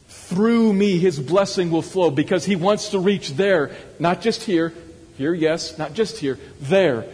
Through 0.08 0.72
me 0.72 0.98
his 0.98 1.18
blessing 1.18 1.70
will 1.70 1.82
flow 1.82 2.10
because 2.10 2.44
he 2.44 2.54
wants 2.54 2.90
to 2.90 3.00
reach 3.00 3.30
there, 3.30 3.74
not 3.98 4.20
just 4.20 4.44
here, 4.44 4.72
here, 5.18 5.34
yes, 5.34 5.76
not 5.78 5.94
just 5.94 6.18
here, 6.18 6.38
there. 6.60 7.06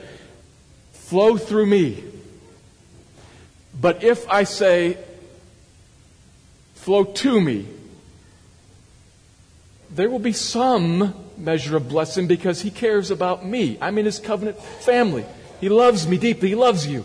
Flow 0.93 1.39
through 1.39 1.67
me. 1.67 2.05
But 3.81 4.05
if 4.05 4.29
I 4.29 4.45
say, 4.45 4.99
flow 6.87 7.03
to 7.03 7.41
me, 7.41 7.67
there 9.91 10.09
will 10.09 10.21
be 10.21 10.33
some 10.33 11.13
measure 11.37 11.77
of 11.77 11.89
blessing 11.89 12.29
because 12.29 12.63
he 12.63 12.71
cares 12.71 13.11
about 13.11 13.45
me. 13.45 13.77
I'm 13.81 13.99
in 13.99 14.05
his 14.05 14.21
covenant 14.21 14.63
family. 14.63 15.25
He 15.61 15.69
loves 15.69 16.07
me 16.07 16.17
deeply. 16.17 16.51
He 16.51 16.55
loves 16.55 16.87
you. 16.87 17.05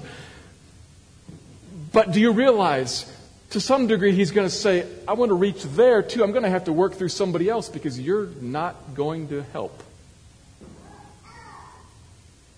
But 1.91 2.11
do 2.11 2.21
you 2.21 2.31
realize, 2.31 3.11
to 3.49 3.59
some 3.59 3.87
degree, 3.87 4.11
he's 4.11 4.29
going 4.29 4.47
to 4.47 4.53
say, 4.53 4.85
I 5.07 5.13
want 5.13 5.29
to 5.29 5.35
reach 5.35 5.63
there 5.63 6.03
too. 6.03 6.23
I'm 6.23 6.31
going 6.31 6.43
to 6.43 6.49
have 6.51 6.65
to 6.65 6.73
work 6.73 6.93
through 6.93 7.09
somebody 7.09 7.49
else 7.49 7.67
because 7.67 7.99
you're 7.99 8.27
not 8.39 8.93
going 8.93 9.29
to 9.29 9.41
help. 9.41 9.81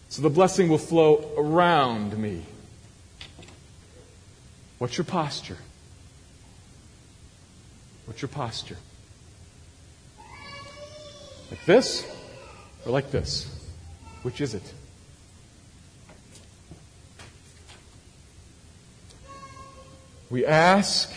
So 0.09 0.21
the 0.21 0.29
blessing 0.29 0.67
will 0.67 0.77
flow 0.77 1.31
around 1.37 2.17
me. 2.17 2.41
What's 4.77 4.97
your 4.97 5.05
posture? 5.05 5.57
What's 8.05 8.21
your 8.21 8.29
posture? 8.29 8.77
Like 11.49 11.65
this 11.65 12.05
or 12.85 12.91
like 12.91 13.11
this? 13.11 13.47
Which 14.23 14.41
is 14.41 14.53
it? 14.53 14.73
We 20.29 20.45
ask 20.45 21.13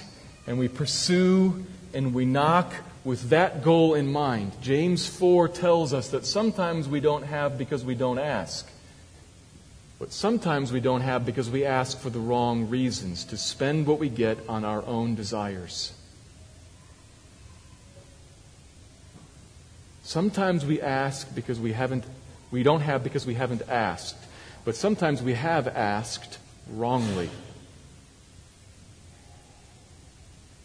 and 0.46 0.58
we 0.58 0.68
pursue 0.68 1.64
and 1.94 2.12
we 2.12 2.26
knock 2.26 2.72
with 3.02 3.30
that 3.30 3.62
goal 3.62 3.94
in 3.94 4.12
mind. 4.12 4.52
James 4.60 5.06
4 5.06 5.48
tells 5.48 5.94
us 5.94 6.08
that 6.08 6.26
sometimes 6.26 6.88
we 6.88 7.00
don't 7.00 7.22
have 7.22 7.56
because 7.56 7.84
we 7.84 7.94
don't 7.94 8.18
ask. 8.18 8.68
But 9.98 10.12
sometimes 10.12 10.72
we 10.72 10.80
don't 10.80 11.00
have 11.00 11.24
because 11.24 11.48
we 11.48 11.64
ask 11.64 11.98
for 11.98 12.10
the 12.10 12.18
wrong 12.18 12.68
reasons, 12.68 13.24
to 13.26 13.38
spend 13.38 13.86
what 13.86 13.98
we 13.98 14.10
get 14.10 14.36
on 14.48 14.64
our 14.64 14.84
own 14.84 15.14
desires. 15.14 15.95
Sometimes 20.06 20.64
we 20.64 20.80
ask 20.80 21.34
because 21.34 21.58
we 21.58 21.72
haven't 21.72 22.04
we 22.52 22.62
don't 22.62 22.82
have 22.82 23.02
because 23.02 23.26
we 23.26 23.34
haven't 23.34 23.68
asked. 23.68 24.14
But 24.64 24.76
sometimes 24.76 25.20
we 25.20 25.34
have 25.34 25.66
asked 25.66 26.38
wrongly. 26.70 27.28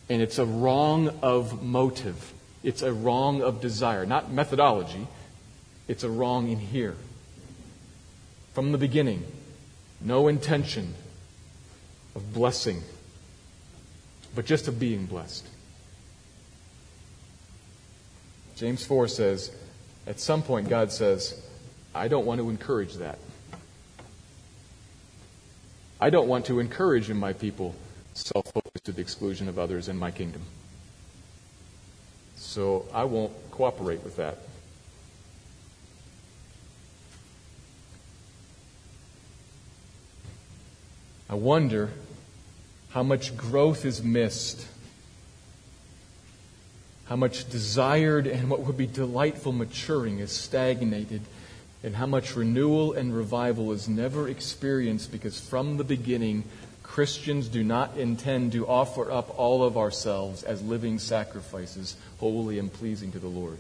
And 0.10 0.22
it's 0.22 0.38
a 0.38 0.46
wrong 0.46 1.10
of 1.24 1.64
motive. 1.64 2.34
It's 2.62 2.84
a 2.84 2.94
wrong 2.94 3.42
of 3.42 3.62
desire. 3.62 4.06
Not 4.06 4.32
methodology. 4.32 5.08
It's 5.88 6.04
a 6.04 6.10
wrong 6.10 6.50
in 6.50 6.60
here. 6.60 6.96
From 8.54 8.72
the 8.72 8.78
beginning, 8.78 9.24
no 10.00 10.28
intention 10.28 10.94
of 12.16 12.32
blessing, 12.32 12.84
but 14.36 14.46
just 14.46 14.68
of 14.68 14.80
being 14.80 15.08
blessed. 15.08 15.48
James 18.62 18.86
4 18.86 19.08
says, 19.08 19.50
at 20.06 20.20
some 20.20 20.44
point, 20.44 20.70
God 20.70 20.92
says, 20.92 21.44
I 21.96 22.08
don't 22.08 22.28
want 22.28 22.40
to 22.42 22.52
encourage 22.52 22.94
that. 22.98 23.18
I 26.00 26.12
don't 26.12 26.28
want 26.28 26.46
to 26.46 26.60
encourage 26.60 27.10
in 27.10 27.18
my 27.18 27.34
people 27.34 27.74
self 28.14 28.46
focus 28.54 28.82
to 28.84 28.92
the 28.92 29.02
exclusion 29.02 29.50
of 29.50 29.58
others 29.58 29.90
in 29.90 29.98
my 29.98 30.12
kingdom. 30.12 30.44
So 32.36 32.86
I 32.94 33.06
won't 33.06 33.32
cooperate 33.50 34.04
with 34.04 34.18
that. 34.18 34.38
I 41.28 41.34
wonder 41.34 41.90
how 42.92 43.02
much 43.02 43.36
growth 43.36 43.86
is 43.86 44.04
missed, 44.04 44.68
how 47.12 47.18
much 47.18 47.50
desired 47.50 48.26
and 48.26 48.50
what 48.50 48.62
would 48.62 48.78
be 48.78 48.88
delightful 48.88 49.52
maturing 49.52 50.20
is 50.20 50.32
stagnated, 50.32 51.20
and 51.84 51.94
how 51.94 52.06
much 52.06 52.38
renewal 52.38 52.94
and 52.94 53.14
revival 53.14 53.74
is 53.74 53.90
never 53.90 54.30
experienced 54.30 55.12
because 55.12 55.38
from 55.38 55.76
the 55.76 55.84
beginning 55.84 56.42
Christians 56.84 57.50
do 57.50 57.66
not 57.66 57.98
intend 57.98 58.54
to 58.54 58.66
offer 58.66 59.12
up 59.12 59.38
all 59.38 59.62
of 59.62 59.78
ourselves 59.78 60.44
as 60.44 60.62
living 60.62 61.00
sacrifices, 61.00 61.98
holy 62.22 62.58
and 62.58 62.72
pleasing 62.72 63.12
to 63.12 63.20
the 63.20 63.28
Lord. 63.28 63.58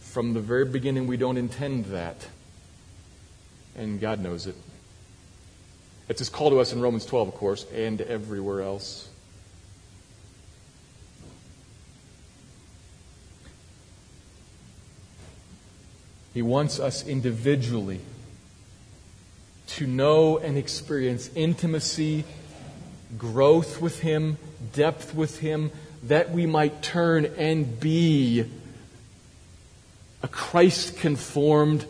From 0.00 0.32
the 0.32 0.40
very 0.40 0.64
beginning, 0.64 1.08
we 1.08 1.18
don't 1.18 1.36
intend 1.36 1.84
that. 1.86 2.26
And 3.76 4.00
God 4.00 4.20
knows 4.20 4.46
it. 4.46 4.56
It's 6.08 6.20
his 6.20 6.30
call 6.30 6.48
to 6.48 6.60
us 6.60 6.72
in 6.72 6.80
Romans 6.80 7.04
12, 7.04 7.28
of 7.28 7.34
course, 7.34 7.66
and 7.70 8.00
everywhere 8.00 8.62
else. 8.62 9.10
He 16.36 16.42
wants 16.42 16.78
us 16.78 17.06
individually 17.06 17.98
to 19.68 19.86
know 19.86 20.36
and 20.36 20.58
experience 20.58 21.30
intimacy, 21.34 22.24
growth 23.16 23.80
with 23.80 24.00
Him, 24.00 24.36
depth 24.74 25.14
with 25.14 25.38
Him, 25.38 25.70
that 26.02 26.32
we 26.32 26.44
might 26.44 26.82
turn 26.82 27.24
and 27.38 27.80
be 27.80 28.44
a 30.22 30.28
Christ 30.28 30.98
conformed 30.98 31.86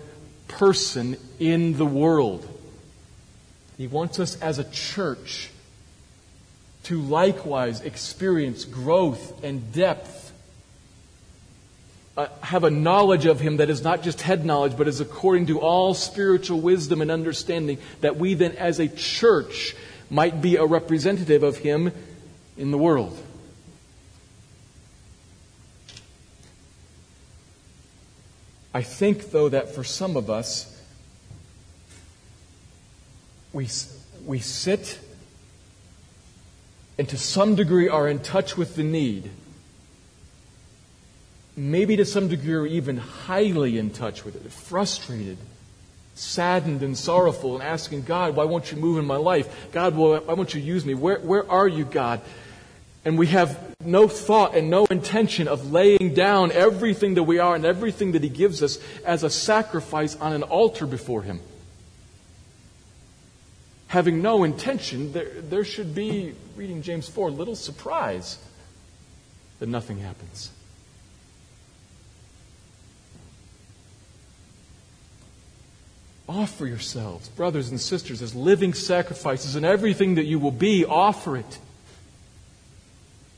person 0.47 1.17
in 1.41 1.77
the 1.77 1.85
world. 1.85 2.47
He 3.77 3.89
wants 3.89 4.21
us 4.21 4.41
as 4.41 4.61
a 4.61 4.71
church 4.71 5.51
to 6.85 7.01
likewise 7.01 7.81
experience 7.81 8.65
growth 8.65 9.43
and 9.43 9.73
depth 9.73 10.26
uh, 12.17 12.29
have 12.41 12.65
a 12.65 12.71
knowledge 12.71 13.27
of 13.27 13.41
him 13.41 13.59
that 13.59 13.69
is 13.69 13.83
not 13.83 14.03
just 14.03 14.23
head 14.23 14.45
knowledge, 14.45 14.77
but 14.77 14.89
is 14.89 15.01
according 15.01 15.47
to 15.47 15.61
all 15.61 15.93
spiritual 15.93 16.61
wisdom 16.61 17.03
and 17.03 17.11
understanding, 17.11 17.79
that 18.01 18.17
we 18.17 18.35
then 18.35 18.53
as 18.53 18.79
a 18.79 18.89
church 18.89 19.77
might 20.09 20.41
be 20.41 20.57
a 20.57 20.65
representative 20.65 21.43
of 21.43 21.59
him 21.59 21.93
in 22.57 22.71
the 22.71 22.79
world. 22.79 23.19
I 28.73 28.83
think, 28.83 29.31
though, 29.31 29.49
that 29.49 29.75
for 29.75 29.85
some 29.85 30.17
of 30.17 30.29
us, 30.29 30.73
we, 33.53 33.69
we 34.27 34.39
sit 34.39 34.99
and 36.99 37.09
to 37.09 37.19
some 37.19 37.55
degree 37.55 37.89
are 37.89 38.09
in 38.09 38.19
touch 38.19 38.57
with 38.57 38.77
the 38.77 38.83
need 38.83 39.31
maybe 41.57 41.97
to 41.97 42.05
some 42.05 42.29
degree 42.29 42.73
even 42.73 42.99
highly 42.99 43.79
in 43.79 43.91
touch 43.91 44.25
with 44.25 44.37
it, 44.37 44.53
frustrated, 44.53 45.39
saddened, 46.15 46.83
and 46.83 46.97
sorrowful, 46.97 47.55
and 47.55 47.63
asking 47.63 48.03
God, 48.03 48.37
why 48.37 48.45
won't 48.45 48.71
you 48.71 48.79
move 48.79 48.99
in 48.99 49.07
my 49.07 49.17
life? 49.17 49.71
God, 49.73 49.97
why 49.97 50.19
won't 50.19 50.55
you 50.55 50.61
use 50.61 50.85
me? 50.85 50.95
Where, 50.95 51.19
where 51.19 51.51
are 51.51 51.67
you, 51.67 51.85
God? 51.85 52.21
And 53.05 53.19
we 53.19 53.29
have 53.29 53.75
no 53.81 54.09
thought 54.09 54.57
and 54.57 54.69
no 54.69 54.85
intention 54.87 55.49
of 55.49 55.73
laying 55.73 56.13
down 56.13 56.53
everything 56.53 57.15
that 57.15 57.23
we 57.23 57.39
are 57.39 57.55
and 57.55 57.65
everything 57.65 58.13
that 58.13 58.23
He 58.23 58.29
gives 58.29 58.63
us 58.63 58.79
as 59.05 59.23
a 59.23 59.31
sacrifice 59.31 60.17
on 60.17 60.33
an 60.33 60.43
altar 60.43 60.87
before 60.87 61.23
Him. 61.23 61.41
Having 63.89 64.21
no 64.21 64.43
intention, 64.43 65.13
there, 65.13 65.31
there 65.41 65.65
should 65.65 65.95
be, 65.95 66.35
reading 66.57 66.83
James 66.83 67.09
4, 67.09 67.31
little 67.31 67.55
surprise 67.55 68.39
that 69.61 69.69
nothing 69.69 70.01
happens. 70.01 70.51
Offer 76.29 76.67
yourselves, 76.67 77.29
brothers 77.29 77.71
and 77.71 77.81
sisters, 77.81 78.21
as 78.21 78.35
living 78.35 78.75
sacrifices, 78.75 79.55
and 79.55 79.65
everything 79.65 80.17
that 80.17 80.25
you 80.25 80.39
will 80.39 80.51
be, 80.51 80.85
offer 80.85 81.37
it. 81.37 81.59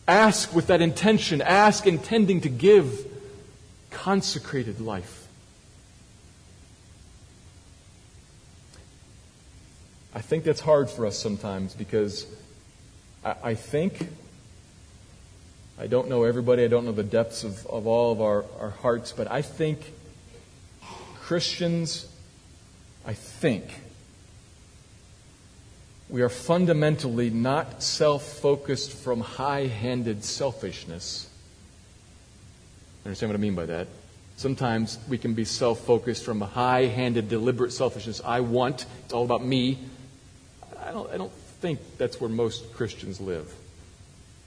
Ask 0.06 0.54
with 0.54 0.68
that 0.68 0.80
intention, 0.80 1.42
ask 1.42 1.86
intending 1.86 2.40
to 2.40 2.48
give 2.48 3.06
consecrated 3.90 4.80
life. 4.80 5.28
I 10.14 10.20
think 10.20 10.44
that's 10.44 10.60
hard 10.60 10.88
for 10.88 11.04
us 11.04 11.18
sometimes 11.18 11.74
because 11.74 12.26
I, 13.24 13.34
I 13.44 13.54
think, 13.54 14.08
I 15.78 15.86
don't 15.86 16.08
know 16.08 16.24
everybody, 16.24 16.64
I 16.64 16.68
don't 16.68 16.86
know 16.86 16.92
the 16.92 17.04
depths 17.04 17.44
of, 17.44 17.66
of 17.66 17.86
all 17.86 18.12
of 18.12 18.20
our, 18.22 18.44
our 18.58 18.70
hearts, 18.70 19.12
but 19.12 19.30
I 19.30 19.42
think 19.42 19.92
Christians 21.20 22.10
I 23.08 23.14
think, 23.14 23.64
we 26.10 26.20
are 26.20 26.28
fundamentally 26.28 27.30
not 27.30 27.82
self 27.82 28.22
focused 28.22 28.92
from 28.92 29.20
high 29.20 29.66
handed 29.66 30.24
selfishness. 30.24 31.26
Understand 33.06 33.32
what 33.32 33.38
I 33.38 33.40
mean 33.40 33.54
by 33.54 33.64
that? 33.64 33.88
Sometimes 34.36 34.98
we 35.08 35.16
can 35.16 35.32
be 35.32 35.46
self 35.46 35.80
focused 35.86 36.22
from 36.22 36.42
a 36.42 36.46
high 36.46 36.84
handed, 36.84 37.30
deliberate 37.30 37.72
selfishness. 37.72 38.20
I 38.22 38.40
want, 38.40 38.84
it's 39.06 39.14
all 39.14 39.24
about 39.24 39.42
me. 39.42 39.78
I 40.78 40.92
don't, 40.92 41.10
I 41.10 41.16
don't 41.16 41.32
think 41.62 41.80
that's 41.96 42.20
where 42.20 42.28
most 42.28 42.74
Christians 42.74 43.22
live. 43.22 43.50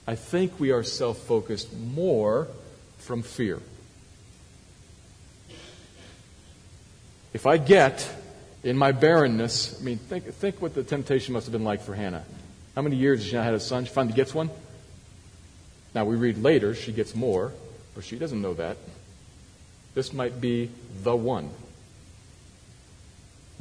I 0.06 0.14
think 0.14 0.60
we 0.60 0.70
are 0.70 0.84
self 0.84 1.18
focused 1.18 1.76
more 1.76 2.46
from 2.98 3.22
fear. 3.22 3.58
If 7.34 7.44
I 7.44 7.56
get 7.56 8.21
in 8.64 8.76
my 8.76 8.92
barrenness, 8.92 9.80
I 9.80 9.84
mean, 9.84 9.98
think, 9.98 10.24
think 10.24 10.62
what 10.62 10.74
the 10.74 10.82
temptation 10.82 11.32
must 11.32 11.46
have 11.46 11.52
been 11.52 11.64
like 11.64 11.82
for 11.82 11.94
Hannah. 11.94 12.24
How 12.74 12.82
many 12.82 12.96
years 12.96 13.20
has 13.20 13.28
she 13.28 13.36
not 13.36 13.44
had 13.44 13.54
a 13.54 13.60
son? 13.60 13.84
She 13.84 13.92
finally 13.92 14.14
gets 14.14 14.34
one. 14.34 14.50
Now, 15.94 16.04
we 16.04 16.16
read 16.16 16.38
later 16.38 16.74
she 16.74 16.92
gets 16.92 17.14
more, 17.14 17.52
but 17.94 18.04
she 18.04 18.16
doesn't 18.16 18.40
know 18.40 18.54
that. 18.54 18.76
This 19.94 20.12
might 20.12 20.40
be 20.40 20.70
the 21.02 21.14
one. 21.14 21.50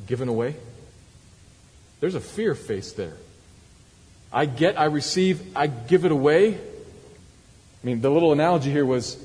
Given 0.07 0.29
away? 0.29 0.55
There's 1.99 2.15
a 2.15 2.21
fear 2.21 2.55
face 2.55 2.93
there. 2.93 3.17
I 4.31 4.45
get, 4.45 4.79
I 4.79 4.85
receive, 4.85 5.41
I 5.55 5.67
give 5.67 6.05
it 6.05 6.11
away. 6.11 6.55
I 6.55 6.59
mean, 7.83 8.01
the 8.01 8.09
little 8.09 8.31
analogy 8.31 8.71
here 8.71 8.85
was 8.85 9.17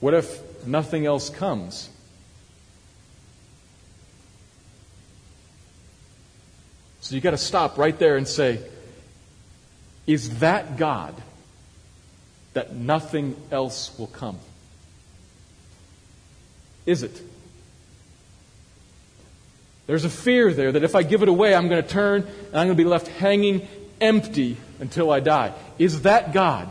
what 0.00 0.12
if 0.12 0.66
nothing 0.66 1.06
else 1.06 1.30
comes? 1.30 1.88
So 7.06 7.14
you've 7.14 7.22
got 7.22 7.30
to 7.30 7.38
stop 7.38 7.78
right 7.78 7.96
there 7.96 8.16
and 8.16 8.26
say, 8.26 8.58
is 10.08 10.40
that 10.40 10.76
God 10.76 11.14
that 12.52 12.74
nothing 12.74 13.36
else 13.52 13.96
will 13.96 14.08
come? 14.08 14.40
Is 16.84 17.04
it? 17.04 17.22
There's 19.86 20.04
a 20.04 20.10
fear 20.10 20.52
there 20.52 20.72
that 20.72 20.82
if 20.82 20.96
I 20.96 21.04
give 21.04 21.22
it 21.22 21.28
away, 21.28 21.54
I'm 21.54 21.68
going 21.68 21.80
to 21.80 21.88
turn 21.88 22.22
and 22.22 22.56
I'm 22.56 22.66
going 22.66 22.76
to 22.76 22.82
be 22.82 22.82
left 22.82 23.06
hanging 23.06 23.68
empty 24.00 24.56
until 24.80 25.12
I 25.12 25.20
die. 25.20 25.52
Is 25.78 26.02
that 26.02 26.32
God? 26.32 26.68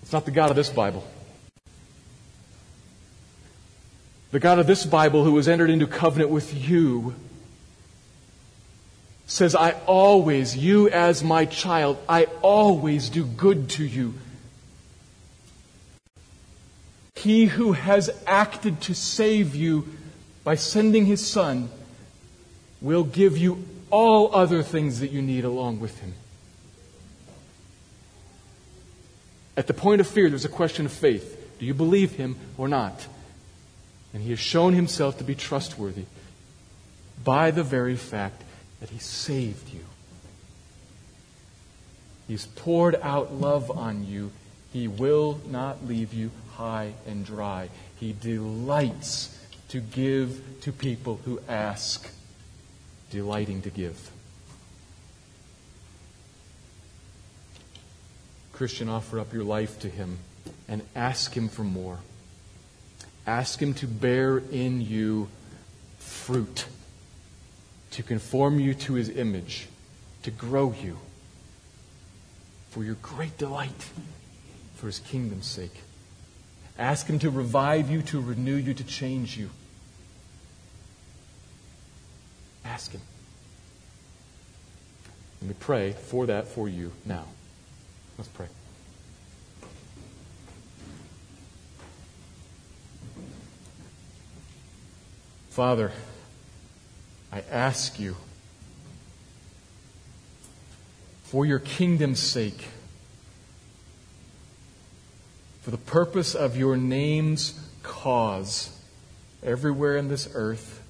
It's 0.00 0.14
not 0.14 0.24
the 0.24 0.30
God 0.30 0.48
of 0.48 0.56
this 0.56 0.70
Bible. 0.70 1.06
The 4.30 4.40
God 4.40 4.58
of 4.58 4.66
this 4.66 4.86
Bible, 4.86 5.24
who 5.24 5.36
has 5.36 5.46
entered 5.46 5.68
into 5.68 5.86
covenant 5.86 6.30
with 6.30 6.54
you, 6.54 7.14
says, 9.26 9.54
I 9.54 9.72
always, 9.86 10.56
you 10.56 10.88
as 10.88 11.22
my 11.22 11.44
child, 11.44 11.98
I 12.08 12.24
always 12.42 13.08
do 13.08 13.24
good 13.24 13.70
to 13.70 13.84
you. 13.84 14.14
He 17.14 17.46
who 17.46 17.72
has 17.72 18.10
acted 18.26 18.80
to 18.82 18.94
save 18.94 19.54
you 19.54 19.86
by 20.44 20.56
sending 20.56 21.06
his 21.06 21.24
son 21.24 21.70
will 22.80 23.04
give 23.04 23.38
you 23.38 23.64
all 23.90 24.34
other 24.34 24.62
things 24.62 25.00
that 25.00 25.12
you 25.12 25.22
need 25.22 25.44
along 25.44 25.78
with 25.78 26.00
him. 26.00 26.14
At 29.56 29.66
the 29.66 29.74
point 29.74 30.00
of 30.00 30.06
fear, 30.06 30.28
there's 30.28 30.44
a 30.44 30.48
question 30.48 30.86
of 30.86 30.92
faith. 30.92 31.38
Do 31.58 31.66
you 31.66 31.74
believe 31.74 32.12
him 32.12 32.36
or 32.58 32.68
not? 32.68 33.06
And 34.12 34.22
he 34.22 34.30
has 34.30 34.40
shown 34.40 34.72
himself 34.72 35.18
to 35.18 35.24
be 35.24 35.34
trustworthy 35.34 36.06
by 37.22 37.50
the 37.50 37.62
very 37.62 37.96
fact 37.96 38.42
that 38.82 38.90
He 38.90 38.98
saved 38.98 39.72
you. 39.72 39.84
He's 42.26 42.46
poured 42.46 42.96
out 43.00 43.32
love 43.32 43.70
on 43.70 44.04
you. 44.04 44.32
He 44.72 44.88
will 44.88 45.40
not 45.46 45.86
leave 45.86 46.12
you 46.12 46.32
high 46.54 46.94
and 47.06 47.24
dry. 47.24 47.68
He 47.94 48.12
delights 48.12 49.38
to 49.68 49.80
give 49.80 50.42
to 50.62 50.72
people 50.72 51.20
who 51.24 51.40
ask, 51.48 52.10
delighting 53.08 53.62
to 53.62 53.70
give. 53.70 54.10
Christian, 58.52 58.88
offer 58.88 59.20
up 59.20 59.32
your 59.32 59.44
life 59.44 59.78
to 59.78 59.88
Him 59.88 60.18
and 60.66 60.82
ask 60.96 61.36
Him 61.36 61.48
for 61.48 61.62
more. 61.62 61.98
Ask 63.28 63.62
Him 63.62 63.74
to 63.74 63.86
bear 63.86 64.38
in 64.38 64.80
you 64.80 65.28
fruit 65.98 66.66
to 67.92 68.02
conform 68.02 68.58
you 68.58 68.74
to 68.74 68.94
his 68.94 69.08
image, 69.08 69.68
to 70.22 70.30
grow 70.30 70.74
you 70.82 70.98
for 72.70 72.82
your 72.82 72.96
great 72.96 73.36
delight, 73.38 73.90
for 74.74 74.86
his 74.86 74.98
kingdom's 74.98 75.46
sake. 75.46 75.82
Ask 76.78 77.06
him 77.06 77.18
to 77.18 77.30
revive 77.30 77.90
you, 77.90 78.02
to 78.02 78.20
renew 78.20 78.56
you, 78.56 78.72
to 78.74 78.84
change 78.84 79.36
you. 79.36 79.50
Ask 82.64 82.92
him. 82.92 83.02
Let 85.42 85.48
me 85.48 85.56
pray 85.60 85.92
for 85.92 86.26
that 86.26 86.48
for 86.48 86.68
you 86.68 86.92
now. 87.04 87.26
Let's 88.16 88.28
pray. 88.28 88.46
Father, 95.50 95.92
I 97.32 97.42
ask 97.50 97.98
you, 97.98 98.16
for 101.24 101.46
your 101.46 101.60
kingdom's 101.60 102.20
sake, 102.20 102.68
for 105.62 105.70
the 105.70 105.78
purpose 105.78 106.34
of 106.34 106.58
your 106.58 106.76
name's 106.76 107.58
cause, 107.82 108.78
everywhere 109.42 109.96
in 109.96 110.08
this 110.08 110.28
earth, 110.34 110.82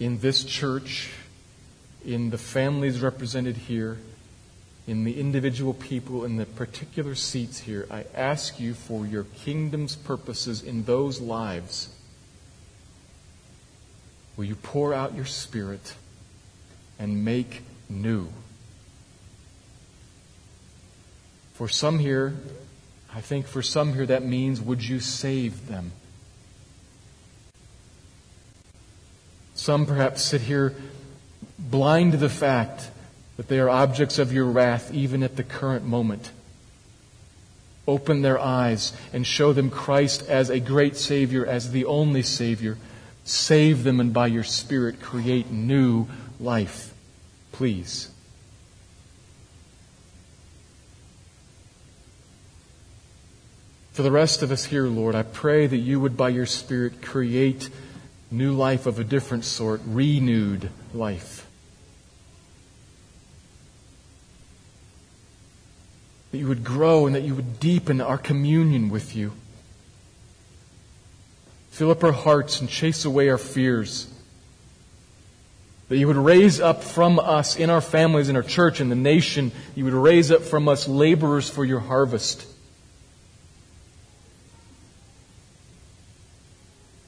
in 0.00 0.18
this 0.18 0.42
church, 0.42 1.10
in 2.04 2.30
the 2.30 2.38
families 2.38 3.00
represented 3.00 3.56
here, 3.56 3.98
in 4.88 5.04
the 5.04 5.20
individual 5.20 5.74
people 5.74 6.24
in 6.24 6.38
the 6.38 6.46
particular 6.46 7.14
seats 7.14 7.60
here, 7.60 7.86
I 7.88 8.06
ask 8.16 8.58
you 8.58 8.74
for 8.74 9.06
your 9.06 9.24
kingdom's 9.24 9.94
purposes 9.94 10.60
in 10.60 10.82
those 10.86 11.20
lives 11.20 11.90
Will 14.40 14.46
you 14.46 14.54
pour 14.54 14.94
out 14.94 15.14
your 15.14 15.26
Spirit 15.26 15.96
and 16.98 17.26
make 17.26 17.60
new? 17.90 18.28
For 21.52 21.68
some 21.68 21.98
here, 21.98 22.32
I 23.14 23.20
think 23.20 23.46
for 23.46 23.60
some 23.60 23.92
here 23.92 24.06
that 24.06 24.24
means, 24.24 24.58
would 24.58 24.82
you 24.82 24.98
save 24.98 25.68
them? 25.68 25.92
Some 29.52 29.84
perhaps 29.84 30.22
sit 30.22 30.40
here 30.40 30.74
blind 31.58 32.12
to 32.12 32.16
the 32.16 32.30
fact 32.30 32.88
that 33.36 33.48
they 33.48 33.58
are 33.58 33.68
objects 33.68 34.18
of 34.18 34.32
your 34.32 34.46
wrath 34.46 34.90
even 34.94 35.22
at 35.22 35.36
the 35.36 35.44
current 35.44 35.84
moment. 35.84 36.30
Open 37.86 38.22
their 38.22 38.38
eyes 38.38 38.94
and 39.12 39.26
show 39.26 39.52
them 39.52 39.68
Christ 39.68 40.26
as 40.30 40.48
a 40.48 40.60
great 40.60 40.96
Savior, 40.96 41.44
as 41.44 41.72
the 41.72 41.84
only 41.84 42.22
Savior 42.22 42.78
Save 43.30 43.84
them 43.84 44.00
and 44.00 44.12
by 44.12 44.26
your 44.26 44.42
Spirit 44.42 45.00
create 45.00 45.52
new 45.52 46.08
life. 46.40 46.92
Please. 47.52 48.10
For 53.92 54.02
the 54.02 54.10
rest 54.10 54.42
of 54.42 54.50
us 54.50 54.64
here, 54.64 54.88
Lord, 54.88 55.14
I 55.14 55.22
pray 55.22 55.68
that 55.68 55.76
you 55.76 56.00
would, 56.00 56.16
by 56.16 56.30
your 56.30 56.44
Spirit, 56.44 57.02
create 57.02 57.70
new 58.32 58.52
life 58.52 58.86
of 58.86 58.98
a 58.98 59.04
different 59.04 59.44
sort, 59.44 59.80
renewed 59.86 60.68
life. 60.92 61.46
That 66.32 66.38
you 66.38 66.48
would 66.48 66.64
grow 66.64 67.06
and 67.06 67.14
that 67.14 67.22
you 67.22 67.36
would 67.36 67.60
deepen 67.60 68.00
our 68.00 68.18
communion 68.18 68.90
with 68.90 69.14
you. 69.14 69.34
Fill 71.70 71.90
up 71.90 72.04
our 72.04 72.12
hearts 72.12 72.60
and 72.60 72.68
chase 72.68 73.04
away 73.04 73.28
our 73.28 73.38
fears. 73.38 74.06
That 75.88 75.96
you 75.96 76.06
would 76.06 76.16
raise 76.16 76.60
up 76.60 76.84
from 76.84 77.18
us 77.18 77.56
in 77.56 77.70
our 77.70 77.80
families, 77.80 78.28
in 78.28 78.36
our 78.36 78.42
church, 78.42 78.80
in 78.80 78.90
the 78.90 78.94
nation, 78.94 79.50
you 79.74 79.84
would 79.84 79.94
raise 79.94 80.30
up 80.30 80.42
from 80.42 80.68
us 80.68 80.86
laborers 80.86 81.48
for 81.48 81.64
your 81.64 81.80
harvest. 81.80 82.46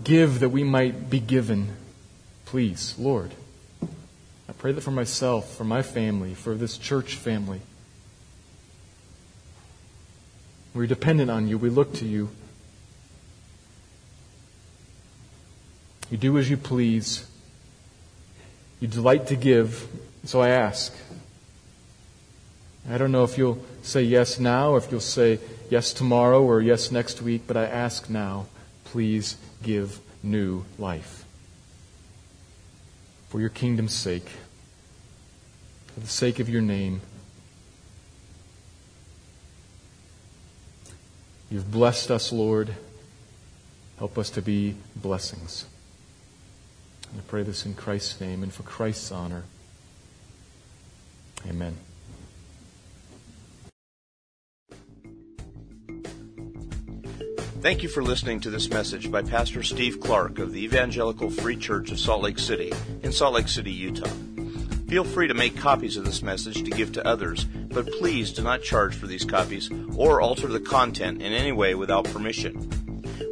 Give 0.03 0.41
that 0.41 0.49
we 0.49 0.65
might 0.65 1.11
be 1.11 1.21
given. 1.21 1.77
Please, 2.45 2.97
Lord. 2.99 3.33
I 3.83 4.53
pray 4.59 4.73
that 4.73 4.81
for 4.81 4.91
myself, 4.91 5.55
for 5.55 5.65
my 5.65 5.83
family, 5.83 6.35
for 6.35 6.55
this 6.55 6.77
church 6.77 7.15
family. 7.15 7.61
We're 10.75 10.87
dependent 10.87 11.31
on 11.31 11.47
you. 11.47 11.59
We 11.59 11.69
look 11.71 11.95
to 11.95 12.07
you. 12.07 12.31
You 16.13 16.19
do 16.19 16.37
as 16.37 16.51
you 16.51 16.59
please. 16.59 17.27
You 18.81 18.87
delight 18.87 19.29
to 19.29 19.35
give, 19.35 19.89
so 20.25 20.43
I 20.43 20.51
ask. 20.51 20.95
I 22.87 22.99
don't 22.99 23.13
know 23.13 23.25
if 23.25 23.39
you'll 23.39 23.65
say 23.81 24.03
yes 24.03 24.39
now, 24.39 24.77
if 24.77 24.91
you'll 24.91 25.01
say 25.01 25.39
yes 25.71 25.95
tomorrow, 25.95 26.43
or 26.43 26.61
yes 26.61 26.93
next 26.93 27.23
week, 27.23 27.45
but 27.47 27.57
I 27.57 27.65
ask 27.65 28.11
now, 28.11 28.45
please 28.85 29.39
give 29.63 30.01
new 30.23 30.67
life. 30.79 31.25
For 33.31 33.41
your 33.41 33.49
kingdom's 33.49 33.95
sake, 33.95 34.29
for 35.95 36.01
the 36.01 36.09
sake 36.09 36.41
of 36.41 36.49
your 36.51 36.61
name. 36.61 37.01
You've 41.51 41.71
blessed 41.71 42.11
us, 42.11 42.31
Lord. 42.33 42.75
Help 43.97 44.19
us 44.19 44.29
to 44.29 44.43
be 44.43 44.77
blessings. 44.95 45.65
I 47.17 47.21
pray 47.29 47.43
this 47.43 47.67
in 47.67 47.75
Christ's 47.75 48.21
name 48.21 48.43
and 48.43 48.53
for 48.53 48.63
Christ's 48.63 49.13
honor. 49.13 49.45
Amen. 51.49 51.77
Thank 57.61 57.83
you 57.83 57.89
for 57.89 58.03
listening 58.03 58.41
to 58.41 58.51
this 58.51 58.71
message 58.71 59.11
by 59.11 59.23
Pastor 59.23 59.63
Steve 59.63 60.01
Clark 60.01 60.41
of 60.41 60.53
the 60.53 60.65
Evangelical 60.65 61.31
Free 61.31 61.57
Church 61.57 61.93
of 61.93 62.01
Salt 62.01 62.23
Lake 62.23 62.39
City 62.39 62.73
in 63.03 63.13
Salt 63.13 63.35
Lake 63.35 63.47
City, 63.47 63.71
Utah. 63.71 64.11
Feel 64.89 65.05
free 65.05 65.29
to 65.29 65.35
make 65.35 65.57
copies 65.57 65.97
of 65.97 66.05
this 66.05 66.23
message 66.23 66.65
to 66.65 66.71
give 66.71 66.93
to 66.93 67.07
others, 67.07 67.45
but 67.45 67.87
please 67.93 68.33
do 68.33 68.43
not 68.43 68.63
charge 68.63 68.95
for 68.95 69.07
these 69.07 69.25
copies 69.25 69.71
or 69.97 70.21
alter 70.21 70.49
the 70.49 70.61
content 70.61 71.23
in 71.23 71.33
any 71.33 71.53
way 71.53 71.75
without 71.75 72.05
permission. 72.05 72.82